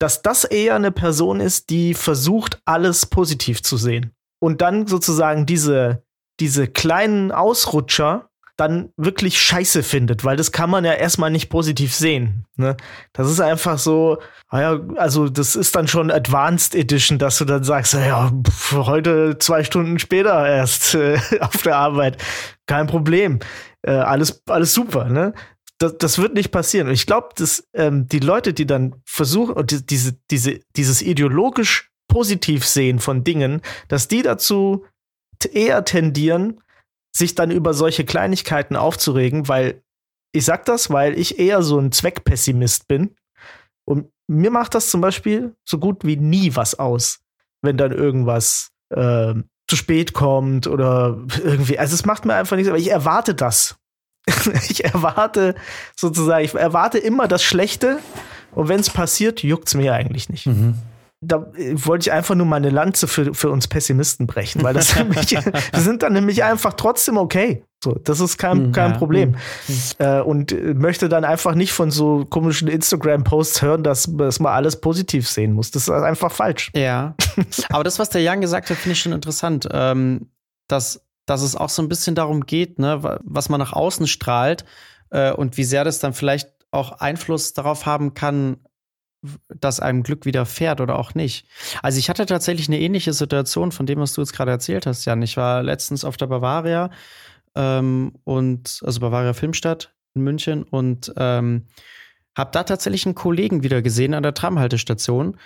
dass 0.00 0.22
das 0.22 0.44
eher 0.44 0.74
eine 0.74 0.90
Person 0.90 1.40
ist, 1.40 1.70
die 1.70 1.94
versucht, 1.94 2.60
alles 2.64 3.06
positiv 3.06 3.62
zu 3.62 3.76
sehen. 3.76 4.12
Und 4.42 4.60
dann 4.60 4.86
sozusagen 4.86 5.46
diese, 5.46 6.02
diese 6.40 6.66
kleinen 6.66 7.30
Ausrutscher 7.30 8.28
dann 8.62 8.90
wirklich 8.96 9.40
scheiße 9.40 9.82
findet, 9.82 10.24
weil 10.24 10.36
das 10.36 10.52
kann 10.52 10.70
man 10.70 10.84
ja 10.84 10.92
erstmal 10.92 11.30
nicht 11.30 11.48
positiv 11.48 11.94
sehen. 11.94 12.44
Ne? 12.56 12.76
Das 13.12 13.30
ist 13.30 13.40
einfach 13.40 13.78
so, 13.78 14.18
naja, 14.50 14.80
also 14.96 15.28
das 15.28 15.56
ist 15.56 15.74
dann 15.76 15.88
schon 15.88 16.10
Advanced 16.10 16.74
Edition, 16.74 17.18
dass 17.18 17.38
du 17.38 17.44
dann 17.44 17.64
sagst, 17.64 17.94
ja, 17.94 18.32
heute 18.72 19.38
zwei 19.38 19.64
Stunden 19.64 19.98
später 19.98 20.46
erst 20.48 20.94
äh, 20.94 21.18
auf 21.40 21.62
der 21.62 21.76
Arbeit, 21.76 22.16
kein 22.66 22.86
Problem 22.86 23.40
äh, 23.82 23.90
alles, 23.90 24.42
alles 24.46 24.72
super, 24.72 25.06
ne? 25.06 25.34
Das, 25.78 25.98
das 25.98 26.18
wird 26.18 26.34
nicht 26.34 26.52
passieren. 26.52 26.88
Und 26.88 26.94
ich 26.94 27.06
glaube, 27.06 27.30
dass 27.36 27.68
ähm, 27.74 28.06
die 28.06 28.20
Leute, 28.20 28.52
die 28.52 28.66
dann 28.66 28.94
versuchen, 29.04 29.54
und 29.54 29.70
die, 29.72 29.84
diese, 29.84 30.12
diese, 30.30 30.60
dieses 30.76 31.02
ideologisch 31.02 31.90
positiv 32.08 32.64
sehen 32.64 33.00
von 33.00 33.24
Dingen, 33.24 33.62
dass 33.88 34.06
die 34.06 34.22
dazu 34.22 34.84
eher 35.52 35.84
tendieren, 35.84 36.60
sich 37.14 37.34
dann 37.34 37.50
über 37.50 37.74
solche 37.74 38.04
Kleinigkeiten 38.04 38.76
aufzuregen, 38.76 39.48
weil 39.48 39.82
ich 40.32 40.44
sag 40.44 40.64
das, 40.64 40.90
weil 40.90 41.18
ich 41.18 41.38
eher 41.38 41.62
so 41.62 41.78
ein 41.78 41.92
Zweckpessimist 41.92 42.88
bin. 42.88 43.14
Und 43.84 44.10
mir 44.28 44.50
macht 44.50 44.74
das 44.74 44.90
zum 44.90 45.00
Beispiel 45.00 45.54
so 45.64 45.78
gut 45.78 46.04
wie 46.04 46.16
nie 46.16 46.56
was 46.56 46.78
aus, 46.78 47.20
wenn 47.60 47.76
dann 47.76 47.92
irgendwas 47.92 48.70
äh, 48.90 49.34
zu 49.68 49.76
spät 49.76 50.14
kommt 50.14 50.66
oder 50.66 51.18
irgendwie. 51.42 51.78
Also 51.78 51.94
es 51.94 52.06
macht 52.06 52.24
mir 52.24 52.34
einfach 52.34 52.56
nichts, 52.56 52.68
aber 52.68 52.78
ich 52.78 52.90
erwarte 52.90 53.34
das. 53.34 53.76
ich 54.68 54.84
erwarte 54.84 55.54
sozusagen, 55.96 56.44
ich 56.44 56.54
erwarte 56.54 56.98
immer 56.98 57.26
das 57.28 57.42
Schlechte 57.42 57.98
und 58.52 58.68
wenn 58.68 58.80
es 58.80 58.90
passiert, 58.90 59.42
juckt 59.42 59.68
es 59.68 59.74
mir 59.74 59.94
eigentlich 59.94 60.28
nicht. 60.28 60.46
Mhm. 60.46 60.74
Da 61.24 61.46
äh, 61.56 61.74
wollte 61.76 62.08
ich 62.08 62.12
einfach 62.12 62.34
nur 62.34 62.46
meine 62.46 62.70
Lanze 62.70 63.06
für, 63.06 63.32
für 63.32 63.50
uns 63.50 63.68
Pessimisten 63.68 64.26
brechen, 64.26 64.62
weil 64.62 64.74
das 64.74 64.96
nämlich, 64.96 65.30
wir 65.30 65.80
sind 65.80 66.02
dann 66.02 66.12
nämlich 66.12 66.44
einfach 66.44 66.74
trotzdem 66.74 67.16
okay. 67.16 67.64
So, 67.82 67.94
das 67.94 68.20
ist 68.20 68.38
kein, 68.38 68.68
mhm, 68.68 68.72
kein 68.72 68.92
ja. 68.92 68.98
Problem. 68.98 69.30
Mhm. 69.30 69.74
Äh, 69.98 70.20
und 70.20 70.52
äh, 70.52 70.74
möchte 70.74 71.08
dann 71.08 71.24
einfach 71.24 71.54
nicht 71.54 71.72
von 71.72 71.90
so 71.90 72.24
komischen 72.24 72.68
Instagram-Posts 72.68 73.62
hören, 73.62 73.82
dass, 73.82 74.08
dass 74.16 74.38
man 74.38 74.52
alles 74.52 74.80
positiv 74.80 75.28
sehen 75.28 75.52
muss. 75.52 75.70
Das 75.70 75.84
ist 75.84 75.90
einfach 75.90 76.30
falsch. 76.30 76.70
Ja. 76.74 77.14
Aber 77.70 77.82
das, 77.82 77.98
was 77.98 78.10
der 78.10 78.22
Jan 78.22 78.40
gesagt 78.40 78.70
hat, 78.70 78.76
finde 78.76 78.92
ich 78.92 79.00
schon 79.00 79.12
interessant. 79.12 79.68
Ähm, 79.72 80.28
dass, 80.68 81.04
dass 81.26 81.42
es 81.42 81.56
auch 81.56 81.68
so 81.68 81.82
ein 81.82 81.88
bisschen 81.88 82.14
darum 82.14 82.46
geht, 82.46 82.78
ne, 82.78 83.18
was 83.24 83.48
man 83.48 83.58
nach 83.58 83.72
außen 83.72 84.06
strahlt 84.06 84.64
äh, 85.10 85.32
und 85.32 85.56
wie 85.56 85.64
sehr 85.64 85.84
das 85.84 85.98
dann 85.98 86.14
vielleicht 86.14 86.50
auch 86.70 86.92
Einfluss 86.92 87.52
darauf 87.52 87.86
haben 87.86 88.14
kann, 88.14 88.56
dass 89.48 89.80
einem 89.80 90.02
Glück 90.02 90.26
widerfährt 90.26 90.80
oder 90.80 90.98
auch 90.98 91.14
nicht. 91.14 91.46
Also 91.82 91.98
ich 91.98 92.08
hatte 92.08 92.26
tatsächlich 92.26 92.68
eine 92.68 92.80
ähnliche 92.80 93.12
Situation 93.12 93.72
von 93.72 93.86
dem, 93.86 94.00
was 94.00 94.14
du 94.14 94.20
jetzt 94.20 94.32
gerade 94.32 94.50
erzählt 94.50 94.86
hast, 94.86 95.04
Jan. 95.04 95.22
Ich 95.22 95.36
war 95.36 95.62
letztens 95.62 96.04
auf 96.04 96.16
der 96.16 96.26
Bavaria 96.26 96.90
ähm, 97.54 98.12
und 98.24 98.80
also 98.84 99.00
Bavaria 99.00 99.32
Filmstadt 99.32 99.94
in 100.14 100.22
München 100.22 100.64
und 100.64 101.12
ähm, 101.16 101.66
habe 102.36 102.50
da 102.52 102.64
tatsächlich 102.64 103.06
einen 103.06 103.14
Kollegen 103.14 103.62
wieder 103.62 103.82
gesehen 103.82 104.14
an 104.14 104.22
der 104.22 104.34
Tramhaltestation 104.34 105.36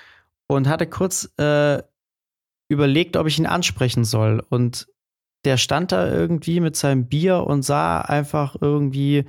und 0.46 0.68
hatte 0.68 0.86
kurz 0.86 1.32
äh, 1.38 1.82
überlegt, 2.68 3.16
ob 3.16 3.26
ich 3.26 3.38
ihn 3.38 3.46
ansprechen 3.46 4.04
soll. 4.04 4.44
Und 4.48 4.88
der 5.44 5.56
stand 5.56 5.92
da 5.92 6.10
irgendwie 6.10 6.60
mit 6.60 6.76
seinem 6.76 7.06
Bier 7.06 7.44
und 7.44 7.62
sah 7.62 8.00
einfach 8.00 8.56
irgendwie 8.60 9.26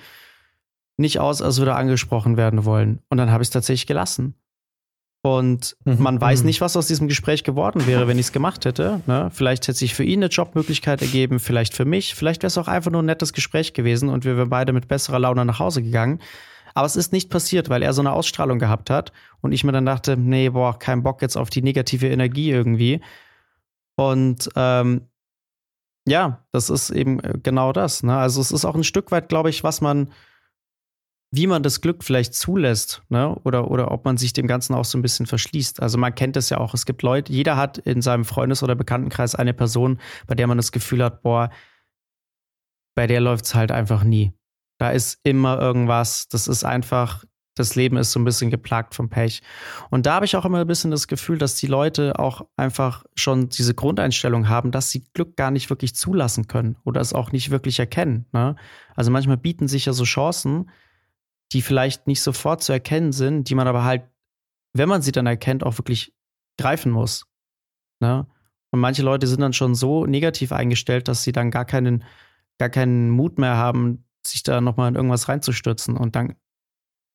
nicht 0.97 1.19
aus, 1.19 1.41
als 1.41 1.59
würde 1.59 1.71
er 1.71 1.77
angesprochen 1.77 2.37
werden 2.37 2.65
wollen. 2.65 2.99
Und 3.09 3.17
dann 3.17 3.31
habe 3.31 3.43
ich 3.43 3.47
es 3.47 3.53
tatsächlich 3.53 3.87
gelassen. 3.87 4.35
Und 5.23 5.75
mhm. 5.83 5.97
man 5.99 6.21
weiß 6.21 6.41
mhm. 6.41 6.47
nicht, 6.47 6.61
was 6.61 6.77
aus 6.77 6.87
diesem 6.87 7.07
Gespräch 7.07 7.43
geworden 7.43 7.85
wäre, 7.85 8.07
wenn 8.07 8.17
ich 8.17 8.27
es 8.27 8.31
gemacht 8.31 8.65
hätte. 8.65 9.01
Ne? 9.07 9.29
Vielleicht 9.33 9.67
hätte 9.67 9.77
sich 9.77 9.93
für 9.93 10.03
ihn 10.03 10.19
eine 10.19 10.27
Jobmöglichkeit 10.27 11.01
ergeben, 11.01 11.39
vielleicht 11.39 11.73
für 11.73 11.85
mich. 11.85 12.15
Vielleicht 12.15 12.43
wäre 12.43 12.47
es 12.47 12.57
auch 12.57 12.67
einfach 12.67 12.91
nur 12.91 13.01
ein 13.01 13.07
nettes 13.07 13.33
Gespräch 13.33 13.73
gewesen 13.73 14.09
und 14.09 14.25
wir 14.25 14.37
wären 14.37 14.49
beide 14.49 14.73
mit 14.73 14.87
besserer 14.87 15.19
Laune 15.19 15.43
nach 15.45 15.59
Hause 15.59 15.81
gegangen. 15.83 16.19
Aber 16.73 16.85
es 16.85 16.95
ist 16.95 17.11
nicht 17.11 17.29
passiert, 17.29 17.69
weil 17.69 17.81
er 17.81 17.93
so 17.93 18.01
eine 18.01 18.11
Ausstrahlung 18.11 18.59
gehabt 18.59 18.89
hat 18.89 19.11
und 19.41 19.51
ich 19.51 19.63
mir 19.63 19.71
dann 19.71 19.85
dachte, 19.85 20.15
nee, 20.15 20.49
boah, 20.49 20.77
kein 20.77 21.03
Bock 21.03 21.21
jetzt 21.21 21.35
auf 21.35 21.49
die 21.49 21.63
negative 21.63 22.07
Energie 22.07 22.51
irgendwie. 22.51 23.01
Und 23.95 24.49
ähm, 24.55 25.01
ja, 26.07 26.45
das 26.51 26.69
ist 26.69 26.91
eben 26.91 27.19
äh, 27.19 27.33
genau 27.41 27.73
das. 27.73 28.03
Ne? 28.03 28.15
Also 28.15 28.39
es 28.39 28.51
ist 28.51 28.63
auch 28.63 28.75
ein 28.75 28.83
Stück 28.83 29.11
weit, 29.11 29.27
glaube 29.27 29.49
ich, 29.49 29.63
was 29.63 29.81
man 29.81 30.11
wie 31.31 31.47
man 31.47 31.61
das 31.61 31.81
Glück 31.81 32.03
vielleicht 32.03 32.33
zulässt, 32.33 33.03
ne? 33.09 33.35
Oder, 33.43 33.69
oder 33.69 33.91
ob 33.91 34.05
man 34.05 34.17
sich 34.17 34.31
dem 34.31 34.47
Ganzen 34.47 34.73
auch 34.73 34.85
so 34.85 34.97
ein 34.97 35.01
bisschen 35.01 35.25
verschließt. 35.25 35.81
Also 35.81 35.97
man 35.97 36.15
kennt 36.15 36.37
es 36.37 36.49
ja 36.49 36.57
auch. 36.57 36.73
Es 36.73 36.85
gibt 36.85 37.01
Leute, 37.01 37.33
jeder 37.33 37.57
hat 37.57 37.77
in 37.79 38.01
seinem 38.01 38.23
Freundes- 38.23 38.63
oder 38.63 38.75
Bekanntenkreis 38.75 39.35
eine 39.35 39.53
Person, 39.53 39.99
bei 40.25 40.35
der 40.35 40.47
man 40.47 40.57
das 40.57 40.71
Gefühl 40.71 41.03
hat, 41.03 41.21
boah, 41.21 41.49
bei 42.95 43.07
der 43.07 43.19
läuft 43.19 43.45
es 43.45 43.55
halt 43.55 43.71
einfach 43.71 44.03
nie. 44.03 44.33
Da 44.79 44.91
ist 44.91 45.19
immer 45.23 45.59
irgendwas. 45.59 46.29
Das 46.29 46.47
ist 46.47 46.63
einfach, 46.63 47.25
das 47.55 47.75
Leben 47.75 47.97
ist 47.97 48.11
so 48.11 48.19
ein 48.19 48.25
bisschen 48.25 48.49
geplagt 48.49 48.95
vom 48.95 49.09
Pech. 49.09 49.41
Und 49.89 50.05
da 50.05 50.13
habe 50.13 50.25
ich 50.25 50.35
auch 50.37 50.45
immer 50.45 50.61
ein 50.61 50.67
bisschen 50.67 50.91
das 50.91 51.07
Gefühl, 51.07 51.37
dass 51.37 51.55
die 51.55 51.67
Leute 51.67 52.19
auch 52.19 52.47
einfach 52.55 53.03
schon 53.15 53.49
diese 53.49 53.73
Grundeinstellung 53.73 54.47
haben, 54.47 54.71
dass 54.71 54.91
sie 54.91 55.03
Glück 55.13 55.35
gar 55.35 55.51
nicht 55.51 55.69
wirklich 55.69 55.93
zulassen 55.93 56.47
können 56.47 56.77
oder 56.85 57.01
es 57.01 57.13
auch 57.13 57.33
nicht 57.33 57.49
wirklich 57.49 57.79
erkennen. 57.79 58.27
Ne? 58.31 58.55
Also 58.95 59.11
manchmal 59.11 59.37
bieten 59.37 59.67
sich 59.67 59.85
ja 59.87 59.93
so 59.93 60.05
Chancen, 60.05 60.69
die 61.53 61.61
vielleicht 61.61 62.07
nicht 62.07 62.21
sofort 62.21 62.61
zu 62.61 62.73
erkennen 62.73 63.11
sind, 63.11 63.49
die 63.49 63.55
man 63.55 63.67
aber 63.67 63.83
halt, 63.83 64.03
wenn 64.73 64.89
man 64.89 65.01
sie 65.01 65.11
dann 65.11 65.27
erkennt, 65.27 65.63
auch 65.63 65.77
wirklich 65.77 66.13
greifen 66.59 66.91
muss. 66.91 67.25
Ne? 67.99 68.27
Und 68.71 68.79
manche 68.79 69.01
Leute 69.01 69.27
sind 69.27 69.41
dann 69.41 69.53
schon 69.53 69.75
so 69.75 70.05
negativ 70.05 70.51
eingestellt, 70.51 71.07
dass 71.07 71.23
sie 71.23 71.31
dann 71.31 71.51
gar 71.51 71.65
keinen, 71.65 72.03
gar 72.59 72.69
keinen 72.69 73.09
Mut 73.09 73.39
mehr 73.39 73.55
haben, 73.55 74.03
sich 74.25 74.43
da 74.43 74.59
nochmal 74.59 74.89
in 74.89 74.95
irgendwas 74.95 75.29
reinzustürzen. 75.29 75.95
Und 75.95 76.15
dann, 76.15 76.35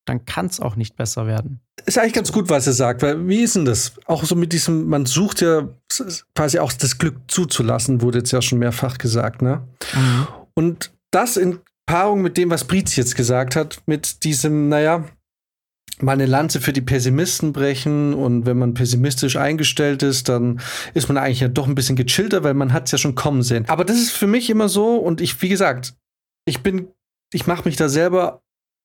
dann 0.07 0.25
kann 0.25 0.47
es 0.47 0.61
auch 0.61 0.77
nicht 0.77 0.97
besser 0.97 1.27
werden. 1.27 1.61
Ist 1.85 1.99
eigentlich 1.99 2.14
ganz 2.14 2.33
gut, 2.33 2.49
was 2.49 2.66
er 2.66 2.73
sagt, 2.73 3.03
weil 3.03 3.29
wie 3.29 3.42
ist 3.42 3.57
denn 3.57 3.66
das? 3.66 3.92
Auch 4.07 4.25
so 4.25 4.35
mit 4.35 4.53
diesem, 4.53 4.88
man 4.88 5.05
sucht 5.05 5.42
ja 5.42 5.68
quasi 6.35 6.59
auch 6.59 6.73
das 6.73 6.97
Glück 6.97 7.16
zuzulassen, 7.29 8.01
wurde 8.01 8.18
jetzt 8.18 8.31
ja 8.33 8.40
schon 8.40 8.59
mehrfach 8.59 8.99
gesagt, 8.99 9.42
ne? 9.42 9.66
Mhm. 9.95 10.27
Und 10.55 10.92
das 11.11 11.37
in 11.37 11.61
Paarung 11.92 12.22
mit 12.22 12.38
dem, 12.38 12.48
was 12.48 12.64
Briz 12.64 12.96
jetzt 12.96 13.16
gesagt 13.16 13.55
hat, 13.55 13.83
mit 13.85 14.24
diesem, 14.24 14.70
naja, 14.70 15.05
mal 16.00 16.12
eine 16.12 16.24
Lanze 16.24 16.62
für 16.62 16.72
die 16.72 16.81
Pessimisten 16.81 17.52
brechen 17.52 18.14
und 18.14 18.46
wenn 18.46 18.57
man 18.57 18.72
pessimistisch 18.72 19.37
eingestellt 19.37 20.02
ist, 20.02 20.31
dann 20.31 20.62
ist 20.94 21.09
man 21.09 21.18
eigentlich 21.18 21.40
ja 21.40 21.48
doch 21.48 21.68
ein 21.68 21.74
bisschen 21.74 21.96
gechillter, 21.96 22.44
weil 22.44 22.55
man 22.55 22.72
hat 22.72 22.87
es 22.87 22.92
ja 22.92 22.98
schon 22.98 23.14
kommen 23.14 23.42
sehen. 23.42 23.66
Aber 23.68 23.85
das 23.85 23.98
ist 23.98 24.12
für 24.12 24.26
mich 24.26 24.48
immer 24.48 24.70
so 24.70 24.96
und 24.96 25.20
ich, 25.20 25.42
wie 25.42 25.50
gesagt, 25.50 25.92
ich 26.46 26.62
bin, 26.62 26.88
ich 27.31 27.46
mache 27.46 27.68
mich 27.68 27.76
da 27.76 27.90
selber 27.90 28.40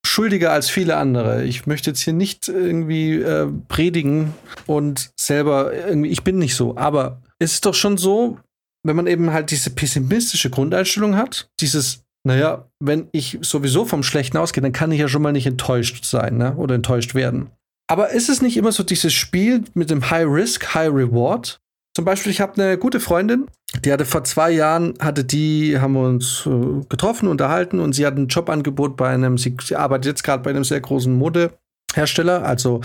schuldiger 0.05 0.51
als 0.51 0.69
viele 0.69 0.97
andere. 0.97 1.45
Ich 1.45 1.65
möchte 1.65 1.91
jetzt 1.91 2.01
hier 2.01 2.11
nicht 2.11 2.49
irgendwie 2.49 3.13
äh, 3.13 3.47
predigen 3.69 4.33
und 4.65 5.11
selber 5.17 5.73
irgendwie, 5.73 6.09
ich 6.09 6.25
bin 6.25 6.39
nicht 6.39 6.55
so, 6.55 6.75
aber 6.75 7.21
es 7.39 7.53
ist 7.53 7.65
doch 7.65 7.73
schon 7.73 7.97
so, 7.97 8.37
wenn 8.83 8.97
man 8.97 9.07
eben 9.07 9.31
halt 9.31 9.51
diese 9.51 9.69
pessimistische 9.69 10.49
Grundeinstellung 10.49 11.15
hat, 11.15 11.49
dieses 11.61 12.03
naja, 12.27 12.65
wenn 12.79 13.07
ich 13.13 13.39
sowieso 13.41 13.85
vom 13.85 14.03
Schlechten 14.03 14.37
ausgehe, 14.37 14.61
dann 14.61 14.73
kann 14.73 14.91
ich 14.91 14.99
ja 14.99 15.07
schon 15.07 15.21
mal 15.21 15.31
nicht 15.31 15.47
enttäuscht 15.47 16.03
sein 16.03 16.37
ne? 16.37 16.55
oder 16.57 16.75
enttäuscht 16.75 17.15
werden. 17.15 17.49
Aber 17.89 18.09
ist 18.09 18.27
es 18.27 18.41
nicht 18.41 18.57
immer 18.57 18.73
so 18.73 18.83
dieses 18.83 19.13
Spiel 19.13 19.63
mit 19.73 19.89
dem 19.89 20.09
High 20.11 20.27
Risk, 20.27 20.75
High 20.75 20.91
Reward? 20.91 21.61
Zum 21.95 22.03
Beispiel, 22.03 22.31
ich 22.31 22.41
habe 22.41 22.61
eine 22.61 22.77
gute 22.77 22.99
Freundin, 22.99 23.47
die 23.85 23.93
hatte 23.93 24.03
vor 24.03 24.25
zwei 24.25 24.51
Jahren, 24.51 24.93
hatte 24.99 25.23
die, 25.23 25.79
haben 25.79 25.93
wir 25.93 26.01
uns 26.01 26.45
äh, 26.45 26.85
getroffen, 26.89 27.29
unterhalten 27.29 27.79
und 27.79 27.93
sie 27.93 28.05
hat 28.05 28.17
ein 28.17 28.27
Jobangebot 28.27 28.97
bei 28.97 29.09
einem, 29.09 29.37
sie, 29.37 29.55
sie 29.63 29.77
arbeitet 29.77 30.05
jetzt 30.05 30.23
gerade 30.23 30.43
bei 30.43 30.49
einem 30.49 30.65
sehr 30.65 30.81
großen 30.81 31.17
Modehersteller, 31.17 32.43
also 32.43 32.81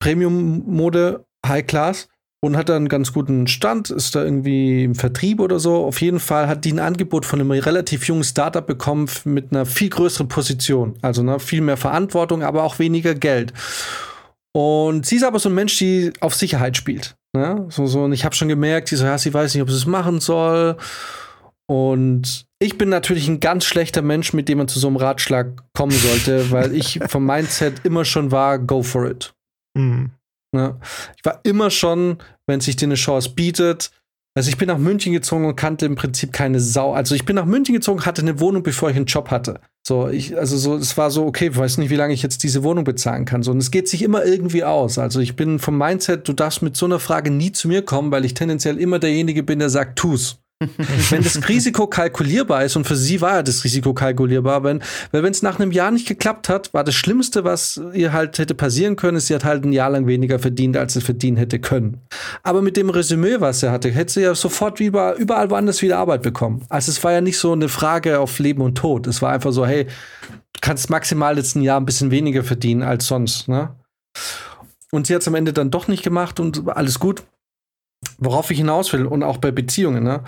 Premium-Mode, 0.00 1.24
High 1.46 1.66
Class 1.66 2.08
und 2.42 2.56
hat 2.56 2.70
da 2.70 2.76
einen 2.76 2.88
ganz 2.88 3.12
guten 3.12 3.46
Stand, 3.46 3.90
ist 3.90 4.14
da 4.14 4.24
irgendwie 4.24 4.84
im 4.84 4.94
Vertrieb 4.94 5.40
oder 5.40 5.60
so. 5.60 5.84
Auf 5.84 6.00
jeden 6.00 6.20
Fall 6.20 6.48
hat 6.48 6.64
die 6.64 6.72
ein 6.72 6.78
Angebot 6.78 7.26
von 7.26 7.40
einem 7.40 7.50
relativ 7.50 8.06
jungen 8.08 8.24
Startup 8.24 8.66
bekommen 8.66 9.08
mit 9.24 9.52
einer 9.52 9.66
viel 9.66 9.90
größeren 9.90 10.28
Position. 10.28 10.94
Also 11.02 11.22
ne, 11.22 11.38
viel 11.38 11.60
mehr 11.60 11.76
Verantwortung, 11.76 12.42
aber 12.42 12.62
auch 12.64 12.78
weniger 12.78 13.14
Geld. 13.14 13.52
Und 14.52 15.06
sie 15.06 15.16
ist 15.16 15.24
aber 15.24 15.38
so 15.38 15.50
ein 15.50 15.54
Mensch, 15.54 15.76
die 15.78 16.12
auf 16.20 16.34
Sicherheit 16.34 16.76
spielt. 16.76 17.14
Ne? 17.34 17.66
So, 17.68 17.86
so, 17.86 18.04
und 18.04 18.12
ich 18.12 18.24
habe 18.24 18.34
schon 18.34 18.48
gemerkt, 18.48 18.88
sie 18.88 18.96
so, 18.96 19.04
ja, 19.04 19.18
sie 19.18 19.32
weiß 19.32 19.54
nicht, 19.54 19.62
ob 19.62 19.70
sie 19.70 19.76
es 19.76 19.86
machen 19.86 20.20
soll. 20.20 20.76
Und 21.68 22.46
ich 22.58 22.78
bin 22.78 22.88
natürlich 22.88 23.28
ein 23.28 23.38
ganz 23.38 23.64
schlechter 23.64 24.02
Mensch, 24.02 24.32
mit 24.32 24.48
dem 24.48 24.58
man 24.58 24.66
zu 24.66 24.80
so 24.80 24.88
einem 24.88 24.96
Ratschlag 24.96 25.62
kommen 25.72 25.92
sollte, 25.92 26.50
weil 26.50 26.74
ich 26.74 26.98
vom 27.08 27.26
Mindset 27.26 27.84
immer 27.84 28.04
schon 28.04 28.32
war, 28.32 28.58
go 28.58 28.82
for 28.82 29.08
it. 29.08 29.32
Mhm. 29.74 30.10
Ne? 30.52 30.78
Ich 31.16 31.24
war 31.24 31.40
immer 31.44 31.70
schon, 31.70 32.18
wenn 32.46 32.60
sich 32.60 32.76
dir 32.76 32.86
eine 32.86 32.94
Chance 32.94 33.30
bietet, 33.30 33.90
also 34.36 34.48
ich 34.48 34.58
bin 34.58 34.68
nach 34.68 34.78
München 34.78 35.12
gezogen 35.12 35.44
und 35.44 35.56
kannte 35.56 35.86
im 35.86 35.96
Prinzip 35.96 36.32
keine 36.32 36.60
Sau. 36.60 36.92
Also 36.92 37.16
ich 37.16 37.24
bin 37.24 37.34
nach 37.34 37.46
München 37.46 37.74
gezogen, 37.74 38.06
hatte 38.06 38.22
eine 38.22 38.38
Wohnung, 38.38 38.62
bevor 38.62 38.88
ich 38.88 38.96
einen 38.96 39.06
Job 39.06 39.30
hatte. 39.30 39.60
So, 39.84 40.08
ich, 40.08 40.38
also 40.38 40.56
so, 40.56 40.76
es 40.76 40.96
war 40.96 41.10
so, 41.10 41.26
okay, 41.26 41.48
ich 41.48 41.56
weiß 41.56 41.78
nicht, 41.78 41.90
wie 41.90 41.96
lange 41.96 42.14
ich 42.14 42.22
jetzt 42.22 42.44
diese 42.44 42.62
Wohnung 42.62 42.84
bezahlen 42.84 43.24
kann. 43.24 43.42
So, 43.42 43.50
und 43.50 43.58
es 43.58 43.72
geht 43.72 43.88
sich 43.88 44.02
immer 44.02 44.24
irgendwie 44.24 44.62
aus. 44.62 44.98
Also 44.98 45.18
ich 45.18 45.34
bin 45.34 45.58
vom 45.58 45.76
Mindset, 45.76 46.28
du 46.28 46.32
darfst 46.32 46.62
mit 46.62 46.76
so 46.76 46.86
einer 46.86 47.00
Frage 47.00 47.32
nie 47.32 47.50
zu 47.50 47.66
mir 47.66 47.82
kommen, 47.82 48.12
weil 48.12 48.24
ich 48.24 48.34
tendenziell 48.34 48.78
immer 48.78 49.00
derjenige 49.00 49.42
bin, 49.42 49.58
der 49.58 49.68
sagt, 49.68 49.98
tu's. 49.98 50.39
wenn 51.10 51.22
das 51.22 51.48
Risiko 51.48 51.86
kalkulierbar 51.86 52.64
ist, 52.64 52.76
und 52.76 52.86
für 52.86 52.96
sie 52.96 53.20
war 53.22 53.36
ja 53.36 53.42
das 53.42 53.64
Risiko 53.64 53.94
kalkulierbar, 53.94 54.62
wenn, 54.62 54.82
weil 55.10 55.22
wenn 55.22 55.30
es 55.30 55.42
nach 55.42 55.58
einem 55.58 55.72
Jahr 55.72 55.90
nicht 55.90 56.06
geklappt 56.06 56.50
hat, 56.50 56.74
war 56.74 56.84
das 56.84 56.94
Schlimmste, 56.94 57.44
was 57.44 57.80
ihr 57.94 58.12
halt 58.12 58.38
hätte 58.38 58.54
passieren 58.54 58.96
können, 58.96 59.16
ist, 59.16 59.28
sie 59.28 59.34
hat 59.34 59.44
halt 59.44 59.64
ein 59.64 59.72
Jahr 59.72 59.88
lang 59.88 60.06
weniger 60.06 60.38
verdient, 60.38 60.76
als 60.76 60.92
sie 60.92 61.00
verdienen 61.00 61.38
hätte 61.38 61.60
können. 61.60 62.02
Aber 62.42 62.60
mit 62.60 62.76
dem 62.76 62.90
Resümee, 62.90 63.40
was 63.40 63.60
sie 63.60 63.70
hatte, 63.70 63.90
hätte 63.90 64.12
sie 64.12 64.22
ja 64.22 64.34
sofort 64.34 64.80
überall, 64.80 65.16
überall 65.16 65.50
woanders 65.50 65.80
wieder 65.80 65.98
Arbeit 65.98 66.22
bekommen. 66.22 66.64
Also 66.68 66.92
es 66.92 67.02
war 67.02 67.12
ja 67.12 67.22
nicht 67.22 67.38
so 67.38 67.52
eine 67.52 67.68
Frage 67.68 68.20
auf 68.20 68.38
Leben 68.38 68.60
und 68.60 68.76
Tod. 68.76 69.06
Es 69.06 69.22
war 69.22 69.32
einfach 69.32 69.52
so, 69.52 69.66
hey, 69.66 69.84
du 69.84 70.60
kannst 70.60 70.90
maximal 70.90 71.38
jetzt 71.38 71.56
ein 71.56 71.62
Jahr 71.62 71.80
ein 71.80 71.86
bisschen 71.86 72.10
weniger 72.10 72.44
verdienen 72.44 72.82
als 72.82 73.06
sonst, 73.06 73.48
ne? 73.48 73.74
Und 74.92 75.06
sie 75.06 75.14
hat 75.14 75.22
es 75.22 75.28
am 75.28 75.36
Ende 75.36 75.52
dann 75.52 75.70
doch 75.70 75.88
nicht 75.88 76.02
gemacht 76.02 76.40
und 76.40 76.68
alles 76.68 76.98
gut 76.98 77.22
worauf 78.18 78.50
ich 78.50 78.58
hinaus 78.58 78.92
will 78.92 79.06
und 79.06 79.22
auch 79.22 79.38
bei 79.38 79.50
Beziehungen, 79.50 80.04
ne? 80.04 80.22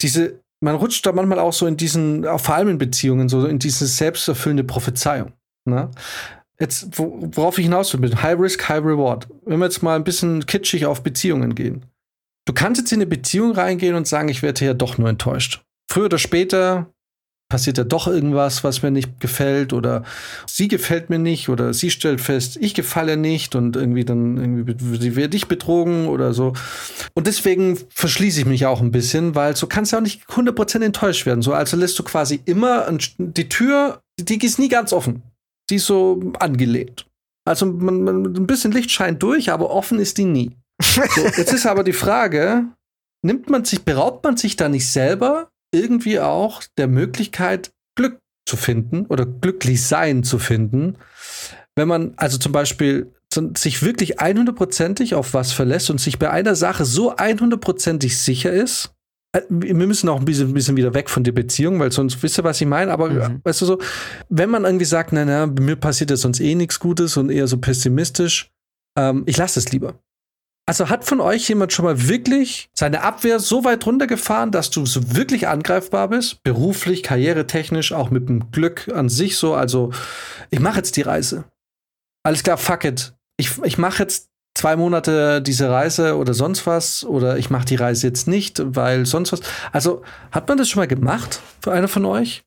Diese, 0.00 0.40
man 0.60 0.76
rutscht 0.76 1.04
da 1.06 1.12
manchmal 1.12 1.38
auch 1.38 1.52
so 1.52 1.66
in 1.66 1.76
diesen, 1.76 2.24
vor 2.24 2.54
allem 2.54 2.68
in 2.68 2.78
Beziehungen, 2.78 3.28
so 3.28 3.46
in 3.46 3.58
diese 3.58 3.86
selbsterfüllende 3.86 4.64
Prophezeiung. 4.64 5.32
Ne? 5.64 5.90
Jetzt, 6.58 6.98
worauf 6.98 7.58
ich 7.58 7.64
hinaus 7.64 8.00
will, 8.00 8.22
High 8.22 8.38
Risk, 8.38 8.68
High 8.68 8.84
Reward. 8.84 9.28
Wenn 9.44 9.58
wir 9.58 9.66
jetzt 9.66 9.82
mal 9.82 9.96
ein 9.96 10.04
bisschen 10.04 10.46
kitschig 10.46 10.86
auf 10.86 11.02
Beziehungen 11.02 11.54
gehen. 11.54 11.86
Du 12.46 12.52
kannst 12.52 12.80
jetzt 12.80 12.92
in 12.92 12.98
eine 12.98 13.06
Beziehung 13.06 13.52
reingehen 13.52 13.94
und 13.94 14.08
sagen, 14.08 14.28
ich 14.28 14.42
werde 14.42 14.64
ja 14.64 14.74
doch 14.74 14.98
nur 14.98 15.08
enttäuscht. 15.08 15.62
Früher 15.90 16.06
oder 16.06 16.18
später 16.18 16.92
passiert 17.52 17.76
ja 17.76 17.84
doch 17.84 18.06
irgendwas, 18.06 18.64
was 18.64 18.80
mir 18.82 18.90
nicht 18.90 19.20
gefällt 19.20 19.74
oder 19.74 20.04
sie 20.46 20.68
gefällt 20.68 21.10
mir 21.10 21.18
nicht 21.18 21.50
oder 21.50 21.74
sie 21.74 21.90
stellt 21.90 22.22
fest, 22.22 22.56
ich 22.58 22.72
gefalle 22.72 23.18
nicht 23.18 23.54
und 23.54 23.76
irgendwie 23.76 24.06
dann 24.06 24.38
irgendwie 24.38 25.16
werde 25.16 25.36
ich 25.36 25.48
betrogen 25.48 26.08
oder 26.08 26.32
so. 26.32 26.54
Und 27.12 27.26
deswegen 27.26 27.78
verschließe 27.90 28.40
ich 28.40 28.46
mich 28.46 28.64
auch 28.64 28.80
ein 28.80 28.90
bisschen, 28.90 29.34
weil 29.34 29.54
so 29.54 29.66
kannst 29.66 29.92
du 29.92 29.98
auch 29.98 30.00
nicht 30.00 30.24
100% 30.30 30.82
enttäuscht 30.82 31.26
werden. 31.26 31.42
So, 31.42 31.52
also 31.52 31.76
lässt 31.76 31.98
du 31.98 32.04
quasi 32.04 32.40
immer 32.46 32.90
die 33.18 33.50
Tür, 33.50 34.00
die 34.18 34.42
ist 34.42 34.58
nie 34.58 34.70
ganz 34.70 34.94
offen. 34.94 35.20
Die 35.68 35.76
ist 35.76 35.84
so 35.84 36.32
angelehnt. 36.38 37.04
Also 37.44 37.66
man, 37.66 38.02
man, 38.02 38.24
ein 38.24 38.46
bisschen 38.46 38.72
Licht 38.72 38.90
scheint 38.90 39.22
durch, 39.22 39.50
aber 39.50 39.68
offen 39.68 39.98
ist 39.98 40.16
die 40.16 40.24
nie. 40.24 40.52
So, 40.80 41.02
jetzt 41.36 41.52
ist 41.52 41.66
aber 41.66 41.84
die 41.84 41.92
Frage, 41.92 42.64
nimmt 43.20 43.50
man 43.50 43.66
sich, 43.66 43.84
beraubt 43.84 44.24
man 44.24 44.38
sich 44.38 44.56
da 44.56 44.70
nicht 44.70 44.88
selber 44.88 45.51
irgendwie 45.72 46.20
auch 46.20 46.62
der 46.76 46.88
Möglichkeit, 46.88 47.72
Glück 47.96 48.18
zu 48.46 48.56
finden 48.56 49.06
oder 49.06 49.26
glücklich 49.26 49.84
sein 49.84 50.22
zu 50.24 50.38
finden, 50.38 50.96
wenn 51.76 51.88
man 51.88 52.14
also 52.16 52.38
zum 52.38 52.52
Beispiel 52.52 53.12
sich 53.56 53.82
wirklich 53.82 54.20
100%ig 54.20 55.14
auf 55.14 55.32
was 55.32 55.52
verlässt 55.52 55.88
und 55.90 56.00
sich 56.00 56.18
bei 56.18 56.30
einer 56.30 56.54
Sache 56.54 56.84
so 56.84 57.16
100%ig 57.16 58.16
sicher 58.16 58.52
ist, 58.52 58.92
äh, 59.32 59.40
wir 59.48 59.74
müssen 59.74 60.08
auch 60.08 60.18
ein 60.18 60.24
bisschen, 60.24 60.50
ein 60.50 60.54
bisschen 60.54 60.76
wieder 60.76 60.94
weg 60.94 61.08
von 61.08 61.24
der 61.24 61.32
Beziehung, 61.32 61.80
weil 61.80 61.92
sonst 61.92 62.22
wisst 62.22 62.38
ihr, 62.38 62.44
was 62.44 62.60
ich 62.60 62.66
meine. 62.66 62.92
Aber 62.92 63.08
mhm. 63.08 63.40
weißt 63.42 63.62
du 63.62 63.66
so, 63.66 63.78
wenn 64.28 64.50
man 64.50 64.64
irgendwie 64.64 64.84
sagt, 64.84 65.12
na, 65.12 65.24
na, 65.24 65.46
mir 65.46 65.76
passiert 65.76 66.10
ja 66.10 66.16
sonst 66.16 66.40
eh 66.40 66.54
nichts 66.54 66.78
Gutes 66.78 67.16
und 67.16 67.30
eher 67.30 67.46
so 67.46 67.56
pessimistisch, 67.56 68.50
ähm, 68.98 69.22
ich 69.26 69.36
lasse 69.36 69.58
es 69.58 69.72
lieber. 69.72 69.94
Also 70.64 70.88
hat 70.88 71.04
von 71.04 71.20
euch 71.20 71.48
jemand 71.48 71.72
schon 71.72 71.84
mal 71.84 72.08
wirklich 72.08 72.70
seine 72.72 73.02
Abwehr 73.02 73.40
so 73.40 73.64
weit 73.64 73.84
runtergefahren, 73.84 74.52
dass 74.52 74.70
du 74.70 74.86
so 74.86 75.14
wirklich 75.16 75.48
angreifbar 75.48 76.08
bist? 76.08 76.42
Beruflich, 76.44 77.02
karrieretechnisch, 77.02 77.92
auch 77.92 78.10
mit 78.10 78.28
dem 78.28 78.52
Glück 78.52 78.88
an 78.94 79.08
sich 79.08 79.36
so. 79.36 79.54
Also, 79.54 79.90
ich 80.50 80.60
mache 80.60 80.76
jetzt 80.76 80.96
die 80.96 81.02
Reise. 81.02 81.44
Alles 82.22 82.44
klar, 82.44 82.58
fuck 82.58 82.84
it. 82.84 83.12
Ich, 83.36 83.60
ich 83.64 83.76
mache 83.76 84.04
jetzt 84.04 84.30
zwei 84.54 84.76
Monate 84.76 85.42
diese 85.42 85.68
Reise 85.68 86.16
oder 86.16 86.32
sonst 86.32 86.64
was. 86.64 87.02
Oder 87.04 87.38
ich 87.38 87.50
mache 87.50 87.64
die 87.64 87.74
Reise 87.74 88.06
jetzt 88.06 88.28
nicht, 88.28 88.62
weil 88.64 89.04
sonst 89.04 89.32
was. 89.32 89.40
Also, 89.72 90.02
hat 90.30 90.46
man 90.48 90.58
das 90.58 90.68
schon 90.68 90.78
mal 90.78 90.86
gemacht 90.86 91.40
für 91.60 91.72
eine 91.72 91.88
von 91.88 92.04
euch? 92.04 92.44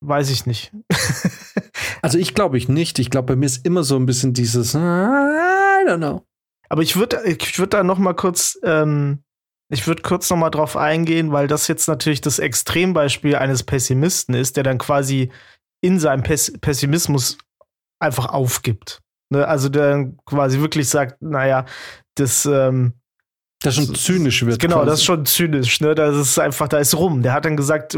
Weiß 0.00 0.30
ich 0.30 0.46
nicht. 0.46 0.72
also, 2.02 2.16
ich 2.16 2.32
glaube 2.32 2.56
ich 2.56 2.70
nicht. 2.70 2.98
Ich 2.98 3.10
glaube, 3.10 3.34
bei 3.34 3.36
mir 3.36 3.46
ist 3.46 3.66
immer 3.66 3.84
so 3.84 3.96
ein 3.96 4.06
bisschen 4.06 4.32
dieses, 4.32 4.72
I 4.74 4.78
don't 4.78 5.98
know. 5.98 6.24
Aber 6.72 6.80
ich 6.80 6.96
würde 6.96 7.20
ich 7.26 7.58
würd 7.58 7.74
da 7.74 7.84
noch 7.84 7.98
mal 7.98 8.14
kurz, 8.14 8.58
ähm, 8.64 9.22
ich 9.70 9.86
würde 9.86 10.00
kurz 10.00 10.30
noch 10.30 10.38
mal 10.38 10.48
drauf 10.48 10.74
eingehen, 10.74 11.30
weil 11.30 11.46
das 11.46 11.68
jetzt 11.68 11.86
natürlich 11.86 12.22
das 12.22 12.38
Extrembeispiel 12.38 13.36
eines 13.36 13.62
Pessimisten 13.62 14.34
ist, 14.34 14.56
der 14.56 14.64
dann 14.64 14.78
quasi 14.78 15.30
in 15.82 16.00
seinem 16.00 16.22
Pess 16.22 16.50
Pessimismus 16.62 17.36
einfach 18.00 18.30
aufgibt. 18.30 19.02
Ne? 19.28 19.46
Also 19.46 19.68
der 19.68 19.90
dann 19.90 20.16
quasi 20.24 20.60
wirklich 20.60 20.88
sagt, 20.88 21.20
naja, 21.20 21.66
das 22.14 22.46
ähm, 22.46 22.94
das 23.62 23.74
schon 23.74 23.94
zynisch 23.94 24.46
wird. 24.46 24.58
Genau, 24.58 24.76
quasi. 24.76 24.86
das 24.86 24.98
ist 25.00 25.04
schon 25.04 25.26
zynisch, 25.26 25.78
ne? 25.82 25.94
Das 25.94 26.16
ist 26.16 26.38
einfach, 26.38 26.68
da 26.68 26.78
ist 26.78 26.96
rum. 26.96 27.22
Der 27.22 27.34
hat 27.34 27.44
dann 27.44 27.58
gesagt, 27.58 27.94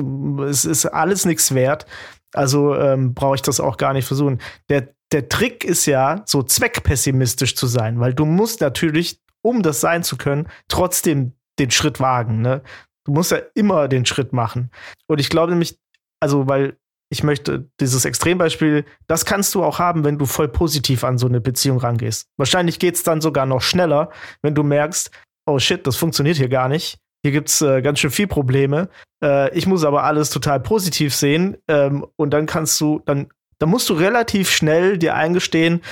es 0.48 0.64
ist 0.64 0.86
alles 0.86 1.24
nichts 1.26 1.54
wert. 1.54 1.86
Also 2.34 2.74
ähm, 2.74 3.14
brauche 3.14 3.36
ich 3.36 3.42
das 3.42 3.60
auch 3.60 3.76
gar 3.76 3.92
nicht 3.92 4.08
versuchen. 4.08 4.40
Der 4.68 4.88
der 5.14 5.28
Trick 5.28 5.64
ist 5.64 5.86
ja, 5.86 6.22
so 6.26 6.42
zweckpessimistisch 6.42 7.54
zu 7.54 7.68
sein, 7.68 8.00
weil 8.00 8.14
du 8.14 8.24
musst 8.24 8.60
natürlich, 8.60 9.20
um 9.42 9.62
das 9.62 9.80
sein 9.80 10.02
zu 10.02 10.16
können, 10.16 10.48
trotzdem 10.66 11.34
den 11.60 11.70
Schritt 11.70 12.00
wagen. 12.00 12.40
Ne? 12.40 12.62
Du 13.04 13.12
musst 13.12 13.30
ja 13.30 13.38
immer 13.54 13.86
den 13.86 14.06
Schritt 14.06 14.32
machen. 14.32 14.72
Und 15.06 15.20
ich 15.20 15.30
glaube 15.30 15.52
nämlich, 15.52 15.78
also, 16.18 16.48
weil 16.48 16.78
ich 17.10 17.22
möchte 17.22 17.70
dieses 17.80 18.04
Extrembeispiel, 18.04 18.84
das 19.06 19.24
kannst 19.24 19.54
du 19.54 19.62
auch 19.62 19.78
haben, 19.78 20.02
wenn 20.02 20.18
du 20.18 20.26
voll 20.26 20.48
positiv 20.48 21.04
an 21.04 21.16
so 21.16 21.28
eine 21.28 21.40
Beziehung 21.40 21.78
rangehst. 21.78 22.26
Wahrscheinlich 22.36 22.80
geht 22.80 22.96
es 22.96 23.04
dann 23.04 23.20
sogar 23.20 23.46
noch 23.46 23.62
schneller, 23.62 24.10
wenn 24.42 24.56
du 24.56 24.64
merkst, 24.64 25.12
oh 25.46 25.60
shit, 25.60 25.86
das 25.86 25.94
funktioniert 25.94 26.38
hier 26.38 26.48
gar 26.48 26.68
nicht. 26.68 26.98
Hier 27.22 27.30
gibt 27.30 27.50
es 27.50 27.62
äh, 27.62 27.82
ganz 27.82 28.00
schön 28.00 28.10
viel 28.10 28.26
Probleme. 28.26 28.88
Äh, 29.22 29.56
ich 29.56 29.68
muss 29.68 29.84
aber 29.84 30.02
alles 30.02 30.30
total 30.30 30.58
positiv 30.58 31.14
sehen. 31.14 31.56
Ähm, 31.68 32.04
und 32.16 32.30
dann 32.30 32.46
kannst 32.46 32.80
du, 32.80 33.00
dann 33.06 33.28
da 33.58 33.66
musst 33.66 33.88
du 33.88 33.94
relativ 33.94 34.50
schnell 34.50 34.98
dir 34.98 35.14
eingestehen, 35.14 35.82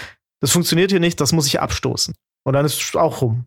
das 0.40 0.50
funktioniert 0.52 0.90
hier 0.90 1.00
nicht, 1.00 1.20
das 1.20 1.32
muss 1.32 1.46
ich 1.46 1.60
abstoßen. 1.60 2.14
Und 2.44 2.52
dann 2.54 2.66
ist 2.66 2.80
es 2.80 2.96
auch 2.96 3.22
rum. 3.22 3.46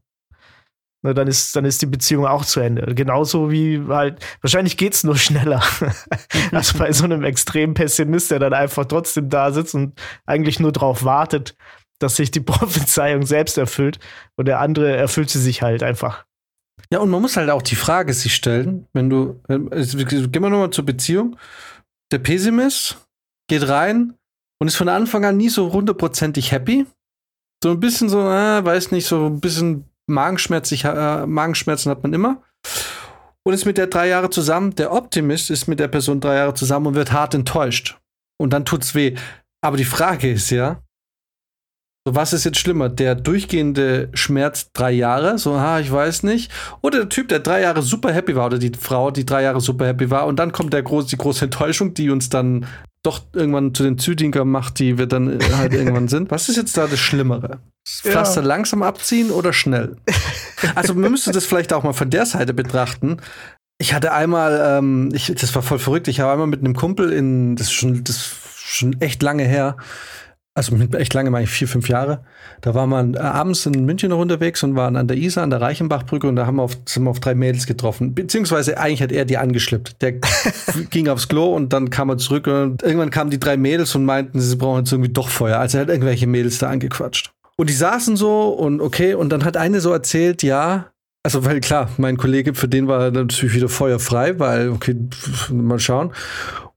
Na, 1.06 1.14
dann, 1.14 1.28
ist, 1.28 1.56
dann 1.56 1.66
ist 1.66 1.84
die 1.84 1.86
Beziehung 1.86 2.26
auch 2.26 2.44
zu 2.46 2.62
Ende. 2.62 2.96
Genauso 2.96 3.52
wie 3.52 3.80
halt, 3.90 4.26
wahrscheinlich 4.42 4.76
geht 4.76 4.96
es 4.96 5.04
nur 5.04 5.18
schneller. 5.18 5.62
als 6.52 6.74
bei 6.74 6.92
so 6.92 7.04
einem 7.04 7.24
extremen 7.24 7.76
Pessimist, 7.76 8.32
der 8.32 8.40
dann 8.40 8.54
einfach 8.54 8.86
trotzdem 8.86 9.30
da 9.30 9.52
sitzt 9.52 9.76
und 9.76 10.02
eigentlich 10.26 10.60
nur 10.60 10.72
darauf 10.72 11.04
wartet, 11.04 11.56
dass 12.00 12.16
sich 12.16 12.32
die 12.32 12.40
Prophezeiung 12.42 13.24
selbst 13.24 13.58
erfüllt. 13.60 14.00
Und 14.36 14.48
der 14.48 14.62
andere 14.62 14.96
erfüllt 14.96 15.30
sie 15.30 15.42
sich 15.42 15.62
halt 15.62 15.84
einfach. 15.84 16.26
Ja, 16.90 17.00
und 17.00 17.12
man 17.12 17.22
muss 17.22 17.38
halt 17.38 17.52
auch 17.52 17.62
die 17.62 17.76
Frage 17.76 18.14
sich 18.14 18.34
stellen, 18.34 18.88
wenn 18.94 19.10
du, 19.10 19.42
äh, 19.48 19.60
gehen 19.60 20.32
wir 20.32 20.50
nochmal 20.50 20.72
zur 20.72 20.86
Beziehung. 20.86 21.38
Der 22.12 22.20
Pessimist 22.20 23.05
geht 23.48 23.68
rein 23.68 24.16
und 24.60 24.68
ist 24.68 24.76
von 24.76 24.90
Anfang 24.90 25.26
an 25.26 25.38
nie 25.38 25.50
so 25.50 25.72
hundertprozentig 25.72 26.52
happy. 26.52 26.86
So 27.64 27.72
ein 27.72 27.80
bisschen 27.80 28.10
so, 28.10 28.22
äh, 28.22 28.64
weiß 28.64 28.92
nicht, 28.92 29.08
so 29.08 29.28
ein 29.28 29.40
bisschen 29.40 29.90
Magenschmerz, 30.08 30.72
äh, 30.72 31.26
Magenschmerzen 31.26 31.90
hat 31.90 32.04
man 32.04 32.14
immer. 32.14 32.44
Und 33.44 33.54
ist 33.54 33.66
mit 33.66 33.78
der 33.78 33.88
drei 33.88 34.08
Jahre 34.08 34.30
zusammen. 34.30 34.76
Der 34.76 34.92
Optimist 34.92 35.52
ist 35.52 35.68
mit 35.68 35.80
der 35.80 35.88
Person 35.88 36.20
drei 36.20 36.36
Jahre 36.36 36.54
zusammen 36.54 36.88
und 36.88 36.96
wird 36.96 37.12
hart 37.12 37.34
enttäuscht. 37.34 38.00
Und 38.38 38.54
dann 38.54 38.66
tut's 38.66 38.96
weh. 38.96 39.16
Aber 39.62 39.78
die 39.78 39.86
Frage 39.86 40.32
ist 40.32 40.50
ja, 40.50 40.82
so, 42.08 42.14
was 42.14 42.34
ist 42.34 42.44
jetzt 42.44 42.60
schlimmer? 42.60 42.88
Der 42.88 43.16
durchgehende 43.16 44.10
Schmerz 44.14 44.72
drei 44.74 44.92
Jahre, 44.92 45.40
so, 45.40 45.60
ha, 45.60 45.80
ich 45.80 45.92
weiß 45.92 46.22
nicht. 46.22 46.52
Oder 46.82 47.00
der 47.00 47.10
Typ, 47.10 47.30
der 47.30 47.40
drei 47.40 47.62
Jahre 47.62 47.82
super 47.82 48.14
happy 48.14 48.36
war, 48.36 48.46
oder 48.46 48.60
die 48.60 48.72
Frau, 48.80 49.10
die 49.10 49.26
drei 49.26 49.42
Jahre 49.42 49.60
super 49.60 49.88
happy 49.88 50.12
war, 50.12 50.28
und 50.28 50.38
dann 50.38 50.52
kommt 50.52 50.74
der 50.74 50.84
groß, 50.84 51.08
die 51.08 51.18
große 51.18 51.46
Enttäuschung, 51.46 51.96
die 51.96 52.12
uns 52.12 52.30
dann 52.30 52.68
doch 53.02 53.22
irgendwann 53.34 53.74
zu 53.74 53.84
den 53.84 53.98
Züdinger 53.98 54.46
macht, 54.46 54.80
die 54.80 54.98
wir 54.98 55.08
dann 55.08 55.40
halt 55.58 55.74
irgendwann 55.76 56.08
sind. 56.08 56.30
Was 56.30 56.48
ist 56.48 56.58
jetzt 56.58 56.78
da 56.78 56.86
das 56.86 57.00
Schlimmere? 57.00 57.60
Das 57.84 58.02
Pflaster 58.02 58.42
ja. 58.42 58.48
langsam 58.48 58.84
abziehen 58.84 59.32
oder 59.32 59.52
schnell? 59.52 59.98
Also 60.74 60.96
man 60.96 61.12
müsste 61.12 61.32
das 61.32 61.46
vielleicht 61.46 61.74
auch 61.74 61.84
mal 61.84 61.94
von 61.94 62.10
der 62.10 62.26
Seite 62.26 62.54
betrachten. 62.54 63.18
Ich 63.78 63.94
hatte 63.94 64.14
einmal, 64.14 64.78
ähm, 64.80 65.10
ich, 65.14 65.28
das 65.28 65.54
war 65.54 65.62
voll 65.62 65.78
verrückt, 65.78 66.08
ich 66.08 66.22
habe 66.22 66.32
einmal 66.32 66.48
mit 66.48 66.62
einem 66.62 66.76
Kumpel 66.76 67.12
in, 67.12 67.56
das 67.56 67.68
ist 67.68 67.74
schon, 67.74 68.04
das 68.04 68.16
ist 68.16 68.36
schon 68.56 69.00
echt 69.02 69.22
lange 69.22 69.44
her, 69.44 69.78
also 70.58 70.74
mit 70.74 70.96
echt 70.96 71.14
lange, 71.14 71.30
meine 71.32 71.44
ich 71.44 71.50
vier, 71.50 71.68
fünf 71.68 71.90
Jahre. 71.90 72.22
Da 72.62 72.74
war 72.74 72.88
man 72.88 73.16
äh, 73.16 73.18
abends 73.18 73.66
in 73.66 73.86
München 73.86 74.10
noch 74.10 74.20
unterwegs 74.20 74.64
und 74.64 74.76
waren 74.76 74.96
an 74.96 75.08
der 75.08 75.18
Isar, 75.18 75.44
an 75.44 75.50
der 75.50 75.60
Reichenbachbrücke 75.60 76.28
und 76.28 76.38
da 76.38 76.46
haben 76.48 76.56
wir 76.56 76.64
auf, 76.64 76.78
sind 76.86 77.04
wir 77.04 77.10
auf 77.10 77.20
drei 77.20 77.36
Mädels 77.36 77.68
getroffen. 77.68 78.16
Beziehungsweise 78.16 78.78
eigentlich 78.78 79.02
hat 79.02 79.12
er 79.12 79.26
die 79.26 79.38
angeschleppt. 79.38 80.02
Der 80.02 80.14
ging 80.90 81.10
aufs 81.10 81.28
Klo 81.28 81.54
und 81.54 81.74
dann 81.74 81.90
kam 81.90 82.10
er 82.10 82.18
zurück 82.18 82.48
und 82.48 82.84
irgendwann 82.84 83.10
kamen 83.10 83.32
die 83.32 83.40
drei 83.40 83.58
Mädels 83.58 83.94
und 83.96 84.06
meinten, 84.06 84.40
sie 84.40 84.56
brauchen 84.56 84.80
jetzt 84.80 84.94
irgendwie 84.94 85.12
doch 85.12 85.28
Feuer. 85.28 85.60
Also 85.60 85.78
er 85.78 85.82
hat 85.82 85.90
irgendwelche 85.90 86.26
Mädels 86.26 86.58
da 86.58 86.70
angequatscht. 86.70 87.34
Und 87.58 87.70
die 87.70 87.74
saßen 87.74 88.16
so 88.16 88.50
und 88.50 88.80
okay, 88.80 89.14
und 89.14 89.30
dann 89.30 89.44
hat 89.44 89.58
eine 89.58 89.82
so 89.82 89.92
erzählt, 89.92 90.42
ja, 90.42 90.88
also, 91.24 91.44
weil 91.44 91.60
klar, 91.60 91.90
mein 91.98 92.18
Kollege, 92.18 92.54
für 92.54 92.68
den 92.68 92.88
war 92.88 93.10
natürlich 93.10 93.56
wieder 93.56 93.68
feuerfrei, 93.68 94.38
weil, 94.38 94.70
okay, 94.70 94.96
mal 95.50 95.80
schauen 95.80 96.12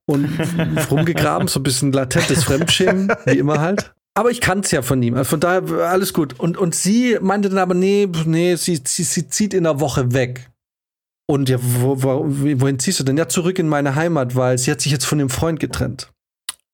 und 0.09 0.29
rumgegraben, 0.91 1.49
so 1.49 1.61
ein 1.61 1.63
bisschen 1.63 1.93
latentes 1.93 2.45
Fremdschämen, 2.45 3.13
wie 3.27 3.39
immer 3.39 3.61
halt. 3.61 3.93
Aber 4.15 4.31
ich 4.31 4.41
kannte 4.41 4.67
es 4.67 4.73
ja 4.73 4.83
von 4.83 5.01
ihm. 5.03 5.15
Also 5.15 5.31
von 5.31 5.41
daher 5.41 5.63
alles 5.89 6.13
gut. 6.13 6.41
Und, 6.41 6.57
und 6.57 6.75
sie 6.75 7.19
meinte 7.21 7.49
dann 7.51 7.59
aber, 7.59 7.75
nee, 7.75 8.09
nee, 8.25 8.57
sie, 8.57 8.81
sie, 8.85 9.05
sie 9.05 9.29
zieht 9.29 9.55
in 9.55 9.65
der 9.65 9.79
Woche 9.79 10.13
weg. 10.13 10.51
Und 11.31 11.49
ja, 11.49 11.59
wo, 11.61 12.03
wo, 12.03 12.25
wohin 12.27 12.79
ziehst 12.79 12.99
du 12.99 13.05
denn? 13.05 13.17
Ja, 13.17 13.29
zurück 13.29 13.59
in 13.59 13.69
meine 13.69 13.95
Heimat, 13.95 14.35
weil 14.35 14.59
sie 14.59 14.71
hat 14.71 14.81
sich 14.81 14.91
jetzt 14.91 15.05
von 15.05 15.19
dem 15.19 15.29
Freund 15.29 15.61
getrennt. 15.61 16.11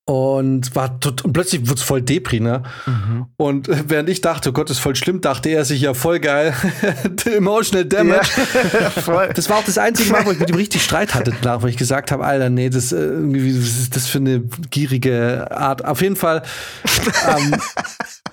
Und 0.06 0.76
war 0.76 1.00
tot, 1.00 1.24
und 1.24 1.32
plötzlich 1.32 1.62
wurde 1.62 1.76
es 1.76 1.82
voll 1.82 2.02
Depri, 2.02 2.38
ne? 2.38 2.62
Mhm. 2.84 3.26
Und 3.38 3.68
während 3.88 4.10
ich 4.10 4.20
dachte, 4.20 4.50
oh 4.50 4.52
Gott, 4.52 4.68
ist 4.68 4.78
voll 4.78 4.94
schlimm, 4.96 5.22
dachte 5.22 5.48
er 5.48 5.64
sich 5.64 5.80
ja 5.80 5.94
voll 5.94 6.20
geil. 6.20 6.54
Emotional 7.24 7.86
Damage. 7.86 8.28
Ja, 9.06 9.26
das 9.34 9.48
war 9.48 9.58
auch 9.58 9.64
das 9.64 9.78
einzige 9.78 10.12
Mal, 10.12 10.26
wo 10.26 10.32
ich 10.32 10.38
mit 10.38 10.50
ihm 10.50 10.56
richtig 10.56 10.82
Streit 10.82 11.14
hatte 11.14 11.32
danach, 11.40 11.62
wo 11.62 11.68
ich 11.68 11.78
gesagt 11.78 12.12
habe, 12.12 12.22
Alter, 12.24 12.50
nee, 12.50 12.68
das, 12.68 12.92
äh, 12.92 12.96
irgendwie, 12.96 13.56
was 13.58 13.78
ist 13.78 13.96
das 13.96 14.06
für 14.06 14.18
eine 14.18 14.40
gierige 14.70 15.50
Art? 15.50 15.84
Auf 15.86 16.02
jeden 16.02 16.16
Fall 16.16 16.42
ähm, 17.28 17.54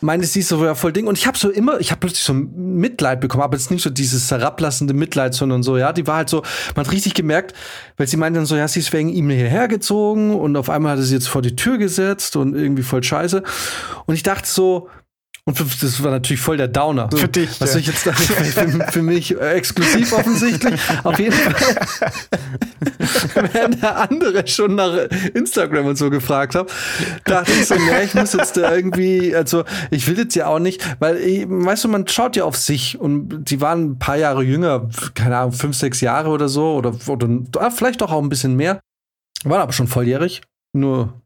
meine 0.01 0.25
sie 0.25 0.41
so 0.41 0.63
ja 0.65 0.75
voll 0.75 0.91
Ding. 0.91 1.07
Und 1.07 1.17
ich 1.17 1.27
habe 1.27 1.37
so 1.37 1.49
immer, 1.49 1.79
ich 1.79 1.91
habe 1.91 1.99
plötzlich 1.99 2.23
so 2.23 2.33
Mitleid 2.33 3.21
bekommen, 3.21 3.43
aber 3.43 3.55
jetzt 3.55 3.71
nicht 3.71 3.83
so 3.83 3.89
dieses 3.89 4.29
herablassende 4.31 4.93
Mitleid, 4.93 5.33
sondern 5.33 5.63
so, 5.63 5.77
ja, 5.77 5.93
die 5.93 6.07
war 6.07 6.17
halt 6.17 6.29
so, 6.29 6.43
man 6.75 6.85
hat 6.85 6.91
richtig 6.91 7.13
gemerkt, 7.13 7.55
weil 7.97 8.07
sie 8.07 8.17
meinte 8.17 8.39
dann 8.39 8.45
so, 8.45 8.55
ja, 8.55 8.67
sie 8.67 8.79
ist 8.79 8.91
wegen 8.93 9.09
ihm 9.09 9.29
hierher 9.29 9.67
gezogen 9.67 10.33
und 10.35 10.57
auf 10.57 10.69
einmal 10.69 10.97
hat 10.97 11.03
sie 11.03 11.13
jetzt 11.13 11.29
vor 11.29 11.41
die 11.41 11.55
Tür 11.55 11.60
gesetzt 11.77 12.35
und 12.35 12.55
irgendwie 12.55 12.83
voll 12.83 13.03
scheiße. 13.03 13.43
Und 14.05 14.15
ich 14.15 14.23
dachte 14.23 14.49
so, 14.49 14.89
und 15.43 15.59
das 15.59 16.03
war 16.03 16.11
natürlich 16.11 16.39
voll 16.39 16.57
der 16.57 16.67
Downer. 16.67 17.09
Für 17.11 17.27
dich. 17.27 17.59
Was 17.59 17.73
ja. 17.73 17.79
ich 17.79 17.87
jetzt 17.87 18.03
für, 18.03 18.91
für, 18.91 19.01
mich 19.01 19.35
äh, 19.35 19.53
exklusiv 19.53 20.13
offensichtlich. 20.13 20.79
Auf 21.03 21.17
jeden 21.17 21.33
Fall. 21.33 21.87
Während 23.51 23.81
der 23.81 23.97
andere 23.97 24.47
schon 24.47 24.75
nach 24.75 24.93
Instagram 25.33 25.87
und 25.87 25.95
so 25.95 26.11
gefragt 26.11 26.53
hat, 26.53 26.71
dachte 27.25 27.51
ich 27.53 27.65
so, 27.65 27.73
nee, 27.73 28.03
ich 28.03 28.13
muss 28.13 28.33
jetzt 28.33 28.55
da 28.55 28.75
irgendwie, 28.75 29.35
also 29.35 29.63
ich 29.89 30.07
will 30.07 30.17
jetzt 30.19 30.35
ja 30.35 30.45
auch 30.45 30.59
nicht, 30.59 30.85
weil, 30.99 31.15
weißt 31.49 31.85
du, 31.85 31.87
man 31.87 32.07
schaut 32.07 32.35
ja 32.35 32.43
auf 32.43 32.55
sich 32.55 32.99
und 32.99 33.45
die 33.49 33.61
waren 33.61 33.93
ein 33.93 33.99
paar 33.99 34.17
Jahre 34.17 34.43
jünger, 34.43 34.89
keine 35.15 35.37
Ahnung, 35.37 35.53
fünf, 35.53 35.75
sechs 35.75 36.01
Jahre 36.01 36.29
oder 36.29 36.49
so, 36.49 36.75
oder, 36.75 36.93
oder 37.07 37.27
ah, 37.57 37.71
vielleicht 37.71 38.01
doch 38.01 38.11
auch 38.11 38.21
ein 38.21 38.29
bisschen 38.29 38.55
mehr. 38.55 38.79
Waren 39.43 39.61
aber 39.61 39.73
schon 39.73 39.87
volljährig. 39.87 40.41
Nur 40.73 41.19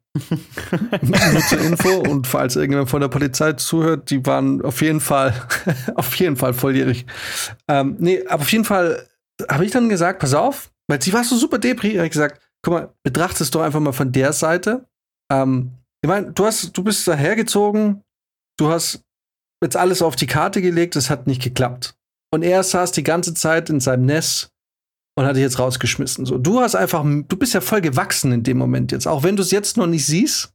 nur 1.02 1.40
zur 1.48 1.60
Info 1.60 1.90
und 2.10 2.26
falls 2.26 2.56
irgendjemand 2.56 2.90
von 2.90 3.00
der 3.00 3.08
Polizei 3.08 3.52
zuhört, 3.54 4.10
die 4.10 4.24
waren 4.26 4.62
auf 4.62 4.82
jeden 4.82 5.00
Fall, 5.00 5.34
auf 5.94 6.14
jeden 6.16 6.36
Fall 6.36 6.54
volljährig. 6.54 7.06
Ähm, 7.68 7.96
nee, 7.98 8.24
aber 8.26 8.42
auf 8.42 8.52
jeden 8.52 8.64
Fall 8.64 9.06
habe 9.48 9.64
ich 9.64 9.70
dann 9.70 9.88
gesagt, 9.88 10.20
pass 10.20 10.34
auf, 10.34 10.70
weil 10.88 11.02
sie 11.02 11.12
war 11.12 11.24
so 11.24 11.36
super 11.36 11.58
depri, 11.58 11.94
habe 11.94 12.06
ich 12.06 12.12
gesagt, 12.12 12.40
guck 12.62 12.74
mal, 12.74 12.94
betrachte 13.02 13.42
es 13.42 13.50
doch 13.50 13.62
einfach 13.62 13.80
mal 13.80 13.92
von 13.92 14.12
der 14.12 14.32
Seite. 14.32 14.86
Ähm, 15.30 15.72
ich 16.02 16.08
meine, 16.08 16.32
du 16.32 16.46
hast, 16.46 16.76
du 16.76 16.82
bist 16.82 17.06
dahergezogen, 17.08 18.02
du 18.58 18.68
hast 18.68 19.02
jetzt 19.62 19.76
alles 19.76 20.02
auf 20.02 20.16
die 20.16 20.26
Karte 20.26 20.62
gelegt, 20.62 20.96
es 20.96 21.10
hat 21.10 21.26
nicht 21.26 21.42
geklappt. 21.42 21.96
Und 22.32 22.42
er 22.42 22.62
saß 22.62 22.92
die 22.92 23.02
ganze 23.02 23.34
Zeit 23.34 23.70
in 23.70 23.80
seinem 23.80 24.06
Nest 24.06 24.50
und 25.16 25.24
hat 25.24 25.34
dich 25.34 25.42
jetzt 25.42 25.58
rausgeschmissen. 25.58 26.26
So, 26.26 26.38
du 26.38 26.60
hast 26.60 26.74
einfach, 26.74 27.02
du 27.04 27.36
bist 27.36 27.54
ja 27.54 27.60
voll 27.60 27.80
gewachsen 27.80 28.32
in 28.32 28.42
dem 28.42 28.58
Moment 28.58 28.92
jetzt, 28.92 29.08
auch 29.08 29.22
wenn 29.22 29.36
du 29.36 29.42
es 29.42 29.50
jetzt 29.50 29.76
noch 29.76 29.86
nicht 29.86 30.06
siehst. 30.06 30.52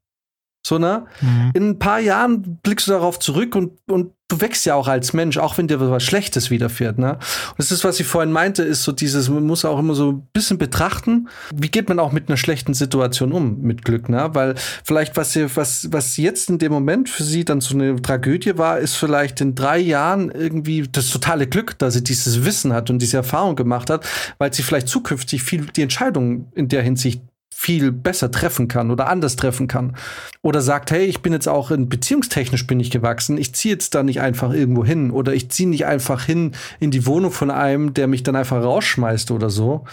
So, 0.63 0.77
ne? 0.77 1.05
Mhm. 1.21 1.51
In 1.53 1.69
ein 1.69 1.79
paar 1.79 1.99
Jahren 1.99 2.59
blickst 2.61 2.87
du 2.87 2.91
darauf 2.91 3.19
zurück 3.19 3.55
und, 3.55 3.71
und 3.87 4.11
du 4.31 4.41
wächst 4.41 4.65
ja 4.65 4.75
auch 4.75 4.87
als 4.87 5.13
Mensch, 5.13 5.37
auch 5.37 5.57
wenn 5.57 5.67
dir 5.67 5.79
was 5.79 6.03
Schlechtes 6.03 6.49
widerfährt, 6.49 6.97
ne? 6.97 7.13
Und 7.13 7.57
das 7.57 7.71
ist, 7.71 7.83
was 7.83 7.99
ich 7.99 8.07
vorhin 8.07 8.31
meinte, 8.31 8.63
ist 8.63 8.83
so 8.83 8.91
dieses, 8.91 9.27
man 9.29 9.43
muss 9.43 9.65
auch 9.65 9.79
immer 9.79 9.93
so 9.93 10.11
ein 10.11 10.27
bisschen 10.33 10.57
betrachten, 10.57 11.27
wie 11.53 11.69
geht 11.69 11.89
man 11.89 11.99
auch 11.99 12.11
mit 12.11 12.29
einer 12.29 12.37
schlechten 12.37 12.73
Situation 12.73 13.31
um, 13.31 13.59
mit 13.61 13.83
Glück, 13.83 14.07
ne? 14.07 14.29
Weil 14.33 14.55
vielleicht, 14.83 15.17
was, 15.17 15.33
sie, 15.33 15.55
was, 15.55 15.91
was 15.91 16.17
jetzt 16.17 16.49
in 16.49 16.59
dem 16.59 16.71
Moment 16.71 17.09
für 17.09 17.23
sie 17.23 17.43
dann 17.43 17.59
so 17.59 17.73
eine 17.73 18.01
Tragödie 18.01 18.57
war, 18.57 18.79
ist 18.79 18.95
vielleicht 18.95 19.41
in 19.41 19.55
drei 19.55 19.79
Jahren 19.79 20.31
irgendwie 20.31 20.87
das 20.89 21.09
totale 21.09 21.47
Glück, 21.47 21.77
dass 21.79 21.95
sie 21.95 22.03
dieses 22.03 22.45
Wissen 22.45 22.71
hat 22.71 22.89
und 22.89 22.99
diese 22.99 23.17
Erfahrung 23.17 23.55
gemacht 23.55 23.89
hat, 23.89 24.05
weil 24.37 24.53
sie 24.53 24.63
vielleicht 24.63 24.87
zukünftig 24.87 25.43
viel 25.43 25.65
die 25.65 25.81
Entscheidung 25.81 26.51
in 26.55 26.69
der 26.69 26.83
Hinsicht 26.83 27.21
viel 27.61 27.91
besser 27.91 28.31
treffen 28.31 28.67
kann 28.67 28.89
oder 28.89 29.07
anders 29.07 29.35
treffen 29.35 29.67
kann. 29.67 29.95
Oder 30.41 30.61
sagt, 30.61 30.89
hey, 30.89 31.05
ich 31.05 31.21
bin 31.21 31.31
jetzt 31.31 31.47
auch 31.47 31.69
in 31.69 31.89
beziehungstechnisch 31.89 32.65
bin 32.65 32.79
ich 32.79 32.89
gewachsen, 32.89 33.37
ich 33.37 33.53
ziehe 33.53 33.75
jetzt 33.75 33.93
da 33.93 34.01
nicht 34.01 34.19
einfach 34.19 34.51
irgendwo 34.51 34.83
hin 34.83 35.11
oder 35.11 35.35
ich 35.35 35.51
ziehe 35.51 35.69
nicht 35.69 35.85
einfach 35.85 36.23
hin 36.23 36.53
in 36.79 36.89
die 36.89 37.05
Wohnung 37.05 37.31
von 37.31 37.51
einem, 37.51 37.93
der 37.93 38.07
mich 38.07 38.23
dann 38.23 38.35
einfach 38.35 38.63
rausschmeißt 38.63 39.29
oder 39.29 39.51
so 39.51 39.85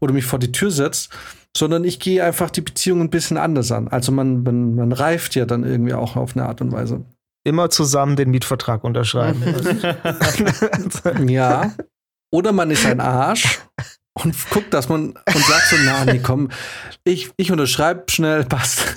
oder 0.00 0.12
mich 0.12 0.26
vor 0.26 0.38
die 0.38 0.52
Tür 0.52 0.70
setzt, 0.70 1.08
sondern 1.56 1.84
ich 1.84 1.98
gehe 1.98 2.22
einfach 2.22 2.50
die 2.50 2.60
Beziehung 2.60 3.00
ein 3.00 3.10
bisschen 3.10 3.38
anders 3.38 3.72
an. 3.72 3.88
Also 3.88 4.12
man, 4.12 4.42
man, 4.42 4.74
man 4.74 4.92
reift 4.92 5.34
ja 5.34 5.46
dann 5.46 5.64
irgendwie 5.64 5.94
auch 5.94 6.16
auf 6.16 6.36
eine 6.36 6.44
Art 6.44 6.60
und 6.60 6.72
Weise. 6.72 7.06
Immer 7.42 7.70
zusammen 7.70 8.16
den 8.16 8.30
Mietvertrag 8.30 8.84
unterschreiben. 8.84 9.42
ja. 11.28 11.72
Oder 12.30 12.52
man 12.52 12.70
ist 12.70 12.84
ein 12.84 13.00
Arsch 13.00 13.60
und 14.14 14.34
guckt, 14.50 14.72
dass 14.72 14.88
man 14.88 15.08
und 15.10 15.44
sagt 15.44 15.66
so, 15.70 15.76
na, 15.84 16.04
nee, 16.04 16.20
komm, 16.22 16.50
ich, 17.02 17.30
ich 17.36 17.50
unterschreibe 17.50 18.04
schnell, 18.08 18.44
passt. 18.44 18.94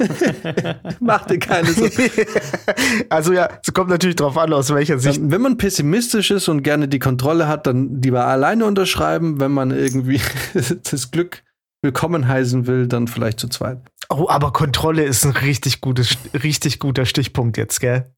Mach 1.00 1.26
dir 1.26 1.40
keine 1.40 1.72
Sorgen. 1.74 2.12
Also 3.10 3.34
ja, 3.34 3.50
es 3.66 3.74
kommt 3.74 3.90
natürlich 3.90 4.16
drauf 4.16 4.38
an, 4.38 4.54
aus 4.54 4.74
welcher 4.74 5.00
Sicht. 5.00 5.20
Wenn 5.24 5.42
man 5.42 5.58
pessimistisch 5.58 6.30
ist 6.30 6.48
und 6.50 6.62
gerne 6.62 6.88
die 6.88 7.00
Kontrolle 7.00 7.48
hat, 7.48 7.66
dann 7.66 8.02
lieber 8.02 8.26
alleine 8.26 8.66
unterschreiben. 8.66 9.40
Wenn 9.40 9.52
man 9.52 9.72
irgendwie 9.72 10.22
das 10.92 11.12
Glück 11.12 11.44
willkommen 11.82 12.28
heißen 12.28 12.68
will, 12.68 12.88
dann 12.88 13.08
vielleicht 13.08 13.40
zu 13.40 13.48
zweit. 13.48 13.80
Oh, 14.10 14.28
aber 14.30 14.54
Kontrolle 14.54 15.04
ist 15.04 15.26
ein 15.26 15.32
richtig 15.32 15.82
gutes, 15.82 16.18
richtig 16.34 16.80
guter 16.80 17.06
Stichpunkt 17.06 17.58
jetzt, 17.58 17.80
gell? 17.80 18.14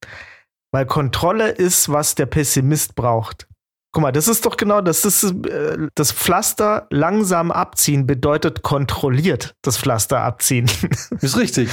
Weil 0.71 0.85
Kontrolle 0.85 1.49
ist, 1.49 1.89
was 1.89 2.13
der 2.15 2.27
Pessimist 2.27 2.95
braucht. 2.95 3.48
Guck 3.91 4.03
mal, 4.03 4.11
das 4.11 4.27
ist 4.27 4.45
doch 4.45 4.55
genau 4.55 4.81
das. 4.81 5.03
Ist, 5.03 5.23
äh, 5.23 5.77
das 5.95 6.11
Pflaster 6.11 6.87
langsam 6.91 7.51
abziehen 7.51 8.05
bedeutet 8.05 8.61
kontrolliert 8.61 9.55
das 9.63 9.77
Pflaster 9.77 10.21
abziehen. 10.21 10.69
Ist 11.21 11.37
richtig. 11.37 11.69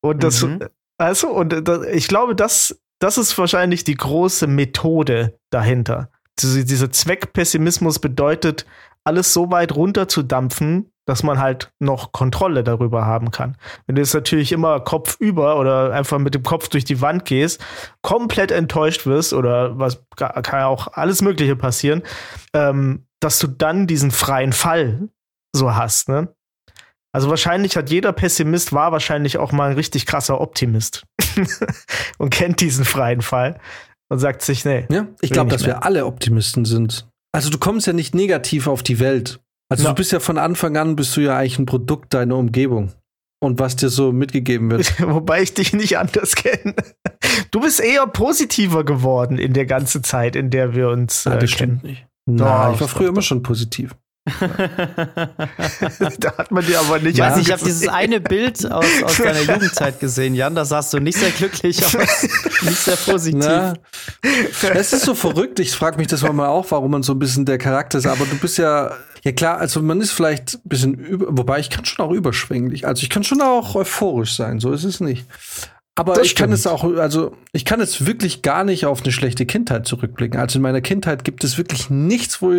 und 0.00 0.22
das, 0.22 0.42
mhm. 0.42 0.60
also, 0.96 1.28
und 1.28 1.52
äh, 1.52 1.62
das, 1.62 1.84
ich 1.86 2.06
glaube, 2.06 2.36
das, 2.36 2.80
das 3.00 3.18
ist 3.18 3.36
wahrscheinlich 3.36 3.84
die 3.84 3.96
große 3.96 4.46
Methode 4.46 5.38
dahinter. 5.50 6.10
Diese, 6.38 6.64
dieser 6.64 6.90
Zweckpessimismus 6.90 7.98
bedeutet, 7.98 8.64
alles 9.06 9.32
so 9.32 9.50
weit 9.50 9.74
runterzudampfen, 9.74 10.90
dass 11.06 11.22
man 11.22 11.38
halt 11.38 11.70
noch 11.78 12.10
Kontrolle 12.10 12.64
darüber 12.64 13.06
haben 13.06 13.30
kann. 13.30 13.56
Wenn 13.86 13.94
du 13.94 14.02
jetzt 14.02 14.14
natürlich 14.14 14.50
immer 14.50 14.80
Kopf 14.80 15.16
über 15.20 15.58
oder 15.58 15.92
einfach 15.92 16.18
mit 16.18 16.34
dem 16.34 16.42
Kopf 16.42 16.68
durch 16.68 16.84
die 16.84 17.00
Wand 17.00 17.24
gehst, 17.24 17.64
komplett 18.02 18.50
enttäuscht 18.50 19.06
wirst 19.06 19.32
oder 19.32 19.78
was 19.78 20.02
kann 20.16 20.42
ja 20.60 20.66
auch 20.66 20.88
alles 20.92 21.22
Mögliche 21.22 21.54
passieren, 21.54 22.02
ähm, 22.52 23.06
dass 23.20 23.38
du 23.38 23.46
dann 23.46 23.86
diesen 23.86 24.10
freien 24.10 24.52
Fall 24.52 25.08
so 25.54 25.74
hast, 25.74 26.08
ne? 26.08 26.34
Also 27.12 27.30
wahrscheinlich 27.30 27.78
hat 27.78 27.88
jeder 27.88 28.12
Pessimist 28.12 28.74
war 28.74 28.92
wahrscheinlich 28.92 29.38
auch 29.38 29.50
mal 29.50 29.70
ein 29.70 29.76
richtig 29.76 30.04
krasser 30.04 30.38
Optimist 30.38 31.04
und 32.18 32.28
kennt 32.28 32.60
diesen 32.60 32.84
freien 32.84 33.22
Fall 33.22 33.58
und 34.10 34.18
sagt 34.18 34.42
sich, 34.42 34.66
nee. 34.66 34.86
Ja, 34.90 35.06
ich 35.22 35.30
glaube, 35.30 35.50
dass 35.50 35.64
wir 35.64 35.82
alle 35.84 36.04
Optimisten 36.04 36.66
sind. 36.66 37.08
Also 37.36 37.50
du 37.50 37.58
kommst 37.58 37.86
ja 37.86 37.92
nicht 37.92 38.14
negativ 38.14 38.66
auf 38.66 38.82
die 38.82 38.98
Welt. 38.98 39.40
Also 39.68 39.84
ja. 39.84 39.90
du 39.90 39.96
bist 39.96 40.10
ja 40.10 40.20
von 40.20 40.38
Anfang 40.38 40.76
an 40.76 40.96
bist 40.96 41.16
du 41.16 41.20
ja 41.20 41.36
eigentlich 41.36 41.58
ein 41.58 41.66
Produkt 41.66 42.14
deiner 42.14 42.36
Umgebung 42.36 42.92
und 43.40 43.58
was 43.58 43.76
dir 43.76 43.90
so 43.90 44.10
mitgegeben 44.10 44.70
wird. 44.70 45.00
Wobei 45.06 45.42
ich 45.42 45.52
dich 45.52 45.74
nicht 45.74 45.98
anders 45.98 46.34
kenne. 46.34 46.74
Du 47.50 47.60
bist 47.60 47.80
eher 47.80 48.06
positiver 48.06 48.84
geworden 48.84 49.38
in 49.38 49.52
der 49.52 49.66
ganzen 49.66 50.02
Zeit, 50.02 50.34
in 50.34 50.50
der 50.50 50.74
wir 50.74 50.88
uns. 50.88 51.26
Äh, 51.26 51.38
das 51.38 51.50
stimmt 51.50 51.84
nicht. 51.84 52.06
Na, 52.24 52.72
ich 52.72 52.80
war 52.80 52.88
früher 52.88 53.10
immer 53.10 53.22
schon 53.22 53.42
positiv. 53.42 53.94
da 56.18 56.36
hat 56.36 56.50
man 56.50 56.66
dir 56.66 56.80
aber 56.80 56.98
nicht. 56.98 57.18
Weiß 57.18 57.38
ich 57.38 57.52
habe 57.52 57.64
dieses 57.64 57.86
eine 57.86 58.20
Bild 58.20 58.70
aus, 58.70 58.84
aus 59.04 59.18
deiner 59.18 59.40
Jugendzeit 59.54 60.00
gesehen, 60.00 60.34
Jan. 60.34 60.56
Da 60.56 60.64
sahst 60.64 60.92
du 60.92 60.98
nicht 60.98 61.16
sehr 61.16 61.30
glücklich 61.30 61.84
aus, 61.84 62.22
nicht 62.62 62.78
sehr 62.78 62.96
positiv. 62.96 63.38
Na, 63.38 63.74
es 64.74 64.92
ist 64.92 65.04
so 65.04 65.14
verrückt. 65.14 65.60
Ich 65.60 65.70
frage 65.72 65.98
mich 65.98 66.08
das 66.08 66.22
mal 66.22 66.48
auch, 66.48 66.68
warum 66.70 66.90
man 66.90 67.04
so 67.04 67.12
ein 67.12 67.20
bisschen 67.20 67.44
der 67.44 67.58
Charakter 67.58 67.98
ist. 67.98 68.06
Aber 68.06 68.24
du 68.24 68.36
bist 68.36 68.58
ja, 68.58 68.90
ja 69.22 69.30
klar. 69.30 69.58
Also 69.58 69.80
man 69.80 70.00
ist 70.00 70.10
vielleicht 70.10 70.54
ein 70.54 70.68
bisschen, 70.68 70.94
über, 70.94 71.26
wobei 71.30 71.60
ich 71.60 71.70
kann 71.70 71.84
schon 71.84 72.04
auch 72.04 72.10
überschwänglich. 72.10 72.84
Also 72.86 73.04
ich 73.04 73.10
kann 73.10 73.22
schon 73.22 73.40
auch 73.42 73.76
euphorisch 73.76 74.34
sein. 74.34 74.58
So 74.58 74.72
ist 74.72 74.82
es 74.82 74.98
nicht. 74.98 75.24
Aber 75.98 76.12
das 76.12 76.26
ich 76.26 76.30
stimmt. 76.32 76.50
kann 76.50 76.52
es 76.52 76.66
auch, 76.66 76.84
also 76.84 77.32
ich 77.52 77.64
kann 77.64 77.80
es 77.80 78.04
wirklich 78.04 78.42
gar 78.42 78.64
nicht 78.64 78.84
auf 78.84 79.02
eine 79.02 79.12
schlechte 79.12 79.46
Kindheit 79.46 79.86
zurückblicken. 79.86 80.38
Also 80.38 80.58
in 80.58 80.62
meiner 80.62 80.82
Kindheit 80.82 81.24
gibt 81.24 81.42
es 81.42 81.56
wirklich 81.56 81.88
nichts, 81.88 82.42
wo, 82.42 82.52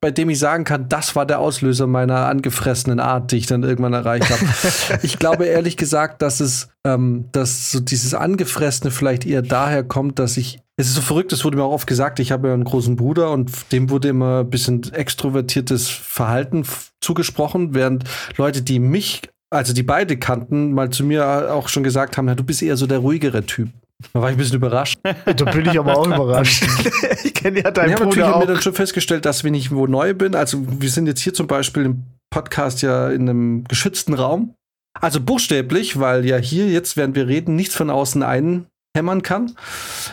bei 0.00 0.12
dem 0.12 0.30
ich 0.30 0.38
sagen 0.38 0.62
kann, 0.62 0.88
das 0.88 1.16
war 1.16 1.26
der 1.26 1.40
Auslöser 1.40 1.88
meiner 1.88 2.26
angefressenen 2.26 3.00
Art, 3.00 3.32
die 3.32 3.38
ich 3.38 3.46
dann 3.46 3.64
irgendwann 3.64 3.94
erreicht 3.94 4.30
habe. 4.30 5.00
ich 5.02 5.18
glaube 5.18 5.46
ehrlich 5.46 5.76
gesagt, 5.76 6.22
dass 6.22 6.38
es, 6.38 6.68
ähm, 6.86 7.24
dass 7.32 7.72
so 7.72 7.80
dieses 7.80 8.14
Angefressene 8.14 8.92
vielleicht 8.92 9.26
eher 9.26 9.42
daher 9.42 9.82
kommt, 9.82 10.20
dass 10.20 10.36
ich 10.36 10.60
es 10.76 10.88
ist 10.88 10.96
so 10.96 11.02
verrückt, 11.02 11.32
es 11.32 11.44
wurde 11.44 11.56
mir 11.56 11.62
auch 11.62 11.72
oft 11.72 11.86
gesagt, 11.86 12.18
ich 12.18 12.32
habe 12.32 12.48
ja 12.48 12.54
einen 12.54 12.64
großen 12.64 12.96
Bruder 12.96 13.30
und 13.30 13.50
dem 13.70 13.90
wurde 13.90 14.08
immer 14.08 14.40
ein 14.40 14.50
bisschen 14.50 14.82
extrovertiertes 14.92 15.88
Verhalten 15.88 16.64
zugesprochen, 17.00 17.74
während 17.74 18.04
Leute, 18.36 18.62
die 18.62 18.80
mich 18.80 19.22
also 19.54 19.72
die 19.72 19.82
beide 19.82 20.16
kannten, 20.16 20.72
mal 20.72 20.90
zu 20.90 21.04
mir 21.04 21.54
auch 21.54 21.68
schon 21.68 21.82
gesagt 21.82 22.16
haben, 22.16 22.26
na, 22.26 22.34
du 22.34 22.44
bist 22.44 22.62
eher 22.62 22.76
so 22.76 22.86
der 22.86 22.98
ruhigere 22.98 23.44
Typ. 23.44 23.68
Da 24.12 24.20
war 24.20 24.28
ich 24.28 24.36
ein 24.36 24.38
bisschen 24.38 24.56
überrascht. 24.56 24.98
Da 25.02 25.44
bin 25.44 25.66
ich 25.66 25.78
aber 25.78 25.96
auch 25.96 26.06
überrascht. 26.06 26.66
ich 27.24 27.32
kenne 27.32 27.62
ja 27.62 27.70
deinen 27.70 27.90
ja, 27.90 27.96
Bruder 27.96 28.06
natürlich 28.06 28.28
auch. 28.28 28.40
mir 28.40 28.46
dann 28.46 28.60
schon 28.60 28.74
festgestellt, 28.74 29.24
dass 29.24 29.44
wenn 29.44 29.54
ich 29.54 29.70
wo 29.70 29.86
neu 29.86 30.14
bin, 30.14 30.34
also 30.34 30.64
wir 30.80 30.90
sind 30.90 31.06
jetzt 31.06 31.20
hier 31.20 31.32
zum 31.32 31.46
Beispiel 31.46 31.84
im 31.84 32.02
Podcast 32.30 32.82
ja 32.82 33.10
in 33.10 33.28
einem 33.28 33.64
geschützten 33.64 34.14
Raum. 34.14 34.54
Also 35.00 35.20
buchstäblich, 35.20 35.98
weil 35.98 36.24
ja 36.24 36.36
hier 36.36 36.68
jetzt, 36.68 36.96
während 36.96 37.16
wir 37.16 37.26
reden, 37.26 37.56
nichts 37.56 37.74
von 37.74 37.90
außen 37.90 38.22
einhämmern 38.22 39.22
kann. 39.22 39.52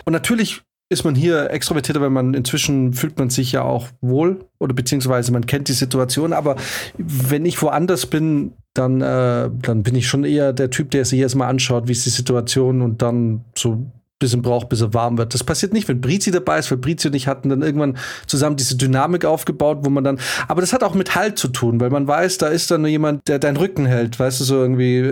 Und 0.06 0.14
natürlich 0.14 0.62
ist 0.92 1.06
man 1.06 1.16
hier 1.16 1.50
extrovertierter, 1.52 2.02
weil 2.02 2.10
man 2.10 2.34
inzwischen 2.34 2.94
fühlt 2.94 3.18
man 3.18 3.30
sich 3.30 3.54
ja 3.54 3.64
auch 3.64 3.88
wohl 4.02 4.46
oder 4.60 4.74
beziehungsweise 4.74 5.32
man 5.32 5.46
kennt 5.46 5.70
die 5.70 5.74
Situation. 5.74 6.34
Aber 6.34 6.58
wenn 6.98 7.46
ich 7.46 7.62
woanders 7.62 8.06
bin, 8.08 8.52
dann, 8.74 9.00
äh, 9.00 9.50
dann 9.62 9.84
bin 9.84 9.96
ich 9.96 10.08
schon 10.08 10.26
eher 10.26 10.52
der 10.52 10.70
Typ, 10.70 10.92
der 10.92 11.06
sich 11.06 11.20
erstmal 11.22 11.50
anschaut, 11.50 11.88
wie 11.88 11.94
ist 11.94 12.06
die 12.06 12.10
Situation 12.10 12.82
und 12.82 13.02
dann 13.02 13.46
so 13.58 13.86
bisschen 14.22 14.42
braucht, 14.42 14.70
bis 14.70 14.80
er 14.80 14.94
warm 14.94 15.18
wird. 15.18 15.34
Das 15.34 15.44
passiert 15.44 15.74
nicht, 15.74 15.90
wenn 15.90 16.00
Brizi 16.00 16.32
dabei 16.32 16.60
ist, 16.60 16.72
weil 16.72 16.78
Brizi 16.78 17.10
und 17.10 17.16
ich 17.16 17.28
hatten 17.28 17.50
dann 17.50 17.62
irgendwann 17.62 17.98
zusammen 18.28 18.56
diese 18.56 18.78
Dynamik 18.78 19.26
aufgebaut, 19.26 19.80
wo 19.82 19.90
man 19.90 20.06
dann, 20.06 20.20
aber 20.48 20.62
das 20.62 20.72
hat 20.72 20.84
auch 20.84 20.94
mit 20.94 21.16
Halt 21.16 21.38
zu 21.38 21.50
tun, 21.50 21.82
weil 21.82 21.90
man 21.90 22.08
weiß, 22.08 22.38
da 22.38 22.48
ist 22.48 22.72
dann 22.72 22.86
jemand, 22.86 23.28
der 23.28 23.40
deinen 23.40 23.58
Rücken 23.58 23.86
hält, 23.86 24.18
weißt 24.18 24.40
du, 24.40 24.44
so 24.46 24.56
irgendwie, 24.56 25.04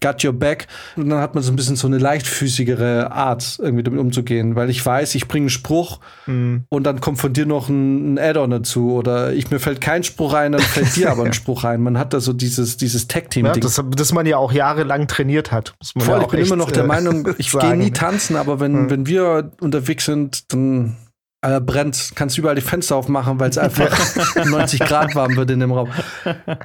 got 0.00 0.24
your 0.24 0.32
back. 0.32 0.66
Und 0.96 1.10
dann 1.10 1.20
hat 1.20 1.34
man 1.34 1.44
so 1.44 1.52
ein 1.52 1.56
bisschen 1.56 1.76
so 1.76 1.86
eine 1.86 1.98
leichtfüßigere 1.98 3.12
Art, 3.12 3.58
irgendwie 3.60 3.82
damit 3.82 4.00
umzugehen, 4.00 4.56
weil 4.56 4.70
ich 4.70 4.84
weiß, 4.84 5.14
ich 5.16 5.28
bringe 5.28 5.44
einen 5.44 5.50
Spruch 5.50 6.00
mhm. 6.26 6.64
und 6.70 6.84
dann 6.84 7.00
kommt 7.00 7.18
von 7.18 7.32
dir 7.32 7.44
noch 7.44 7.68
ein, 7.68 8.14
ein 8.14 8.18
Add-on 8.18 8.50
dazu 8.50 8.92
oder 8.92 9.32
ich, 9.32 9.50
mir 9.50 9.60
fällt 9.60 9.80
kein 9.80 10.04
Spruch 10.04 10.32
rein, 10.32 10.52
dann 10.52 10.62
fällt 10.62 10.96
dir 10.96 11.10
aber 11.10 11.24
ein 11.24 11.32
Spruch 11.32 11.64
rein. 11.64 11.82
Man 11.82 11.98
hat 11.98 12.14
da 12.14 12.20
so 12.20 12.32
dieses, 12.32 12.76
dieses 12.76 13.08
Tag-Team-Ding. 13.08 13.54
Ja, 13.54 13.60
das, 13.60 13.82
das 13.96 14.12
man 14.12 14.24
ja 14.26 14.36
auch 14.36 14.52
jahrelang 14.52 15.08
trainiert 15.08 15.52
hat. 15.52 15.74
Voll, 15.96 16.18
ja 16.18 16.22
ich 16.22 16.28
bin 16.28 16.40
immer 16.40 16.56
noch 16.56 16.70
der 16.70 16.84
äh, 16.84 16.86
Meinung, 16.86 17.28
ich 17.38 17.50
gehe 17.50 17.76
nie 17.76 17.90
tanzen 17.90 18.27
tanzen, 18.28 18.36
aber 18.36 18.60
wenn, 18.60 18.72
mhm. 18.72 18.90
wenn 18.90 19.06
wir 19.06 19.52
unterwegs 19.60 20.04
sind, 20.04 20.52
dann 20.52 20.96
äh, 21.42 21.60
brennt, 21.60 22.12
kannst 22.14 22.36
du 22.36 22.40
überall 22.40 22.56
die 22.56 22.62
Fenster 22.62 22.96
aufmachen, 22.96 23.40
weil 23.40 23.50
es 23.50 23.58
einfach 23.58 23.96
90 24.36 24.80
Grad 24.80 25.14
warm 25.14 25.36
wird 25.36 25.50
in 25.50 25.60
dem 25.60 25.72
Raum. 25.72 25.90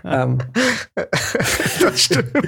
Ähm, 0.04 0.40
das 1.82 2.02
stimmt. 2.02 2.32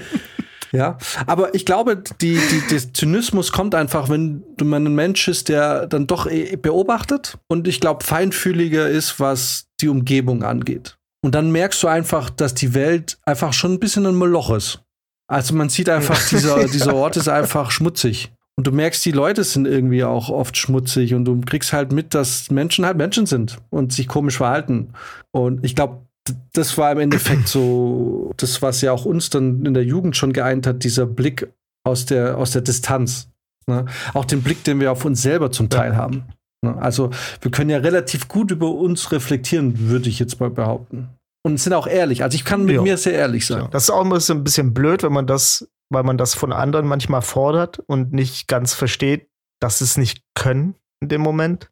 Ja, 0.71 0.97
aber 1.25 1.55
ich 1.55 1.65
glaube, 1.65 2.03
die, 2.19 2.37
die, 2.37 2.67
der 2.69 2.93
Zynismus 2.93 3.53
kommt 3.53 3.73
einfach, 3.75 4.09
wenn 4.09 4.43
du 4.57 4.65
mal 4.65 4.81
ein 4.81 4.93
Mensch 4.93 5.25
ist, 5.29 5.47
der 5.47 5.87
dann 5.87 6.05
doch 6.05 6.29
e, 6.29 6.57
beobachtet 6.57 7.37
und 7.47 7.69
ich 7.69 7.79
glaube, 7.79 8.03
feinfühliger 8.03 8.89
ist, 8.89 9.21
was 9.21 9.67
die 9.79 9.87
Umgebung 9.87 10.43
angeht. 10.43 10.97
Und 11.23 11.33
dann 11.33 11.49
merkst 11.53 11.81
du 11.81 11.87
einfach, 11.87 12.29
dass 12.29 12.55
die 12.55 12.73
Welt 12.73 13.17
einfach 13.23 13.53
schon 13.53 13.73
ein 13.73 13.79
bisschen 13.79 14.05
ein 14.05 14.15
Moloch 14.15 14.49
ist. 14.49 14.81
Also 15.27 15.55
man 15.55 15.69
sieht 15.69 15.87
einfach, 15.87 16.19
dieser, 16.27 16.67
dieser 16.67 16.93
Ort 16.93 17.15
ist 17.15 17.29
einfach 17.29 17.71
schmutzig. 17.71 18.34
Und 18.57 18.67
du 18.67 18.71
merkst, 18.71 19.03
die 19.05 19.11
Leute 19.11 19.43
sind 19.43 19.67
irgendwie 19.67 20.03
auch 20.03 20.29
oft 20.29 20.55
schmutzig 20.55 21.13
und 21.13 21.25
du 21.25 21.41
kriegst 21.41 21.73
halt 21.73 21.91
mit, 21.91 22.13
dass 22.13 22.49
Menschen 22.49 22.85
halt 22.85 22.97
Menschen 22.97 23.25
sind 23.25 23.57
und 23.69 23.91
sich 23.91 24.07
komisch 24.07 24.37
verhalten. 24.37 24.93
Und 25.31 25.65
ich 25.65 25.75
glaube, 25.75 26.05
das 26.53 26.77
war 26.77 26.91
im 26.91 26.99
Endeffekt 26.99 27.49
so, 27.49 28.33
das, 28.37 28.61
was 28.61 28.81
ja 28.81 28.93
auch 28.93 29.05
uns 29.05 29.29
dann 29.29 29.65
in 29.65 29.73
der 29.73 29.83
Jugend 29.83 30.15
schon 30.15 30.31
geeint 30.31 30.67
hat, 30.67 30.83
dieser 30.83 31.05
Blick 31.05 31.51
aus 31.83 32.05
der, 32.05 32.37
aus 32.37 32.51
der 32.51 32.61
Distanz. 32.61 33.27
Ne? 33.67 33.85
Auch 34.13 34.25
den 34.25 34.41
Blick, 34.41 34.63
den 34.63 34.79
wir 34.79 34.91
auf 34.91 35.03
uns 35.03 35.21
selber 35.21 35.51
zum 35.51 35.69
Teil 35.69 35.91
ja. 35.91 35.97
haben. 35.97 36.23
Ne? 36.63 36.75
Also 36.77 37.11
wir 37.41 37.51
können 37.51 37.69
ja 37.69 37.77
relativ 37.77 38.27
gut 38.27 38.51
über 38.51 38.71
uns 38.71 39.11
reflektieren, 39.11 39.89
würde 39.89 40.07
ich 40.07 40.19
jetzt 40.19 40.39
mal 40.39 40.49
behaupten. 40.49 41.09
Und 41.43 41.59
sind 41.59 41.73
auch 41.73 41.87
ehrlich. 41.87 42.23
Also 42.23 42.35
ich 42.35 42.45
kann 42.45 42.65
mit 42.65 42.75
ja. 42.75 42.81
mir 42.81 42.97
sehr 42.97 43.13
ehrlich 43.13 43.45
sein. 43.45 43.63
Ja. 43.63 43.67
Das 43.67 43.83
ist 43.83 43.89
auch 43.91 44.03
ein 44.03 44.43
bisschen 44.43 44.73
blöd, 44.73 45.03
wenn 45.03 45.13
man 45.13 45.27
das, 45.27 45.67
weil 45.89 46.03
man 46.03 46.17
das 46.17 46.33
von 46.33 46.53
anderen 46.53 46.87
manchmal 46.87 47.21
fordert 47.21 47.79
und 47.79 48.13
nicht 48.13 48.47
ganz 48.47 48.73
versteht, 48.73 49.29
dass 49.59 49.79
sie 49.79 49.85
es 49.85 49.97
nicht 49.97 50.23
können 50.35 50.75
in 51.01 51.09
dem 51.09 51.21
Moment. 51.21 51.71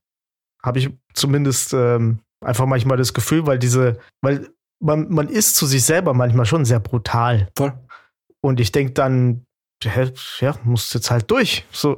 Habe 0.62 0.80
ich 0.80 0.90
zumindest 1.14 1.74
ähm, 1.74 2.20
einfach 2.44 2.66
manchmal 2.66 2.98
das 2.98 3.14
Gefühl, 3.14 3.46
weil 3.46 3.60
diese, 3.60 4.00
weil 4.22 4.50
man, 4.80 5.10
man 5.10 5.30
ist 5.30 5.56
zu 5.56 5.66
sich 5.66 5.84
selber 5.84 6.14
manchmal 6.14 6.46
schon 6.46 6.66
sehr 6.66 6.80
brutal. 6.80 7.50
Voll. 7.58 7.74
Und 8.42 8.60
ich 8.60 8.72
denke 8.72 8.94
dann, 8.94 9.46
ja, 9.84 10.56
muss 10.64 10.94
jetzt 10.94 11.12
halt 11.12 11.30
durch. 11.30 11.66
So. 11.72 11.98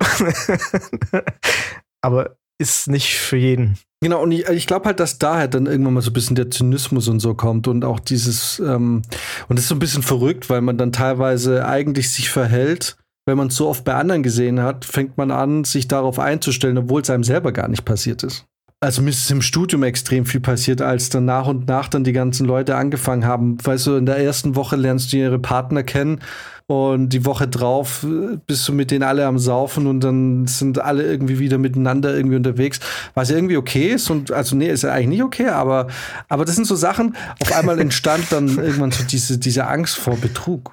Aber 2.02 2.38
ist 2.58 2.88
nicht 2.88 3.16
für 3.16 3.38
jeden. 3.38 3.78
Genau, 4.02 4.22
und 4.22 4.32
ich, 4.32 4.48
ich 4.50 4.68
glaube 4.68 4.86
halt, 4.86 5.00
dass 5.00 5.18
daher 5.18 5.42
halt 5.42 5.54
dann 5.56 5.66
irgendwann 5.66 5.96
mal 5.96 6.02
so 6.02 6.12
ein 6.12 6.14
bisschen 6.14 6.36
der 6.36 6.52
Zynismus 6.52 7.08
und 7.08 7.20
so 7.20 7.34
kommt 7.34 7.68
und 7.68 7.84
auch 7.84 8.00
dieses, 8.00 8.60
ähm, 8.60 9.02
und 9.48 9.58
das 9.58 9.66
ist 9.66 9.70
so 9.70 9.76
ein 9.76 9.80
bisschen 9.80 10.04
verrückt, 10.04 10.50
weil 10.50 10.62
man 10.62 10.78
dann 10.78 10.92
teilweise 10.92 11.66
eigentlich 11.66 12.12
sich 12.12 12.30
verhält, 12.30 12.98
wenn 13.26 13.38
man 13.38 13.48
es 13.48 13.56
so 13.56 13.68
oft 13.68 13.84
bei 13.84 13.96
anderen 13.96 14.22
gesehen 14.22 14.62
hat, 14.62 14.86
fängt 14.86 15.18
man 15.18 15.32
an, 15.32 15.64
sich 15.64 15.88
darauf 15.88 16.20
einzustellen, 16.20 16.78
obwohl 16.78 17.02
es 17.02 17.10
einem 17.10 17.24
selber 17.24 17.52
gar 17.52 17.68
nicht 17.68 17.86
passiert 17.86 18.24
ist 18.24 18.46
also 18.86 19.02
mir 19.02 19.10
ist 19.10 19.32
im 19.32 19.42
Studium 19.42 19.84
extrem 19.84 20.26
viel 20.26 20.42
passiert, 20.42 20.82
als 20.82 21.10
dann 21.10 21.26
nach 21.26 21.48
und 21.48 21.68
nach 21.68 21.88
dann 21.88 22.04
die 22.04 22.14
ganzen 22.14 22.46
Leute 22.46 22.76
angefangen 22.76 23.26
haben. 23.26 23.58
Weißt 23.64 23.88
du, 23.88 23.96
in 23.96 24.06
der 24.06 24.18
ersten 24.18 24.56
Woche 24.56 24.76
lernst 24.76 25.12
du 25.12 25.18
ihre 25.18 25.40
Partner 25.40 25.84
kennen 25.84 26.20
und 26.68 27.10
die 27.10 27.26
Woche 27.26 27.48
drauf 27.48 28.04
äh, 28.04 28.38
bist 28.48 28.68
du 28.68 28.74
mit 28.74 28.90
denen 28.90 29.04
alle 29.04 29.26
am 29.26 29.38
Saufen 29.38 29.86
und 29.86 30.00
dann 30.00 30.48
sind 30.48 30.80
alle 30.80 31.04
irgendwie 31.04 31.38
wieder 31.38 31.58
miteinander 31.58 32.16
irgendwie 32.16 32.36
unterwegs, 32.36 32.80
was 33.14 33.30
irgendwie 33.30 33.58
okay 33.58 33.90
ist 33.90 34.10
und 34.10 34.32
also 34.32 34.56
nee, 34.56 34.70
ist 34.70 34.84
ja 34.84 34.92
eigentlich 34.92 35.10
nicht 35.10 35.24
okay, 35.24 35.50
aber, 35.50 35.88
aber 36.28 36.44
das 36.44 36.56
sind 36.56 36.66
so 36.66 36.76
Sachen, 36.76 37.16
auf 37.40 37.56
einmal 37.56 37.80
entstand 37.80 38.32
dann 38.32 38.48
irgendwann 38.58 38.92
so 38.92 39.04
diese, 39.04 39.38
diese 39.38 39.68
Angst 39.68 39.96
vor 39.96 40.18
Betrug. 40.18 40.72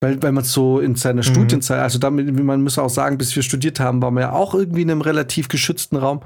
Weil, 0.00 0.22
weil 0.22 0.30
man 0.30 0.44
so 0.44 0.78
in 0.78 0.94
seiner 0.94 1.22
mhm. 1.22 1.32
Studienzeit, 1.32 1.80
also 1.80 1.98
damit, 1.98 2.32
man 2.32 2.62
muss 2.62 2.78
auch 2.78 2.88
sagen, 2.88 3.18
bis 3.18 3.34
wir 3.34 3.42
studiert 3.42 3.80
haben, 3.80 4.00
waren 4.00 4.14
wir 4.14 4.20
ja 4.20 4.32
auch 4.32 4.54
irgendwie 4.54 4.82
in 4.82 4.90
einem 4.92 5.00
relativ 5.00 5.48
geschützten 5.48 5.96
Raum 5.96 6.20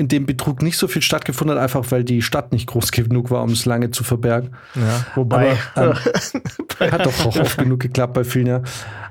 in 0.00 0.08
dem 0.08 0.24
Betrug 0.24 0.62
nicht 0.62 0.78
so 0.78 0.88
viel 0.88 1.02
stattgefunden 1.02 1.56
hat, 1.56 1.62
einfach 1.62 1.84
weil 1.90 2.04
die 2.04 2.22
Stadt 2.22 2.52
nicht 2.52 2.66
groß 2.66 2.90
genug 2.92 3.30
war, 3.30 3.42
um 3.42 3.50
es 3.50 3.66
lange 3.66 3.90
zu 3.90 4.02
verbergen. 4.02 4.56
Ja, 4.74 5.06
wobei. 5.14 5.56
Aber, 5.74 5.94
ähm, 6.80 6.90
hat 6.90 7.04
doch 7.04 7.26
auch 7.26 7.36
oft 7.36 7.58
genug 7.58 7.80
geklappt 7.80 8.14
bei 8.14 8.24
vielen, 8.24 8.46
ja. 8.46 8.62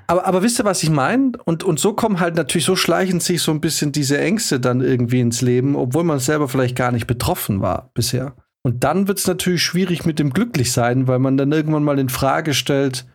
Aber, 0.08 0.26
aber 0.26 0.42
wisst 0.42 0.60
ihr, 0.60 0.66
was 0.66 0.82
ich 0.82 0.90
meine? 0.90 1.34
Und, 1.46 1.64
und 1.64 1.80
so 1.80 1.94
kommen 1.94 2.20
halt 2.20 2.36
natürlich, 2.36 2.66
so 2.66 2.76
schleichen 2.76 3.20
sich 3.20 3.44
so 3.44 3.52
ein 3.52 3.62
bisschen 3.62 3.92
diese 3.92 4.18
Ängste 4.18 4.60
dann 4.60 4.82
irgendwie 4.82 5.20
ins 5.20 5.42
Leben, 5.42 5.76
obwohl 5.76 6.04
man 6.04 6.18
selber 6.18 6.50
vielleicht 6.50 6.76
gar 6.76 6.92
nicht 6.92 7.06
betroffen 7.06 7.62
war 7.62 7.92
bisher. 7.94 8.34
Und 8.64 8.84
dann 8.84 9.08
wird 9.08 9.20
es 9.20 9.28
natürlich 9.28 9.62
schwierig 9.62 10.06
mit 10.06 10.18
dem 10.18 10.32
Glücklichsein, 10.32 11.08
weil 11.08 11.20
man 11.20 11.38
dann 11.38 11.52
irgendwann 11.52 11.84
mal 11.84 12.00
in 12.00 12.10
Frage 12.10 12.56
stellt, 12.56 13.06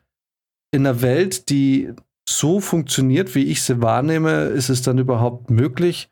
in 0.70 0.87
einer 0.87 1.03
Welt, 1.03 1.51
die 1.51 1.93
so 2.29 2.61
funktioniert, 2.61 3.35
wie 3.35 3.45
ich 3.45 3.62
sie 3.62 3.83
wahrnehme, 3.83 4.45
ist 4.45 4.70
es 4.70 4.83
dann 4.83 4.99
überhaupt 4.99 5.51
möglich, 5.51 6.11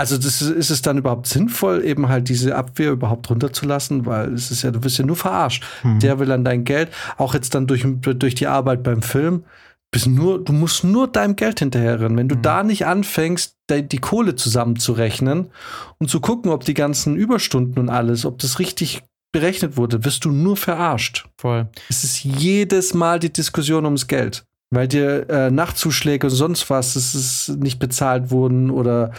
also 0.00 0.16
das 0.16 0.40
ist, 0.40 0.50
ist, 0.50 0.70
es 0.70 0.80
dann 0.80 0.98
überhaupt 0.98 1.26
sinnvoll, 1.26 1.84
eben 1.84 2.08
halt 2.08 2.28
diese 2.28 2.54
Abwehr 2.54 2.92
überhaupt 2.92 3.28
runterzulassen, 3.28 4.06
weil 4.06 4.32
es 4.32 4.52
ist 4.52 4.62
ja, 4.62 4.70
du 4.70 4.82
wirst 4.84 4.98
ja 4.98 5.04
nur 5.04 5.16
verarscht. 5.16 5.64
Mhm. 5.82 5.98
Der 5.98 6.20
will 6.20 6.30
an 6.30 6.44
dein 6.44 6.64
Geld, 6.64 6.90
auch 7.16 7.34
jetzt 7.34 7.54
dann 7.54 7.66
durch, 7.66 7.84
durch 7.84 8.36
die 8.36 8.46
Arbeit 8.46 8.84
beim 8.84 9.02
Film, 9.02 9.42
bist 9.90 10.06
nur, 10.06 10.42
du 10.42 10.52
musst 10.52 10.84
nur 10.84 11.08
deinem 11.08 11.34
Geld 11.34 11.58
hinterherrennen. 11.58 12.16
Wenn 12.16 12.28
du 12.28 12.36
mhm. 12.36 12.42
da 12.42 12.62
nicht 12.62 12.86
anfängst, 12.86 13.56
die 13.70 13.98
Kohle 13.98 14.36
zusammenzurechnen 14.36 15.50
und 15.98 16.08
zu 16.08 16.20
gucken, 16.20 16.52
ob 16.52 16.64
die 16.64 16.74
ganzen 16.74 17.16
Überstunden 17.16 17.80
und 17.80 17.88
alles, 17.88 18.24
ob 18.24 18.38
das 18.38 18.60
richtig 18.60 19.02
berechnet 19.32 19.76
wurde, 19.76 20.04
wirst 20.04 20.24
du 20.24 20.30
nur 20.30 20.56
verarscht. 20.56 21.26
Voll. 21.38 21.68
Es 21.88 22.04
ist 22.04 22.22
jedes 22.22 22.94
Mal 22.94 23.18
die 23.18 23.32
Diskussion 23.32 23.84
ums 23.84 24.06
Geld. 24.06 24.44
Weil 24.70 24.86
dir 24.86 25.28
äh, 25.30 25.50
Nachtzuschläge 25.50 26.26
und 26.26 26.32
sonst 26.32 26.68
was, 26.68 26.94
es 26.94 27.14
ist 27.14 27.48
nicht 27.56 27.78
bezahlt 27.78 28.30
wurden 28.30 28.70
oder 28.70 29.12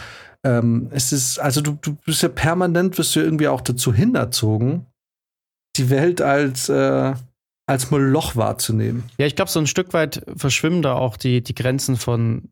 ähm, 0.44 0.88
es 0.90 1.12
ist, 1.12 1.38
also 1.38 1.60
du, 1.60 1.78
du 1.80 1.96
bist 2.06 2.22
ja 2.22 2.28
permanent, 2.28 2.96
wirst 2.98 3.14
du 3.14 3.20
irgendwie 3.20 3.48
auch 3.48 3.60
dazu 3.60 3.92
hinterzogen, 3.92 4.86
die 5.76 5.90
Welt 5.90 6.20
als, 6.20 6.68
äh, 6.68 7.14
als 7.66 7.90
Moloch 7.90 8.36
wahrzunehmen. 8.36 9.04
Ja, 9.18 9.26
ich 9.26 9.36
glaube, 9.36 9.50
so 9.50 9.60
ein 9.60 9.66
Stück 9.66 9.92
weit 9.92 10.24
verschwimmen 10.36 10.82
da 10.82 10.94
auch 10.94 11.16
die, 11.16 11.42
die 11.42 11.54
Grenzen 11.54 11.96
von 11.96 12.50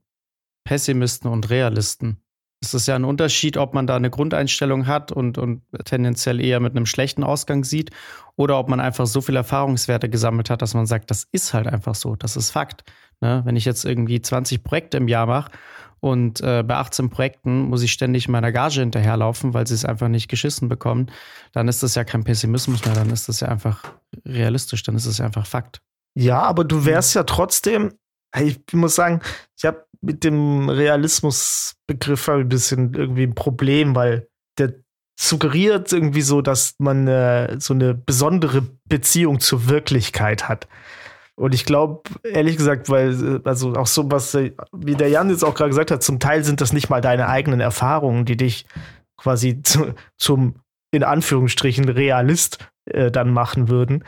Pessimisten 0.65 1.31
und 1.31 1.49
Realisten. 1.51 2.19
Es 2.61 2.75
ist 2.75 2.89
ja 2.89 2.97
ein 2.97 3.05
Unterschied, 3.05 3.57
ob 3.57 3.73
man 3.73 3.87
da 3.87 3.97
eine 3.97 4.11
Grundeinstellung 4.11 4.87
hat 4.87 5.13
und, 5.13 5.39
und 5.39 5.63
tendenziell 5.85 6.41
eher 6.41 6.59
mit 6.59 6.77
einem 6.77 6.87
schlechten 6.87 7.23
Ausgang 7.23 7.63
sieht 7.63 7.91
oder 8.37 8.59
ob 8.59 8.69
man 8.69 8.81
einfach 8.81 9.07
so 9.07 9.21
viele 9.21 9.39
Erfahrungswerte 9.39 10.09
gesammelt 10.09 10.51
hat, 10.51 10.61
dass 10.61 10.75
man 10.75 10.87
sagt, 10.87 11.11
das 11.11 11.29
ist 11.31 11.55
halt 11.55 11.69
einfach 11.69 11.95
so, 11.95 12.17
das 12.17 12.37
ist 12.37 12.51
Fakt. 12.51 12.83
Ne? 13.21 13.43
Wenn 13.45 13.57
ich 13.57 13.65
jetzt 13.65 13.85
irgendwie 13.85 14.21
20 14.21 14.65
Projekte 14.65 14.97
im 14.97 15.09
Jahr 15.09 15.27
mache 15.27 15.53
und 16.01 16.41
äh, 16.41 16.63
bei 16.63 16.77
18 16.77 17.11
Projekten 17.11 17.63
muss 17.63 17.83
ich 17.83 17.93
ständig 17.93 18.29
meiner 18.29 18.53
Gage 18.53 18.81
hinterherlaufen, 18.81 19.55
weil 19.55 19.67
sie 19.67 19.75
es 19.75 19.85
einfach 19.85 20.09
nicht 20.09 20.29
geschissen 20.29 20.69
bekommen. 20.69 21.11
Dann 21.53 21.69
ist 21.69 21.83
das 21.83 21.95
ja 21.95 22.05
kein 22.05 22.25
Pessimismus 22.25 22.85
mehr, 22.85 22.95
dann 22.95 23.11
ist 23.11 23.29
das 23.29 23.41
ja 23.41 23.49
einfach 23.49 23.83
realistisch, 24.25 24.83
dann 24.83 24.97
ist 24.97 25.07
das 25.07 25.19
ja 25.19 25.27
einfach 25.27 25.47
Fakt. 25.47 25.81
Ja, 26.15 26.43
aber 26.43 26.65
du 26.65 26.85
wärst 26.85 27.15
ja 27.15 27.25
trotzdem, 27.25 27.95
ich 28.37 28.61
muss 28.73 28.95
sagen, 28.95 29.21
ich 29.57 29.65
habe 29.65 29.85
mit 30.01 30.25
dem 30.25 30.69
Realismusbegriff 30.69 32.29
ein 32.29 32.49
bisschen 32.49 32.95
irgendwie 32.95 33.25
ein 33.25 33.35
Problem, 33.35 33.95
weil 33.95 34.29
der 34.59 34.75
suggeriert 35.19 35.93
irgendwie 35.93 36.23
so, 36.23 36.41
dass 36.43 36.75
man 36.79 37.09
äh, 37.09 37.57
so 37.59 37.75
eine 37.75 37.95
besondere 37.95 38.63
Beziehung 38.89 39.41
zur 39.41 39.69
Wirklichkeit 39.69 40.49
hat. 40.49 40.69
Und 41.39 41.55
ich 41.55 41.65
glaube, 41.65 42.03
ehrlich 42.25 42.57
gesagt, 42.57 42.89
weil, 42.89 43.41
also 43.45 43.75
auch 43.75 43.87
so 43.87 44.11
was, 44.11 44.35
wie 44.35 44.95
der 44.97 45.09
Jan 45.09 45.31
jetzt 45.31 45.45
auch 45.45 45.55
gerade 45.55 45.71
gesagt 45.71 45.93
hat, 45.93 46.03
zum 46.03 46.19
Teil 46.19 46.43
sind 46.43 46.61
das 46.61 46.73
nicht 46.73 46.91
mal 46.91 47.01
deine 47.01 47.29
eigenen 47.29 47.61
Erfahrungen, 47.61 48.25
die 48.25 48.37
dich 48.37 48.67
quasi 49.17 49.63
zu, 49.63 49.95
zum, 50.17 50.57
in 50.91 51.05
Anführungsstrichen, 51.05 51.89
Realist 51.89 52.59
äh, 52.87 53.13
dann 53.13 53.33
machen 53.33 53.69
würden. 53.69 54.05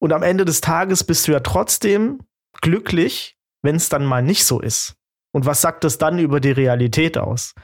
Und 0.00 0.12
am 0.12 0.22
Ende 0.22 0.44
des 0.44 0.60
Tages 0.60 1.02
bist 1.02 1.26
du 1.26 1.32
ja 1.32 1.40
trotzdem 1.40 2.20
glücklich, 2.60 3.36
wenn 3.62 3.74
es 3.74 3.88
dann 3.88 4.04
mal 4.04 4.22
nicht 4.22 4.44
so 4.44 4.60
ist. 4.60 4.94
Und 5.34 5.46
was 5.46 5.62
sagt 5.62 5.82
das 5.82 5.98
dann 5.98 6.20
über 6.20 6.38
die 6.38 6.52
Realität 6.52 7.18
aus? 7.18 7.54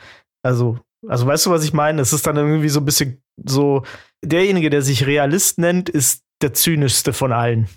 Also, 0.42 0.80
also 1.06 1.24
weißt 1.24 1.46
du, 1.46 1.50
was 1.50 1.62
ich 1.62 1.72
meine? 1.72 2.02
Es 2.02 2.12
ist 2.12 2.26
dann 2.26 2.36
irgendwie 2.36 2.68
so 2.68 2.80
ein 2.80 2.84
bisschen 2.84 3.22
so, 3.36 3.84
derjenige, 4.24 4.70
der 4.70 4.82
sich 4.82 5.06
Realist 5.06 5.58
nennt, 5.58 5.88
ist 5.88 6.24
der 6.42 6.52
zynischste 6.52 7.12
von 7.12 7.32
allen. 7.32 7.68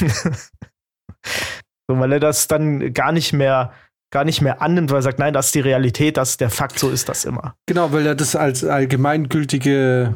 so, 1.88 1.98
weil 1.98 2.12
er 2.12 2.20
das 2.20 2.48
dann 2.48 2.92
gar 2.92 3.12
nicht 3.12 3.32
mehr 3.32 3.72
gar 4.12 4.24
nicht 4.24 4.40
mehr 4.40 4.62
annimmt, 4.62 4.90
weil 4.90 4.98
er 4.98 5.02
sagt, 5.02 5.18
nein, 5.18 5.34
das 5.34 5.46
ist 5.46 5.54
die 5.56 5.60
Realität, 5.60 6.16
das 6.16 6.30
ist 6.30 6.40
der 6.40 6.48
Fakt, 6.48 6.78
so 6.78 6.90
ist 6.90 7.08
das 7.08 7.24
immer. 7.24 7.56
Genau, 7.66 7.92
weil 7.92 8.06
er 8.06 8.14
das 8.14 8.36
als 8.36 8.64
allgemeingültige 8.64 10.14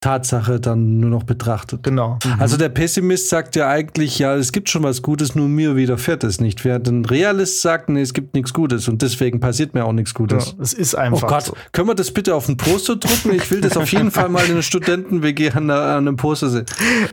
Tatsache 0.00 0.60
dann 0.60 1.00
nur 1.00 1.10
noch 1.10 1.22
betrachtet. 1.22 1.82
Genau. 1.82 2.18
Mhm. 2.24 2.34
Also 2.38 2.56
der 2.56 2.68
Pessimist 2.68 3.28
sagt 3.28 3.56
ja 3.56 3.68
eigentlich, 3.68 4.18
ja, 4.18 4.36
es 4.36 4.52
gibt 4.52 4.68
schon 4.68 4.82
was 4.82 5.02
Gutes, 5.02 5.34
nur 5.34 5.48
mir 5.48 5.74
widerfährt 5.74 6.22
es 6.22 6.40
nicht. 6.40 6.64
Während 6.64 6.86
ein 6.88 7.04
Realist 7.04 7.62
sagt, 7.62 7.88
nee, 7.88 8.02
es 8.02 8.12
gibt 8.12 8.34
nichts 8.34 8.52
Gutes 8.52 8.88
und 8.88 9.00
deswegen 9.02 9.40
passiert 9.40 9.74
mir 9.74 9.84
auch 9.84 9.92
nichts 9.92 10.12
Gutes. 10.12 10.54
Ja, 10.56 10.62
es 10.62 10.74
ist 10.74 10.94
einfach. 10.94 11.22
Oh 11.22 11.26
Gott, 11.26 11.44
so. 11.44 11.56
können 11.72 11.88
wir 11.88 11.94
das 11.94 12.10
bitte 12.10 12.34
auf 12.34 12.48
ein 12.48 12.56
Poster 12.56 12.96
drucken? 12.96 13.34
Ich 13.34 13.50
will 13.50 13.60
das 13.60 13.76
auf 13.76 13.90
jeden 13.90 14.10
Fall 14.10 14.28
mal 14.28 14.44
in 14.44 14.52
einer 14.52 14.62
Studenten-WG 14.62 15.50
an, 15.52 15.70
an, 15.70 15.80
einem 15.80 16.16
Poster 16.16 16.50
sehen. 16.50 16.66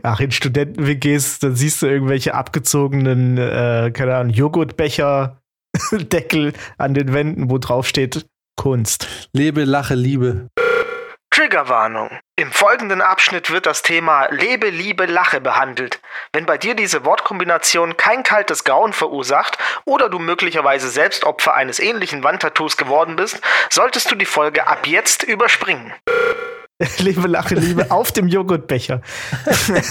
Ach, 0.03 0.19
in 0.19 0.31
Studenten-WGs, 0.31 1.39
dann 1.39 1.55
siehst 1.55 1.81
du 1.81 1.87
irgendwelche 1.87 2.35
abgezogenen, 2.35 3.37
äh, 3.37 3.91
keine 3.93 4.15
Ahnung, 4.15 4.33
Joghurtbecher. 4.33 5.37
Deckel 5.91 6.53
an 6.77 6.93
den 6.93 7.13
Wänden, 7.13 7.49
wo 7.49 7.57
drauf 7.57 7.87
steht 7.87 8.27
Kunst. 8.55 9.07
Lebe, 9.33 9.63
lache, 9.63 9.95
liebe. 9.95 10.49
Triggerwarnung. 11.33 12.11
Im 12.35 12.51
folgenden 12.51 13.01
Abschnitt 13.01 13.49
wird 13.49 13.65
das 13.65 13.81
Thema 13.81 14.27
Lebe, 14.29 14.69
Liebe, 14.69 15.07
Lache 15.07 15.41
behandelt. 15.41 15.99
Wenn 16.31 16.45
bei 16.45 16.59
dir 16.59 16.75
diese 16.75 17.05
Wortkombination 17.05 17.97
kein 17.97 18.21
kaltes 18.21 18.63
Grauen 18.63 18.93
verursacht 18.93 19.57
oder 19.83 20.09
du 20.09 20.19
möglicherweise 20.19 20.89
selbst 20.89 21.23
Opfer 21.23 21.55
eines 21.55 21.79
ähnlichen 21.79 22.23
Wandtattoos 22.23 22.77
geworden 22.77 23.15
bist, 23.15 23.41
solltest 23.71 24.11
du 24.11 24.15
die 24.15 24.25
Folge 24.25 24.67
ab 24.67 24.85
jetzt 24.85 25.23
überspringen. 25.23 25.91
Lebe, 26.99 27.27
Lache, 27.27 27.55
Liebe 27.55 27.89
auf 27.89 28.11
dem 28.11 28.27
Joghurtbecher. 28.27 29.01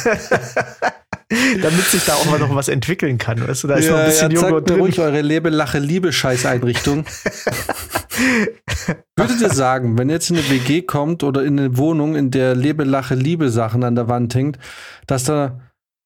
Damit 1.60 1.86
sich 1.86 2.04
da 2.04 2.14
auch 2.14 2.26
mal 2.26 2.38
noch 2.38 2.54
was 2.54 2.68
entwickeln 2.68 3.18
kann. 3.18 3.48
Weißt 3.48 3.64
du, 3.64 3.68
da 3.68 3.74
ist 3.76 3.86
ja, 3.86 3.92
noch 3.92 3.98
ein 3.98 4.06
bisschen 4.06 4.30
ja, 4.30 4.42
Joghurt 4.42 4.70
drin. 4.70 4.78
ruhig 4.78 5.00
eure 5.00 5.22
Lebe, 5.22 5.48
Lache, 5.48 5.80
Liebe 5.80 6.12
Scheißeinrichtung. 6.12 7.04
Würdet 9.16 9.40
ihr 9.40 9.50
sagen, 9.50 9.98
wenn 9.98 10.10
jetzt 10.10 10.30
in 10.30 10.36
eine 10.36 10.48
WG 10.50 10.82
kommt 10.82 11.22
oder 11.22 11.44
in 11.44 11.58
eine 11.58 11.76
Wohnung, 11.76 12.16
in 12.16 12.30
der 12.30 12.54
Lebe, 12.54 12.84
Lache, 12.84 13.14
Liebe 13.14 13.50
Sachen 13.50 13.84
an 13.84 13.94
der 13.94 14.08
Wand 14.08 14.34
hängt, 14.34 14.58
dass 15.06 15.24
da 15.24 15.60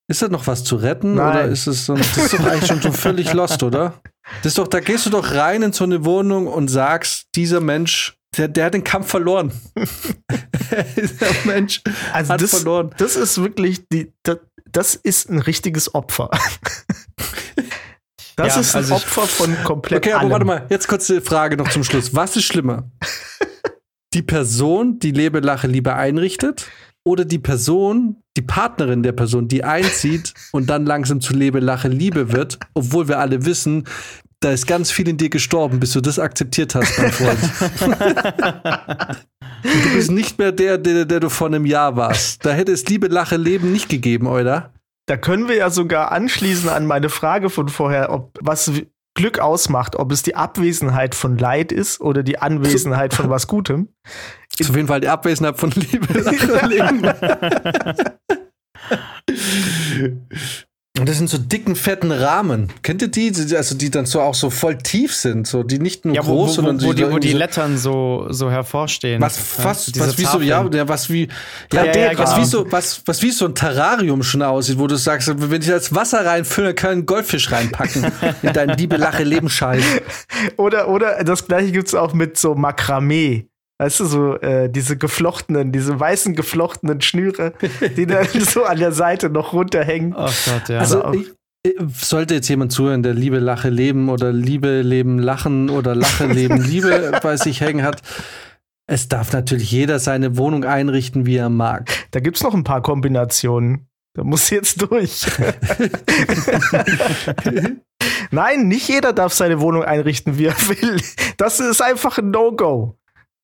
ist 0.08 0.22
da 0.22 0.28
noch 0.28 0.46
was 0.46 0.62
zu 0.62 0.76
retten 0.76 1.14
Nein. 1.14 1.30
oder 1.30 1.44
ist 1.46 1.66
es 1.66 1.86
so, 1.86 1.94
das 1.94 2.16
ist 2.16 2.34
doch 2.34 2.46
eigentlich 2.46 2.66
schon 2.66 2.80
so 2.80 2.92
völlig 2.92 3.32
lost, 3.32 3.62
oder? 3.62 4.00
Das 4.42 4.52
ist 4.52 4.58
doch, 4.58 4.68
da 4.68 4.80
gehst 4.80 5.06
du 5.06 5.10
doch 5.10 5.32
rein 5.32 5.62
in 5.62 5.72
so 5.72 5.84
eine 5.84 6.04
Wohnung 6.04 6.46
und 6.46 6.68
sagst, 6.68 7.26
dieser 7.34 7.60
Mensch, 7.60 8.16
der, 8.36 8.48
der 8.48 8.66
hat 8.66 8.74
den 8.74 8.84
Kampf 8.84 9.08
verloren. 9.08 9.52
dieser 10.96 11.26
Mensch 11.44 11.82
Also 12.12 12.32
hat 12.32 12.40
das, 12.40 12.50
verloren. 12.50 12.90
das 12.98 13.16
ist 13.16 13.38
wirklich 13.38 13.88
die, 13.88 14.12
das, 14.22 14.38
das 14.70 14.94
ist 14.94 15.28
ein 15.28 15.38
richtiges 15.38 15.94
Opfer. 15.94 16.30
Das 18.36 18.54
Ja, 18.54 18.60
ist 18.60 18.74
ein 18.74 18.82
also 18.82 18.94
Opfer 18.96 19.22
von 19.22 19.56
komplett 19.64 19.98
Okay, 20.04 20.12
aber 20.12 20.20
allem. 20.22 20.30
warte 20.32 20.44
mal, 20.44 20.66
jetzt 20.68 20.88
kurz 20.88 21.06
die 21.06 21.20
Frage 21.20 21.56
noch 21.56 21.68
zum 21.70 21.82
Schluss. 21.84 22.14
Was 22.14 22.36
ist 22.36 22.44
schlimmer? 22.44 22.90
Die 24.14 24.22
Person, 24.22 24.98
die 24.98 25.10
Lebe, 25.10 25.40
Lache, 25.40 25.66
Liebe 25.66 25.94
einrichtet 25.94 26.66
oder 27.04 27.24
die 27.24 27.38
Person, 27.38 28.22
die 28.36 28.42
Partnerin 28.42 29.02
der 29.02 29.12
Person, 29.12 29.48
die 29.48 29.64
einzieht 29.64 30.34
und 30.52 30.68
dann 30.68 30.84
langsam 30.86 31.20
zu 31.20 31.32
Lebe, 31.34 31.60
Lache, 31.60 31.88
Liebe 31.88 32.32
wird, 32.32 32.58
obwohl 32.74 33.08
wir 33.08 33.18
alle 33.18 33.46
wissen, 33.46 33.84
da 34.40 34.52
ist 34.52 34.66
ganz 34.66 34.90
viel 34.90 35.08
in 35.08 35.16
dir 35.16 35.30
gestorben, 35.30 35.80
bis 35.80 35.92
du 35.92 36.02
das 36.02 36.18
akzeptiert 36.18 36.74
hast, 36.74 36.98
mein 36.98 37.10
Freund. 37.12 37.38
Und 39.64 39.84
du 39.84 39.90
bist 39.94 40.10
nicht 40.10 40.38
mehr 40.38 40.52
der, 40.52 40.76
der, 40.78 41.06
der 41.06 41.20
du 41.20 41.30
vor 41.30 41.46
einem 41.48 41.64
Jahr 41.66 41.96
warst. 41.96 42.44
Da 42.44 42.52
hätte 42.52 42.72
es 42.72 42.86
Liebe, 42.86 43.08
Lache, 43.08 43.36
Leben 43.36 43.72
nicht 43.72 43.88
gegeben, 43.88 44.26
oder? 44.26 44.72
Da 45.06 45.16
können 45.16 45.48
wir 45.48 45.56
ja 45.56 45.70
sogar 45.70 46.12
anschließen 46.12 46.68
an 46.68 46.86
meine 46.86 47.08
Frage 47.08 47.48
von 47.48 47.68
vorher, 47.68 48.12
ob 48.12 48.38
was 48.40 48.70
Glück 49.14 49.38
ausmacht, 49.38 49.96
ob 49.96 50.12
es 50.12 50.22
die 50.22 50.34
Abwesenheit 50.34 51.14
von 51.14 51.38
Leid 51.38 51.72
ist 51.72 52.00
oder 52.00 52.22
die 52.22 52.38
Anwesenheit 52.38 53.14
von 53.14 53.30
was 53.30 53.46
Gutem. 53.46 53.88
Ist 54.58 54.70
auf 54.70 54.76
jeden 54.76 54.88
Fall 54.88 55.00
die 55.00 55.08
Abwesenheit 55.08 55.58
von 55.58 55.70
Liebe. 55.70 56.06
Und 60.98 61.08
das 61.08 61.18
sind 61.18 61.28
so 61.28 61.36
dicken, 61.36 61.76
fetten 61.76 62.10
Rahmen. 62.10 62.68
Kennt 62.82 63.02
ihr 63.02 63.08
die? 63.08 63.30
Die- 63.30 63.56
Also 63.56 63.74
die 63.74 63.90
dann 63.90 64.06
so 64.06 64.20
auch 64.22 64.34
so 64.34 64.48
voll 64.50 64.78
tief 64.78 65.14
sind, 65.14 65.46
so 65.46 65.62
die 65.62 65.78
nicht 65.78 66.04
nur 66.06 66.14
Ja, 66.14 66.26
wo, 66.26 66.32
groß, 66.32 66.48
wo, 66.48 66.52
sondern 66.54 66.80
wo, 66.82 66.86
wo, 66.88 66.92
die, 66.94 67.10
wo 67.12 67.18
die 67.18 67.32
so, 67.32 67.36
Lettern 67.38 67.76
so, 67.76 68.26
so 68.30 68.50
hervorstehen. 68.50 69.20
was 69.20 69.36
Ja, 69.36 69.42
fast, 69.62 69.94
diese 69.94 70.06
was 70.06 70.18
wie 70.18 70.24
so, 70.24 70.40
ja, 70.40 70.66
ja, 70.72 70.88
was 70.88 71.10
wie, 71.10 71.28
ja, 71.72 71.84
Ja, 71.84 71.92
der, 71.92 72.12
ja, 72.12 72.18
was 72.18 72.30
genau. 72.30 72.42
wie 72.42 72.48
so, 72.50 72.72
was, 72.72 73.02
was 73.04 73.22
wie 73.22 73.30
so 73.30 73.44
ein 73.44 73.54
Terrarium 73.54 74.22
schon 74.22 74.40
aussieht, 74.42 74.78
wo 74.78 74.86
du 74.86 74.96
sagst, 74.96 75.30
wenn 75.36 75.60
ich 75.60 75.68
das 75.68 75.94
Wasser 75.94 76.24
reinfülle, 76.24 76.72
kann 76.74 76.90
ich 76.90 76.96
einen 76.96 77.06
Goldfisch 77.06 77.52
reinpacken 77.52 78.10
in 78.42 78.52
deinen 78.54 78.76
Liebe, 78.78 78.96
Lache, 78.96 79.22
Lebensscheiß. 79.22 79.82
Oder, 80.56 80.88
oder 80.88 81.22
das 81.24 81.46
gleiche 81.46 81.72
gibt 81.72 81.88
es 81.88 81.94
auch 81.94 82.14
mit 82.14 82.38
so 82.38 82.54
Makramee. 82.54 83.48
Weißt 83.78 84.00
du, 84.00 84.04
so 84.06 84.36
äh, 84.40 84.70
diese 84.70 84.96
geflochtenen, 84.96 85.70
diese 85.70 85.98
weißen 86.00 86.34
geflochtenen 86.34 87.00
Schnüre, 87.02 87.52
die 87.96 88.06
dann 88.06 88.26
so 88.40 88.64
an 88.64 88.78
der 88.78 88.92
Seite 88.92 89.28
noch 89.28 89.52
runterhängen. 89.52 90.14
Oh 90.16 90.24
Gott, 90.46 90.68
ja. 90.68 90.78
Also, 90.78 91.12
ich, 91.12 91.26
ich- 91.62 91.74
sollte 92.00 92.34
jetzt 92.34 92.48
jemand 92.48 92.72
zuhören, 92.72 93.02
der 93.02 93.12
Liebe, 93.12 93.38
Lache, 93.38 93.68
Leben 93.68 94.08
oder 94.08 94.32
Liebe, 94.32 94.80
Leben, 94.82 95.18
Lachen 95.18 95.68
oder 95.68 95.94
Lache, 95.94 96.26
Leben, 96.32 96.56
Liebe 96.62 97.18
bei 97.22 97.36
sich 97.36 97.60
hängen 97.60 97.82
hat, 97.82 98.00
es 98.88 99.08
darf 99.08 99.32
natürlich 99.32 99.72
jeder 99.72 99.98
seine 99.98 100.36
Wohnung 100.38 100.64
einrichten, 100.64 101.26
wie 101.26 101.36
er 101.36 101.50
mag. 101.50 101.90
Da 102.12 102.20
gibt 102.20 102.36
es 102.36 102.42
noch 102.44 102.54
ein 102.54 102.62
paar 102.64 102.82
Kombinationen. 102.82 103.88
Da 104.14 104.22
muss 104.24 104.48
jetzt 104.48 104.80
durch. 104.80 105.26
Nein, 108.30 108.68
nicht 108.68 108.88
jeder 108.88 109.12
darf 109.12 109.32
seine 109.32 109.60
Wohnung 109.60 109.82
einrichten, 109.84 110.38
wie 110.38 110.46
er 110.46 110.56
will. 110.68 111.00
Das 111.36 111.60
ist 111.60 111.82
einfach 111.82 112.18
ein 112.18 112.30
No-Go. 112.30 112.96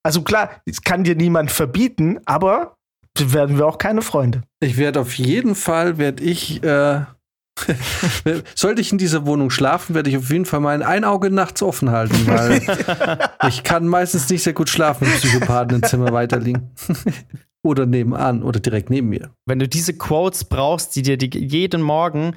Also 0.03 0.23
klar, 0.23 0.51
es 0.67 0.83
kann 0.83 1.05
dir 1.05 1.15
niemand 1.15 1.51
verbieten, 1.51 2.19
aber 2.25 2.77
werden 3.19 3.59
wir 3.59 3.67
auch 3.67 3.79
keine 3.79 4.03
Freunde. 4.03 4.43
Ich 4.61 4.77
werde 4.77 5.01
auf 5.01 5.15
jeden 5.15 5.55
Fall, 5.55 5.99
werde 5.99 6.23
ich, 6.25 6.63
äh, 6.65 7.03
sollte 8.55 8.81
ich 8.81 8.91
in 8.91 8.99
dieser 8.99 9.27
Wohnung 9.27 9.51
schlafen, 9.51 9.95
werde 9.95 10.11
ich 10.11 10.17
auf 10.17 10.31
jeden 10.31 10.47
Fall 10.47 10.61
mein 10.61 10.83
ein 10.83 11.05
Auge 11.05 11.31
nachts 11.31 11.63
offen 11.63 11.91
halten, 11.91 12.27
weil 12.27 12.63
ich 13.49 13.63
kann 13.63 13.87
meistens 13.87 14.29
nicht 14.31 14.43
sehr 14.43 14.55
gut 14.55 14.71
schlafen, 14.71 15.07
wenn 15.07 15.15
Psychopathen 15.15 15.77
im 15.77 15.83
Zimmer 15.83 16.13
weiterliegen. 16.13 16.71
oder 17.65 17.87
nebenan 17.87 18.43
oder 18.43 18.59
direkt 18.59 18.91
neben 18.91 19.09
mir. 19.09 19.31
wenn 19.47 19.61
du 19.61 19.69
diese 19.69 19.95
Quotes 19.95 20.45
brauchst, 20.45 20.97
die 20.97 21.03
dir 21.03 21.17
die, 21.17 21.31
jeden 21.39 21.81
Morgen, 21.81 22.35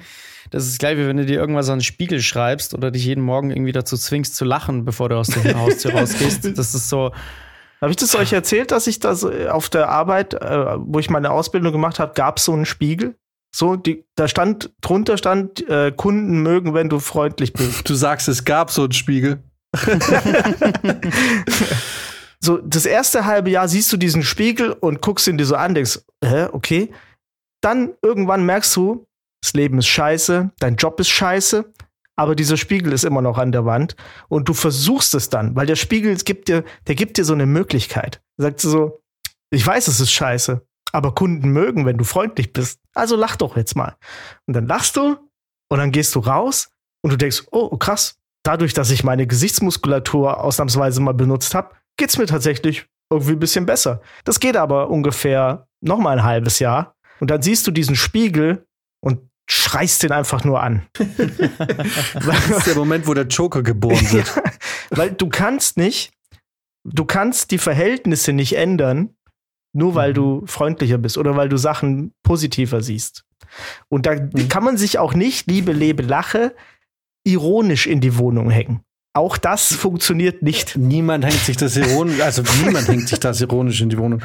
das 0.50 0.68
ist 0.68 0.78
gleich 0.78 0.96
wie 0.98 1.08
wenn 1.08 1.16
du 1.16 1.26
dir 1.26 1.40
irgendwas 1.40 1.68
an 1.68 1.78
den 1.78 1.84
Spiegel 1.84 2.20
schreibst 2.20 2.74
oder 2.74 2.92
dich 2.92 3.04
jeden 3.04 3.24
Morgen 3.24 3.50
irgendwie 3.50 3.72
dazu 3.72 3.96
zwingst 3.96 4.36
zu 4.36 4.44
lachen, 4.44 4.84
bevor 4.84 5.08
du 5.08 5.16
aus 5.16 5.26
der 5.26 5.58
Haustür 5.58 5.94
rausgehst. 5.94 6.56
Das 6.56 6.76
ist 6.76 6.88
so, 6.88 7.10
Habe 7.80 7.90
ich 7.90 7.96
das 7.96 8.14
euch 8.14 8.32
erzählt, 8.32 8.70
dass 8.70 8.86
ich 8.86 9.00
das 9.00 9.22
äh, 9.22 9.48
auf 9.48 9.68
der 9.68 9.88
Arbeit, 9.88 10.34
äh, 10.34 10.76
wo 10.78 10.98
ich 10.98 11.10
meine 11.10 11.30
Ausbildung 11.30 11.72
gemacht 11.72 11.98
habe, 11.98 12.14
gab 12.14 12.38
es 12.38 12.44
so 12.44 12.52
einen 12.52 12.66
Spiegel? 12.66 13.16
So, 13.54 13.76
die, 13.76 14.04
da 14.16 14.28
stand, 14.28 14.72
drunter 14.80 15.16
stand, 15.16 15.66
äh, 15.68 15.92
Kunden 15.92 16.42
mögen, 16.42 16.74
wenn 16.74 16.88
du 16.88 16.98
freundlich 17.00 17.52
bist. 17.52 17.88
Du 17.88 17.94
sagst, 17.94 18.28
es 18.28 18.44
gab 18.44 18.70
so 18.70 18.82
einen 18.82 18.92
Spiegel. 18.92 19.42
so, 22.40 22.58
das 22.58 22.86
erste 22.86 23.24
halbe 23.24 23.50
Jahr 23.50 23.68
siehst 23.68 23.92
du 23.92 23.96
diesen 23.96 24.22
Spiegel 24.22 24.72
und 24.72 25.00
guckst 25.00 25.26
ihn 25.26 25.38
dir 25.38 25.46
so 25.46 25.56
an, 25.56 25.74
denkst, 25.74 26.00
hä, 26.22 26.48
okay. 26.52 26.92
Dann 27.62 27.94
irgendwann 28.02 28.44
merkst 28.44 28.76
du, 28.76 29.06
das 29.42 29.54
Leben 29.54 29.78
ist 29.78 29.86
scheiße, 29.86 30.50
dein 30.58 30.76
Job 30.76 31.00
ist 31.00 31.08
scheiße, 31.08 31.72
aber 32.16 32.34
dieser 32.34 32.56
Spiegel 32.56 32.92
ist 32.92 33.04
immer 33.04 33.22
noch 33.22 33.38
an 33.38 33.52
der 33.52 33.64
Wand 33.64 33.94
und 34.28 34.48
du 34.48 34.54
versuchst 34.54 35.14
es 35.14 35.28
dann, 35.28 35.54
weil 35.54 35.66
der 35.66 35.76
Spiegel 35.76 36.16
gibt 36.16 36.48
dir, 36.48 36.64
der 36.86 36.94
gibt 36.94 37.18
dir 37.18 37.24
so 37.24 37.34
eine 37.34 37.46
Möglichkeit. 37.46 38.22
Sagt 38.38 38.60
so, 38.60 39.02
ich 39.50 39.64
weiß, 39.64 39.86
es 39.88 40.00
ist 40.00 40.10
scheiße, 40.10 40.66
aber 40.92 41.14
Kunden 41.14 41.50
mögen, 41.50 41.86
wenn 41.86 41.98
du 41.98 42.04
freundlich 42.04 42.52
bist. 42.52 42.80
Also 42.94 43.16
lach 43.16 43.36
doch 43.36 43.56
jetzt 43.56 43.76
mal. 43.76 43.96
Und 44.46 44.54
dann 44.54 44.66
lachst 44.66 44.96
du 44.96 45.16
und 45.68 45.78
dann 45.78 45.92
gehst 45.92 46.14
du 46.14 46.20
raus 46.20 46.70
und 47.02 47.12
du 47.12 47.16
denkst, 47.16 47.44
oh, 47.52 47.76
krass, 47.76 48.16
dadurch, 48.42 48.72
dass 48.72 48.90
ich 48.90 49.04
meine 49.04 49.26
Gesichtsmuskulatur 49.26 50.42
ausnahmsweise 50.42 51.00
mal 51.00 51.14
benutzt 51.14 51.54
habe, 51.54 51.74
geht's 51.98 52.18
mir 52.18 52.26
tatsächlich 52.26 52.86
irgendwie 53.10 53.32
ein 53.32 53.38
bisschen 53.38 53.66
besser. 53.66 54.00
Das 54.24 54.40
geht 54.40 54.56
aber 54.56 54.90
ungefähr 54.90 55.68
noch 55.80 55.98
mal 55.98 56.18
ein 56.18 56.24
halbes 56.24 56.58
Jahr 56.58 56.94
und 57.20 57.30
dann 57.30 57.42
siehst 57.42 57.66
du 57.66 57.70
diesen 57.70 57.96
Spiegel 57.96 58.65
schreist 59.48 60.02
den 60.02 60.12
einfach 60.12 60.44
nur 60.44 60.62
an. 60.62 60.86
Das 60.98 62.50
ist 62.50 62.66
der 62.66 62.74
Moment, 62.74 63.06
wo 63.06 63.14
der 63.14 63.26
Joker 63.26 63.62
geboren 63.62 64.12
wird. 64.12 64.34
Ja, 64.34 64.42
weil 64.90 65.10
du 65.12 65.28
kannst 65.28 65.76
nicht, 65.76 66.12
du 66.84 67.04
kannst 67.04 67.50
die 67.50 67.58
Verhältnisse 67.58 68.32
nicht 68.32 68.56
ändern, 68.56 69.10
nur 69.72 69.94
weil 69.94 70.12
du 70.12 70.42
freundlicher 70.46 70.98
bist 70.98 71.18
oder 71.18 71.36
weil 71.36 71.48
du 71.48 71.56
Sachen 71.56 72.12
positiver 72.22 72.82
siehst. 72.82 73.24
Und 73.88 74.06
da 74.06 74.16
kann 74.16 74.64
man 74.64 74.76
sich 74.76 74.98
auch 74.98 75.14
nicht, 75.14 75.48
Liebe, 75.50 75.72
Lebe, 75.72 76.02
Lache, 76.02 76.54
ironisch 77.24 77.86
in 77.86 78.00
die 78.00 78.16
Wohnung 78.18 78.50
hängen. 78.50 78.80
Auch 79.14 79.38
das 79.38 79.72
funktioniert 79.74 80.42
nicht. 80.42 80.76
Niemand 80.76 81.24
hängt 81.24 81.40
sich 81.40 81.56
das 81.56 81.76
ironisch, 81.76 82.20
also 82.20 82.42
niemand 82.62 82.88
hängt 82.88 83.08
sich 83.08 83.18
das 83.18 83.40
ironisch 83.40 83.80
in 83.80 83.88
die 83.88 83.98
Wohnung. 83.98 84.22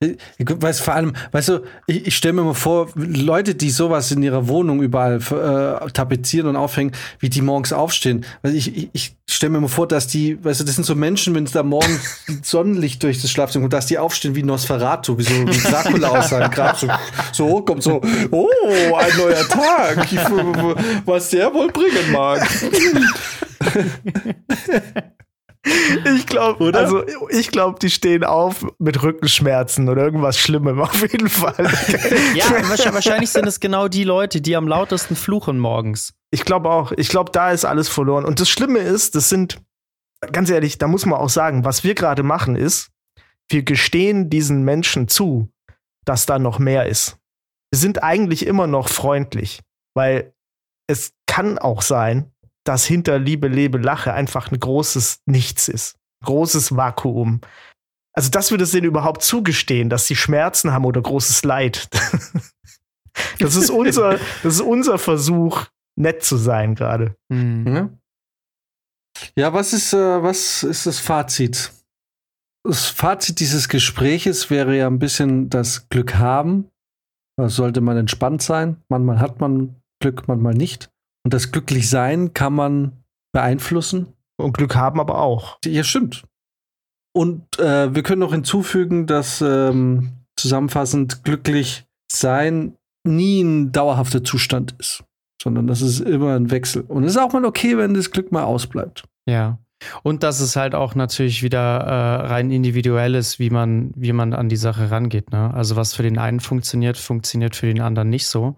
Ich 0.00 0.46
weiß 0.48 0.78
vor 0.78 0.94
allem, 0.94 1.12
weißt 1.32 1.48
du, 1.48 1.64
ich, 1.88 2.06
ich 2.06 2.16
stelle 2.16 2.34
mir 2.34 2.44
mal 2.44 2.54
vor, 2.54 2.88
Leute, 2.94 3.56
die 3.56 3.70
sowas 3.70 4.12
in 4.12 4.22
ihrer 4.22 4.46
Wohnung 4.46 4.80
überall 4.80 5.16
äh, 5.16 5.90
tapezieren 5.90 6.50
und 6.50 6.54
aufhängen, 6.54 6.92
wie 7.18 7.28
die 7.28 7.42
morgens 7.42 7.72
aufstehen. 7.72 8.24
Weil 8.42 8.54
ich, 8.54 8.76
ich, 8.76 8.90
ich 8.92 9.16
stelle 9.28 9.50
mir 9.50 9.60
mal 9.60 9.66
vor, 9.66 9.88
dass 9.88 10.06
die, 10.06 10.38
weißt 10.44 10.60
du, 10.60 10.64
das 10.64 10.76
sind 10.76 10.84
so 10.84 10.94
Menschen, 10.94 11.34
wenn 11.34 11.42
es 11.42 11.50
da 11.50 11.64
morgens 11.64 12.24
Sonnenlicht 12.42 13.02
durch 13.02 13.20
das 13.20 13.32
Schlafzimmer 13.32 13.64
kommt, 13.64 13.72
dass 13.72 13.86
die 13.86 13.98
aufstehen 13.98 14.36
wie 14.36 14.44
Nosferatu, 14.44 15.18
wie 15.18 15.24
so 15.24 15.34
wie 15.34 15.68
Dracula 15.68 16.10
aus 16.10 16.28
seinem 16.28 16.52
Grab. 16.52 16.78
So, 16.78 16.86
so 17.32 17.62
kommt 17.62 17.82
so, 17.82 18.00
oh, 18.30 18.48
ein 18.96 19.18
neuer 19.18 19.48
Tag, 19.48 20.06
was 21.06 21.30
der 21.30 21.52
wohl 21.52 21.72
bringen 21.72 22.12
mag. 22.12 22.48
Ich 26.16 26.26
glaube, 26.26 26.62
Oder? 26.64 26.78
also 26.78 27.04
ich 27.30 27.48
glaube, 27.50 27.78
die 27.78 27.90
stehen 27.90 28.24
auf 28.24 28.64
mit 28.78 29.02
Rückenschmerzen 29.02 29.88
oder 29.88 30.02
irgendwas 30.04 30.38
Schlimmem 30.38 30.80
auf 30.80 31.00
jeden 31.02 31.28
Fall. 31.28 31.54
ja, 32.34 32.44
wahrscheinlich- 32.50 32.94
wahrscheinlich 32.94 33.30
sind 33.30 33.46
es 33.46 33.60
genau 33.60 33.88
die 33.88 34.04
Leute, 34.04 34.40
die 34.40 34.56
am 34.56 34.68
lautesten 34.68 35.16
fluchen 35.16 35.58
morgens. 35.58 36.14
Ich 36.30 36.44
glaube 36.44 36.70
auch. 36.70 36.92
Ich 36.92 37.08
glaube, 37.08 37.30
da 37.32 37.50
ist 37.52 37.64
alles 37.64 37.88
verloren. 37.88 38.24
Und 38.24 38.40
das 38.40 38.48
Schlimme 38.50 38.78
ist, 38.80 39.14
das 39.14 39.28
sind, 39.28 39.60
ganz 40.32 40.50
ehrlich, 40.50 40.78
da 40.78 40.86
muss 40.88 41.06
man 41.06 41.18
auch 41.18 41.30
sagen, 41.30 41.64
was 41.64 41.84
wir 41.84 41.94
gerade 41.94 42.22
machen 42.22 42.54
ist, 42.56 42.90
wir 43.50 43.62
gestehen 43.62 44.28
diesen 44.28 44.62
Menschen 44.64 45.08
zu, 45.08 45.48
dass 46.04 46.26
da 46.26 46.38
noch 46.38 46.58
mehr 46.58 46.86
ist. 46.86 47.16
Wir 47.72 47.78
sind 47.78 48.02
eigentlich 48.02 48.46
immer 48.46 48.66
noch 48.66 48.88
freundlich, 48.88 49.60
weil 49.94 50.32
es 50.86 51.12
kann 51.26 51.58
auch 51.58 51.82
sein, 51.82 52.30
dass 52.68 52.84
hinter 52.84 53.18
Liebe, 53.18 53.48
Lebe, 53.48 53.78
Lache 53.78 54.12
einfach 54.12 54.52
ein 54.52 54.60
großes 54.60 55.22
Nichts 55.26 55.68
ist. 55.68 55.96
Großes 56.24 56.76
Vakuum. 56.76 57.40
Also, 58.12 58.30
dass 58.30 58.50
wir 58.50 58.58
das 58.58 58.72
denen 58.72 58.86
überhaupt 58.86 59.22
zugestehen, 59.22 59.88
dass 59.88 60.06
sie 60.06 60.16
Schmerzen 60.16 60.72
haben 60.72 60.84
oder 60.84 61.00
großes 61.00 61.44
Leid. 61.44 61.88
Das 63.40 63.56
ist 63.56 63.70
unser, 63.70 64.12
das 64.44 64.54
ist 64.54 64.60
unser 64.60 64.96
Versuch, 64.96 65.64
nett 65.96 66.22
zu 66.22 66.36
sein 66.36 66.76
gerade. 66.76 67.16
Hm. 67.32 67.66
Ja, 67.66 67.90
ja 69.36 69.52
was, 69.52 69.72
ist, 69.72 69.92
äh, 69.92 70.22
was 70.22 70.62
ist 70.62 70.86
das 70.86 71.00
Fazit? 71.00 71.72
das 72.64 72.86
Fazit 72.86 73.40
dieses 73.40 73.68
Gespräches 73.68 74.50
wäre 74.50 74.76
ja 74.76 74.86
ein 74.86 75.00
bisschen 75.00 75.50
das 75.50 75.88
Glück 75.88 76.14
haben. 76.14 76.70
Da 77.36 77.48
sollte 77.48 77.80
man 77.80 77.96
entspannt 77.96 78.40
sein. 78.42 78.76
Manchmal 78.88 79.18
hat 79.18 79.40
man 79.40 79.82
Glück, 80.00 80.28
manchmal 80.28 80.54
nicht. 80.54 80.90
Und 81.24 81.34
das 81.34 81.52
Glücklichsein 81.52 82.32
kann 82.34 82.54
man 82.54 83.04
beeinflussen. 83.32 84.14
Und 84.40 84.56
Glück 84.56 84.76
haben 84.76 85.00
aber 85.00 85.20
auch. 85.20 85.58
Ja, 85.64 85.82
stimmt. 85.82 86.24
Und 87.12 87.58
äh, 87.58 87.94
wir 87.94 88.02
können 88.02 88.20
noch 88.20 88.32
hinzufügen, 88.32 89.06
dass 89.06 89.40
ähm, 89.40 90.12
zusammenfassend 90.36 91.24
glücklich 91.24 91.86
sein 92.10 92.76
nie 93.04 93.42
ein 93.42 93.72
dauerhafter 93.72 94.22
Zustand 94.22 94.74
ist, 94.78 95.02
sondern 95.42 95.66
das 95.66 95.82
ist 95.82 96.00
immer 96.00 96.36
ein 96.36 96.50
Wechsel. 96.50 96.82
Und 96.82 97.04
es 97.04 97.12
ist 97.12 97.16
auch 97.16 97.32
mal 97.32 97.44
okay, 97.44 97.76
wenn 97.76 97.94
das 97.94 98.10
Glück 98.10 98.32
mal 98.32 98.44
ausbleibt. 98.44 99.04
Ja. 99.26 99.58
Und 100.02 100.22
dass 100.22 100.40
es 100.40 100.56
halt 100.56 100.74
auch 100.74 100.94
natürlich 100.94 101.42
wieder 101.42 101.58
äh, 101.58 102.26
rein 102.26 102.50
individuell 102.50 103.14
ist, 103.14 103.38
wie 103.38 103.50
man, 103.50 103.92
wie 103.94 104.12
man 104.12 104.34
an 104.34 104.48
die 104.48 104.56
Sache 104.56 104.90
rangeht. 104.90 105.30
Ne? 105.30 105.52
Also 105.54 105.76
was 105.76 105.94
für 105.94 106.02
den 106.02 106.18
einen 106.18 106.40
funktioniert, 106.40 106.96
funktioniert 106.96 107.54
für 107.54 107.66
den 107.66 107.80
anderen 107.80 108.10
nicht 108.10 108.26
so. 108.26 108.56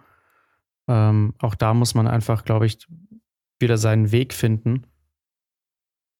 Ähm, 0.90 1.34
auch 1.38 1.54
da 1.54 1.72
muss 1.72 1.94
man 1.94 2.08
einfach, 2.08 2.44
glaube 2.44 2.66
ich, 2.66 2.88
wieder 3.60 3.78
seinen 3.78 4.10
Weg 4.10 4.34
finden, 4.34 4.86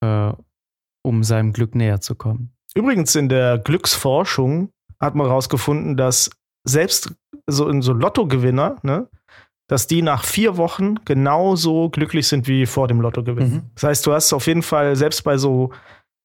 äh, 0.01 0.33
um 1.03 1.25
seinem 1.25 1.53
Glück 1.53 1.75
näher 1.75 2.01
zu 2.01 2.15
kommen. 2.15 2.53
Übrigens 2.77 3.17
in 3.17 3.29
der 3.29 3.59
Glücksforschung 3.59 4.71
hat 5.01 5.17
man 5.17 5.27
herausgefunden, 5.27 5.97
dass 5.97 6.31
selbst 6.65 7.13
so 7.49 7.69
in 7.69 7.83
so 7.83 7.93
Lottogewinner, 7.93 8.77
ne, 8.83 9.09
dass 9.69 9.89
die 9.89 10.03
nach 10.03 10.25
vier 10.25 10.57
Wochen 10.57 10.97
genauso 11.05 11.91
glücklich 11.91 12.29
sind 12.29 12.47
wie 12.47 12.67
vor 12.67 12.87
dem 12.87 13.01
Lottogewinn. 13.01 13.51
Mhm. 13.51 13.71
Das 13.75 13.85
heißt, 13.85 14.07
du 14.07 14.13
hast 14.13 14.33
auf 14.33 14.47
jeden 14.47 14.63
Fall 14.63 14.95
selbst 14.95 15.25
bei 15.25 15.37
so, 15.37 15.73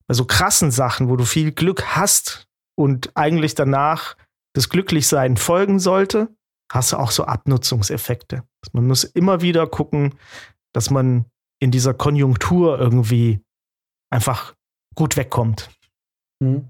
bei 0.07 0.13
so 0.13 0.25
krassen 0.25 0.69
Sachen, 0.69 1.09
wo 1.09 1.15
du 1.15 1.25
viel 1.25 1.51
Glück 1.51 1.95
hast 1.95 2.47
und 2.77 3.11
eigentlich 3.15 3.55
danach 3.55 4.17
das 4.53 4.69
Glücklichsein 4.69 5.37
folgen 5.37 5.79
sollte, 5.79 6.29
hast 6.71 6.91
du 6.91 6.97
auch 6.97 7.11
so 7.11 7.25
Abnutzungseffekte. 7.25 8.43
Man 8.73 8.87
muss 8.87 9.03
immer 9.03 9.41
wieder 9.41 9.67
gucken, 9.67 10.15
dass 10.73 10.89
man 10.89 11.25
in 11.59 11.71
dieser 11.71 11.93
Konjunktur 11.93 12.79
irgendwie 12.79 13.39
einfach 14.11 14.55
gut 14.95 15.17
wegkommt. 15.17 15.69
Mhm. 16.41 16.65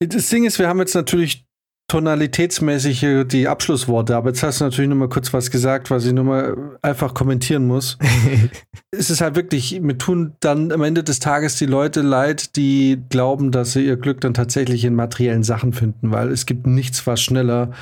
Das 0.00 0.28
Ding 0.28 0.44
ist, 0.44 0.58
wir 0.58 0.68
haben 0.68 0.78
jetzt 0.78 0.94
natürlich 0.94 1.48
tonalitätsmäßig 1.90 3.06
die 3.28 3.48
Abschlussworte, 3.48 4.14
aber 4.14 4.28
jetzt 4.28 4.42
hast 4.42 4.60
du 4.60 4.64
natürlich 4.64 4.90
noch 4.90 4.96
mal 4.96 5.08
kurz 5.08 5.32
was 5.32 5.50
gesagt, 5.50 5.90
was 5.90 6.04
ich 6.04 6.12
noch 6.12 6.24
mal 6.24 6.78
einfach 6.82 7.14
kommentieren 7.14 7.66
muss. 7.66 7.96
es 8.90 9.08
ist 9.08 9.22
halt 9.22 9.36
wirklich, 9.36 9.80
mir 9.80 9.96
tun 9.96 10.34
dann 10.40 10.70
am 10.70 10.82
Ende 10.82 11.02
des 11.02 11.18
Tages 11.18 11.56
die 11.56 11.66
Leute 11.66 12.02
leid, 12.02 12.56
die 12.56 13.02
glauben, 13.08 13.52
dass 13.52 13.72
sie 13.72 13.86
ihr 13.86 13.96
Glück 13.96 14.20
dann 14.20 14.34
tatsächlich 14.34 14.84
in 14.84 14.94
materiellen 14.94 15.42
Sachen 15.42 15.72
finden, 15.72 16.10
weil 16.10 16.28
es 16.30 16.44
gibt 16.44 16.66
nichts, 16.66 17.06
was 17.06 17.22
schneller 17.22 17.72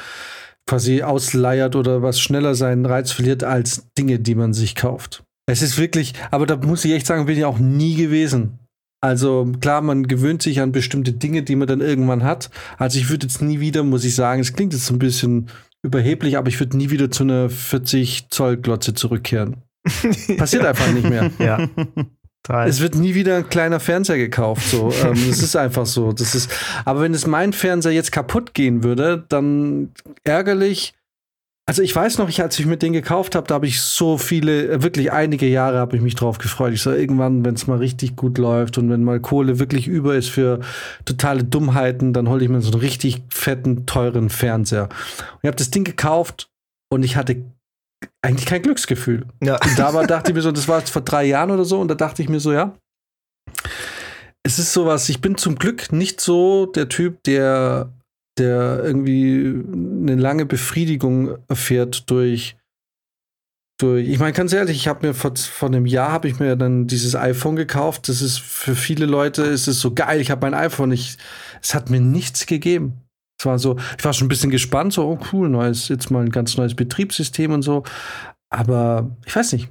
quasi 0.66 1.02
ausleiert 1.02 1.76
oder 1.76 2.02
was 2.02 2.20
schneller 2.20 2.54
seinen 2.54 2.86
Reiz 2.86 3.12
verliert 3.12 3.44
als 3.44 3.86
Dinge, 3.96 4.18
die 4.18 4.34
man 4.34 4.52
sich 4.52 4.74
kauft. 4.74 5.22
Es 5.48 5.62
ist 5.62 5.78
wirklich, 5.78 6.14
aber 6.30 6.46
da 6.46 6.56
muss 6.56 6.84
ich 6.84 6.92
echt 6.92 7.06
sagen, 7.06 7.26
bin 7.26 7.38
ich 7.38 7.44
auch 7.44 7.58
nie 7.58 7.94
gewesen. 7.94 8.58
Also 9.00 9.52
klar, 9.60 9.82
man 9.82 10.08
gewöhnt 10.08 10.42
sich 10.42 10.60
an 10.60 10.72
bestimmte 10.72 11.12
Dinge, 11.12 11.42
die 11.42 11.54
man 11.54 11.68
dann 11.68 11.80
irgendwann 11.80 12.24
hat. 12.24 12.50
Also 12.78 12.98
ich 12.98 13.08
würde 13.08 13.26
jetzt 13.26 13.42
nie 13.42 13.60
wieder, 13.60 13.84
muss 13.84 14.04
ich 14.04 14.16
sagen, 14.16 14.40
es 14.40 14.54
klingt 14.54 14.72
jetzt 14.72 14.90
ein 14.90 14.98
bisschen 14.98 15.48
überheblich, 15.82 16.36
aber 16.36 16.48
ich 16.48 16.58
würde 16.58 16.76
nie 16.76 16.90
wieder 16.90 17.10
zu 17.10 17.22
einer 17.22 17.48
40 17.48 18.28
Zoll 18.30 18.56
Glotze 18.56 18.94
zurückkehren. 18.94 19.62
Passiert 20.36 20.64
einfach 20.64 20.90
nicht 20.92 21.08
mehr. 21.08 21.30
Ja. 21.38 21.68
Es 22.48 22.80
wird 22.80 22.94
nie 22.94 23.14
wieder 23.14 23.36
ein 23.36 23.48
kleiner 23.48 23.80
Fernseher 23.80 24.18
gekauft. 24.18 24.68
So, 24.68 24.92
ähm, 25.04 25.14
das 25.28 25.42
ist 25.42 25.56
einfach 25.56 25.86
so. 25.86 26.12
Das 26.12 26.34
ist. 26.34 26.50
Aber 26.84 27.00
wenn 27.00 27.14
es 27.14 27.26
mein 27.26 27.52
Fernseher 27.52 27.92
jetzt 27.92 28.12
kaputt 28.12 28.54
gehen 28.54 28.82
würde, 28.82 29.24
dann 29.28 29.90
ärgerlich. 30.24 30.94
Also 31.68 31.82
ich 31.82 31.96
weiß 31.96 32.18
noch, 32.18 32.28
ich, 32.28 32.40
als 32.40 32.56
ich 32.60 32.66
mir 32.66 32.76
den 32.76 32.92
gekauft 32.92 33.34
habe, 33.34 33.48
da 33.48 33.56
habe 33.56 33.66
ich 33.66 33.80
so 33.80 34.18
viele, 34.18 34.68
äh, 34.68 34.82
wirklich 34.84 35.10
einige 35.10 35.48
Jahre 35.48 35.78
habe 35.78 35.96
ich 35.96 36.02
mich 36.02 36.14
drauf 36.14 36.38
gefreut. 36.38 36.72
Ich 36.72 36.80
so, 36.80 36.92
irgendwann, 36.92 37.44
wenn 37.44 37.54
es 37.54 37.66
mal 37.66 37.78
richtig 37.78 38.14
gut 38.14 38.38
läuft 38.38 38.78
und 38.78 38.88
wenn 38.88 39.02
mal 39.02 39.18
Kohle 39.18 39.58
wirklich 39.58 39.88
über 39.88 40.14
ist 40.14 40.30
für 40.30 40.60
totale 41.04 41.42
Dummheiten, 41.42 42.12
dann 42.12 42.28
hole 42.28 42.44
ich 42.44 42.50
mir 42.50 42.60
so 42.60 42.70
einen 42.70 42.80
richtig 42.80 43.22
fetten, 43.30 43.84
teuren 43.84 44.30
Fernseher. 44.30 44.84
Und 44.84 45.40
ich 45.42 45.48
habe 45.48 45.56
das 45.56 45.70
Ding 45.70 45.82
gekauft 45.82 46.48
und 46.88 47.02
ich 47.02 47.16
hatte 47.16 47.42
eigentlich 48.22 48.46
kein 48.46 48.62
Glücksgefühl. 48.62 49.26
Ja. 49.42 49.54
Und 49.62 49.78
da 49.78 49.94
war, 49.94 50.06
dachte 50.06 50.30
ich 50.30 50.34
mir 50.34 50.42
so, 50.42 50.52
das 50.52 50.68
war 50.68 50.80
vor 50.82 51.02
drei 51.02 51.24
Jahren 51.24 51.50
oder 51.50 51.64
so, 51.64 51.80
und 51.80 51.88
da 51.88 51.94
dachte 51.94 52.22
ich 52.22 52.28
mir 52.28 52.40
so, 52.40 52.52
ja, 52.52 52.74
es 54.42 54.58
ist 54.58 54.72
sowas, 54.72 55.08
ich 55.08 55.20
bin 55.20 55.36
zum 55.36 55.56
Glück 55.56 55.92
nicht 55.92 56.20
so 56.20 56.66
der 56.66 56.88
Typ, 56.88 57.22
der 57.24 57.92
der 58.38 58.82
irgendwie 58.84 59.46
eine 59.46 60.16
lange 60.16 60.44
Befriedigung 60.44 61.38
erfährt 61.48 62.10
durch 62.10 62.56
durch. 63.78 64.08
Ich 64.08 64.18
meine, 64.18 64.32
ganz 64.32 64.52
ehrlich, 64.52 64.76
ich 64.76 64.88
habe 64.88 65.06
mir 65.06 65.14
vor, 65.14 65.34
vor 65.36 65.68
einem 65.68 65.86
Jahr 65.86 66.12
habe 66.12 66.28
ich 66.28 66.38
mir 66.38 66.56
dann 66.56 66.86
dieses 66.86 67.14
iPhone 67.14 67.56
gekauft. 67.56 68.08
Das 68.08 68.22
ist 68.22 68.38
für 68.38 68.74
viele 68.74 69.06
Leute 69.06 69.42
ist 69.42 69.68
es 69.68 69.80
so 69.80 69.92
geil. 69.94 70.20
Ich 70.20 70.30
habe 70.30 70.46
mein 70.46 70.54
iPhone. 70.54 70.92
Ich, 70.92 71.16
es 71.62 71.74
hat 71.74 71.90
mir 71.90 72.00
nichts 72.00 72.46
gegeben. 72.46 73.02
Es 73.38 73.46
war 73.46 73.58
so, 73.58 73.76
ich 73.98 74.04
war 74.04 74.12
schon 74.12 74.26
ein 74.26 74.30
bisschen 74.30 74.50
gespannt, 74.50 74.92
so, 74.92 75.06
oh 75.06 75.18
cool, 75.32 75.48
neues, 75.48 75.88
jetzt 75.88 76.10
mal 76.10 76.24
ein 76.24 76.30
ganz 76.30 76.56
neues 76.56 76.74
Betriebssystem 76.74 77.52
und 77.52 77.62
so. 77.62 77.84
Aber 78.50 79.10
ich 79.26 79.34
weiß 79.34 79.52
nicht. 79.52 79.68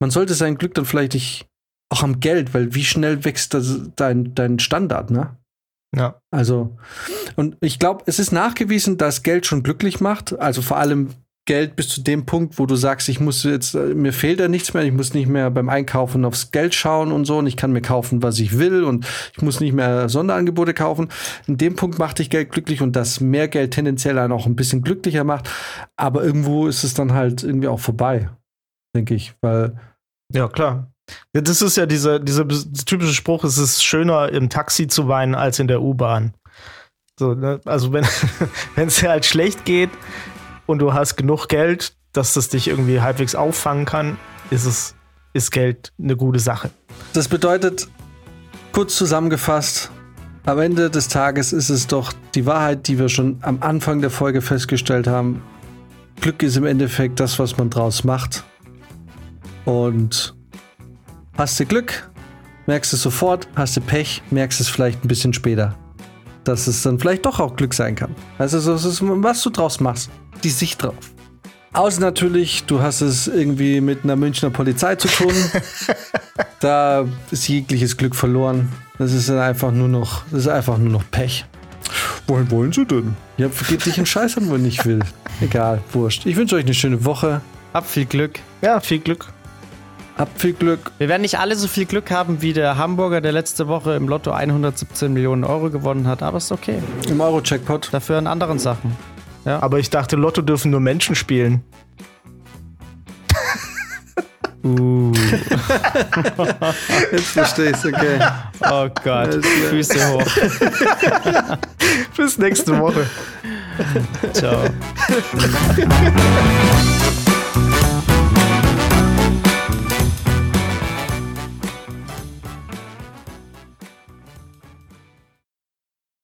Man 0.00 0.10
sollte 0.10 0.34
sein 0.34 0.56
Glück 0.56 0.74
dann 0.74 0.86
vielleicht 0.86 1.14
nicht 1.14 1.46
auch 1.92 2.02
am 2.02 2.20
Geld, 2.20 2.54
weil 2.54 2.74
wie 2.74 2.84
schnell 2.84 3.24
wächst 3.24 3.52
das, 3.52 3.90
dein, 3.96 4.34
dein 4.34 4.58
Standard, 4.58 5.10
ne? 5.10 5.36
Ja. 5.94 6.20
Also, 6.30 6.78
und 7.36 7.56
ich 7.60 7.78
glaube, 7.78 8.04
es 8.06 8.18
ist 8.18 8.30
nachgewiesen, 8.30 8.96
dass 8.96 9.22
Geld 9.22 9.46
schon 9.46 9.62
glücklich 9.62 10.00
macht. 10.00 10.38
Also 10.38 10.62
vor 10.62 10.76
allem 10.76 11.10
Geld 11.50 11.74
bis 11.74 11.88
zu 11.88 12.00
dem 12.02 12.26
Punkt, 12.26 12.60
wo 12.60 12.66
du 12.66 12.76
sagst, 12.76 13.08
ich 13.08 13.18
muss 13.18 13.42
jetzt, 13.42 13.74
mir 13.74 14.12
fehlt 14.12 14.38
da 14.38 14.46
nichts 14.46 14.72
mehr, 14.72 14.84
ich 14.84 14.92
muss 14.92 15.14
nicht 15.14 15.26
mehr 15.26 15.50
beim 15.50 15.68
Einkaufen 15.68 16.24
aufs 16.24 16.52
Geld 16.52 16.76
schauen 16.76 17.10
und 17.10 17.24
so 17.24 17.38
und 17.38 17.48
ich 17.48 17.56
kann 17.56 17.72
mir 17.72 17.82
kaufen, 17.82 18.22
was 18.22 18.38
ich 18.38 18.56
will 18.56 18.84
und 18.84 19.04
ich 19.34 19.42
muss 19.42 19.58
nicht 19.58 19.72
mehr 19.72 20.08
Sonderangebote 20.08 20.74
kaufen. 20.74 21.08
In 21.48 21.56
dem 21.56 21.74
Punkt 21.74 21.98
macht 21.98 22.20
dich 22.20 22.30
Geld 22.30 22.52
glücklich 22.52 22.82
und 22.82 22.94
dass 22.94 23.20
mehr 23.20 23.48
Geld 23.48 23.72
tendenziell 23.72 24.16
einen 24.20 24.32
auch 24.32 24.46
ein 24.46 24.54
bisschen 24.54 24.82
glücklicher 24.82 25.24
macht. 25.24 25.50
Aber 25.96 26.22
irgendwo 26.22 26.68
ist 26.68 26.84
es 26.84 26.94
dann 26.94 27.14
halt 27.14 27.42
irgendwie 27.42 27.66
auch 27.66 27.80
vorbei, 27.80 28.30
denke 28.94 29.16
ich, 29.16 29.34
weil. 29.40 29.76
Ja, 30.32 30.46
klar. 30.46 30.92
Das 31.32 31.62
ist 31.62 31.76
ja 31.76 31.86
dieser, 31.86 32.20
dieser 32.20 32.46
typische 32.46 33.12
Spruch, 33.12 33.42
es 33.42 33.58
ist 33.58 33.82
schöner 33.82 34.28
im 34.28 34.50
Taxi 34.50 34.86
zu 34.86 35.08
weinen 35.08 35.34
als 35.34 35.58
in 35.58 35.66
der 35.66 35.82
U-Bahn. 35.82 36.32
So, 37.18 37.34
ne? 37.34 37.60
Also 37.64 37.92
wenn 37.92 38.04
es 38.76 39.00
dir 39.00 39.08
halt 39.08 39.26
schlecht 39.26 39.64
geht 39.64 39.90
und 40.70 40.78
du 40.78 40.94
hast 40.94 41.16
genug 41.16 41.48
Geld, 41.48 41.94
dass 42.12 42.34
das 42.34 42.48
dich 42.48 42.68
irgendwie 42.68 43.00
halbwegs 43.00 43.34
auffangen 43.34 43.84
kann, 43.84 44.16
ist 44.50 44.66
es 44.66 44.94
ist 45.32 45.52
Geld 45.52 45.92
eine 46.02 46.16
gute 46.16 46.40
Sache. 46.40 46.70
Das 47.12 47.28
bedeutet, 47.28 47.86
kurz 48.72 48.96
zusammengefasst, 48.96 49.90
am 50.44 50.58
Ende 50.58 50.90
des 50.90 51.06
Tages 51.08 51.52
ist 51.52 51.68
es 51.68 51.86
doch 51.86 52.12
die 52.34 52.46
Wahrheit, 52.46 52.88
die 52.88 52.98
wir 52.98 53.08
schon 53.08 53.38
am 53.42 53.58
Anfang 53.60 54.00
der 54.00 54.10
Folge 54.10 54.42
festgestellt 54.42 55.06
haben. 55.06 55.42
Glück 56.20 56.42
ist 56.42 56.56
im 56.56 56.64
Endeffekt 56.64 57.20
das, 57.20 57.38
was 57.38 57.56
man 57.56 57.70
draus 57.70 58.02
macht. 58.02 58.42
Und 59.64 60.34
Hast 61.40 61.58
du 61.58 61.64
Glück, 61.64 62.10
merkst 62.66 62.92
es 62.92 63.00
sofort, 63.00 63.48
hast 63.56 63.74
du 63.74 63.80
Pech, 63.80 64.22
merkst 64.30 64.60
es 64.60 64.68
vielleicht 64.68 65.02
ein 65.02 65.08
bisschen 65.08 65.32
später. 65.32 65.74
Dass 66.44 66.66
es 66.66 66.82
dann 66.82 66.98
vielleicht 66.98 67.24
doch 67.24 67.40
auch 67.40 67.56
Glück 67.56 67.72
sein 67.72 67.94
kann. 67.94 68.14
Also, 68.36 68.58
was 69.22 69.42
du 69.42 69.48
draus 69.48 69.80
machst, 69.80 70.10
die 70.40 70.50
Sicht 70.50 70.82
drauf. 70.82 70.94
Außer 71.72 72.00
natürlich, 72.00 72.64
du 72.64 72.80
hast 72.82 73.00
es 73.00 73.28
irgendwie 73.28 73.80
mit 73.80 74.02
einer 74.02 74.16
Münchner 74.16 74.50
Polizei 74.50 74.96
zu 74.96 75.06
tun. 75.08 75.32
da 76.60 77.06
ist 77.30 77.48
jegliches 77.48 77.96
Glück 77.96 78.16
verloren. 78.16 78.68
Das 78.98 79.12
ist 79.12 79.30
einfach 79.30 79.70
nur 79.70 79.88
noch, 79.88 80.24
das 80.30 80.40
ist 80.40 80.48
einfach 80.48 80.78
nur 80.78 80.90
noch 80.90 81.04
Pech. 81.10 81.44
Wohin 82.26 82.50
wollen 82.50 82.72
sie 82.72 82.84
denn? 82.84 83.16
Ja, 83.36 83.48
geht 83.68 83.86
dich 83.86 83.96
einen 83.96 84.06
Scheiß 84.06 84.36
an, 84.36 84.50
wo 84.50 84.56
ich 84.56 84.62
nicht 84.62 84.84
will. 84.84 85.00
Egal, 85.40 85.80
wurscht. 85.92 86.26
Ich 86.26 86.36
wünsche 86.36 86.56
euch 86.56 86.64
eine 86.64 86.74
schöne 86.74 87.04
Woche. 87.04 87.40
Hab 87.72 87.86
viel 87.86 88.04
Glück. 88.04 88.40
Ja, 88.62 88.80
viel 88.80 88.98
Glück. 88.98 89.26
Habt 90.18 90.38
viel 90.38 90.52
Glück. 90.52 90.90
Wir 90.98 91.08
werden 91.08 91.22
nicht 91.22 91.38
alle 91.38 91.56
so 91.56 91.66
viel 91.66 91.86
Glück 91.86 92.10
haben 92.10 92.42
wie 92.42 92.52
der 92.52 92.76
Hamburger, 92.76 93.22
der 93.22 93.32
letzte 93.32 93.68
Woche 93.68 93.94
im 93.94 94.06
Lotto 94.06 94.32
117 94.32 95.10
Millionen 95.12 95.44
Euro 95.44 95.70
gewonnen 95.70 96.06
hat, 96.06 96.22
aber 96.22 96.36
ist 96.36 96.52
okay. 96.52 96.82
Im 97.08 97.20
Euro-Checkpot. 97.22 97.88
Dafür 97.90 98.18
in 98.18 98.26
anderen 98.26 98.58
Sachen. 98.58 98.94
Ja. 99.44 99.62
Aber 99.62 99.78
ich 99.78 99.90
dachte, 99.90 100.16
Lotto 100.16 100.42
dürfen 100.42 100.70
nur 100.70 100.80
Menschen 100.80 101.14
spielen. 101.14 101.62
Uh. 104.62 105.10
Jetzt 107.12 107.28
verstehe 107.28 107.70
ich's, 107.70 107.86
okay. 107.86 108.18
Oh 108.60 108.90
Gott, 109.02 109.42
Füße 109.42 110.12
hoch. 110.12 110.26
Bis 112.14 112.36
nächste 112.36 112.78
Woche. 112.78 113.06
Ciao. 114.34 114.64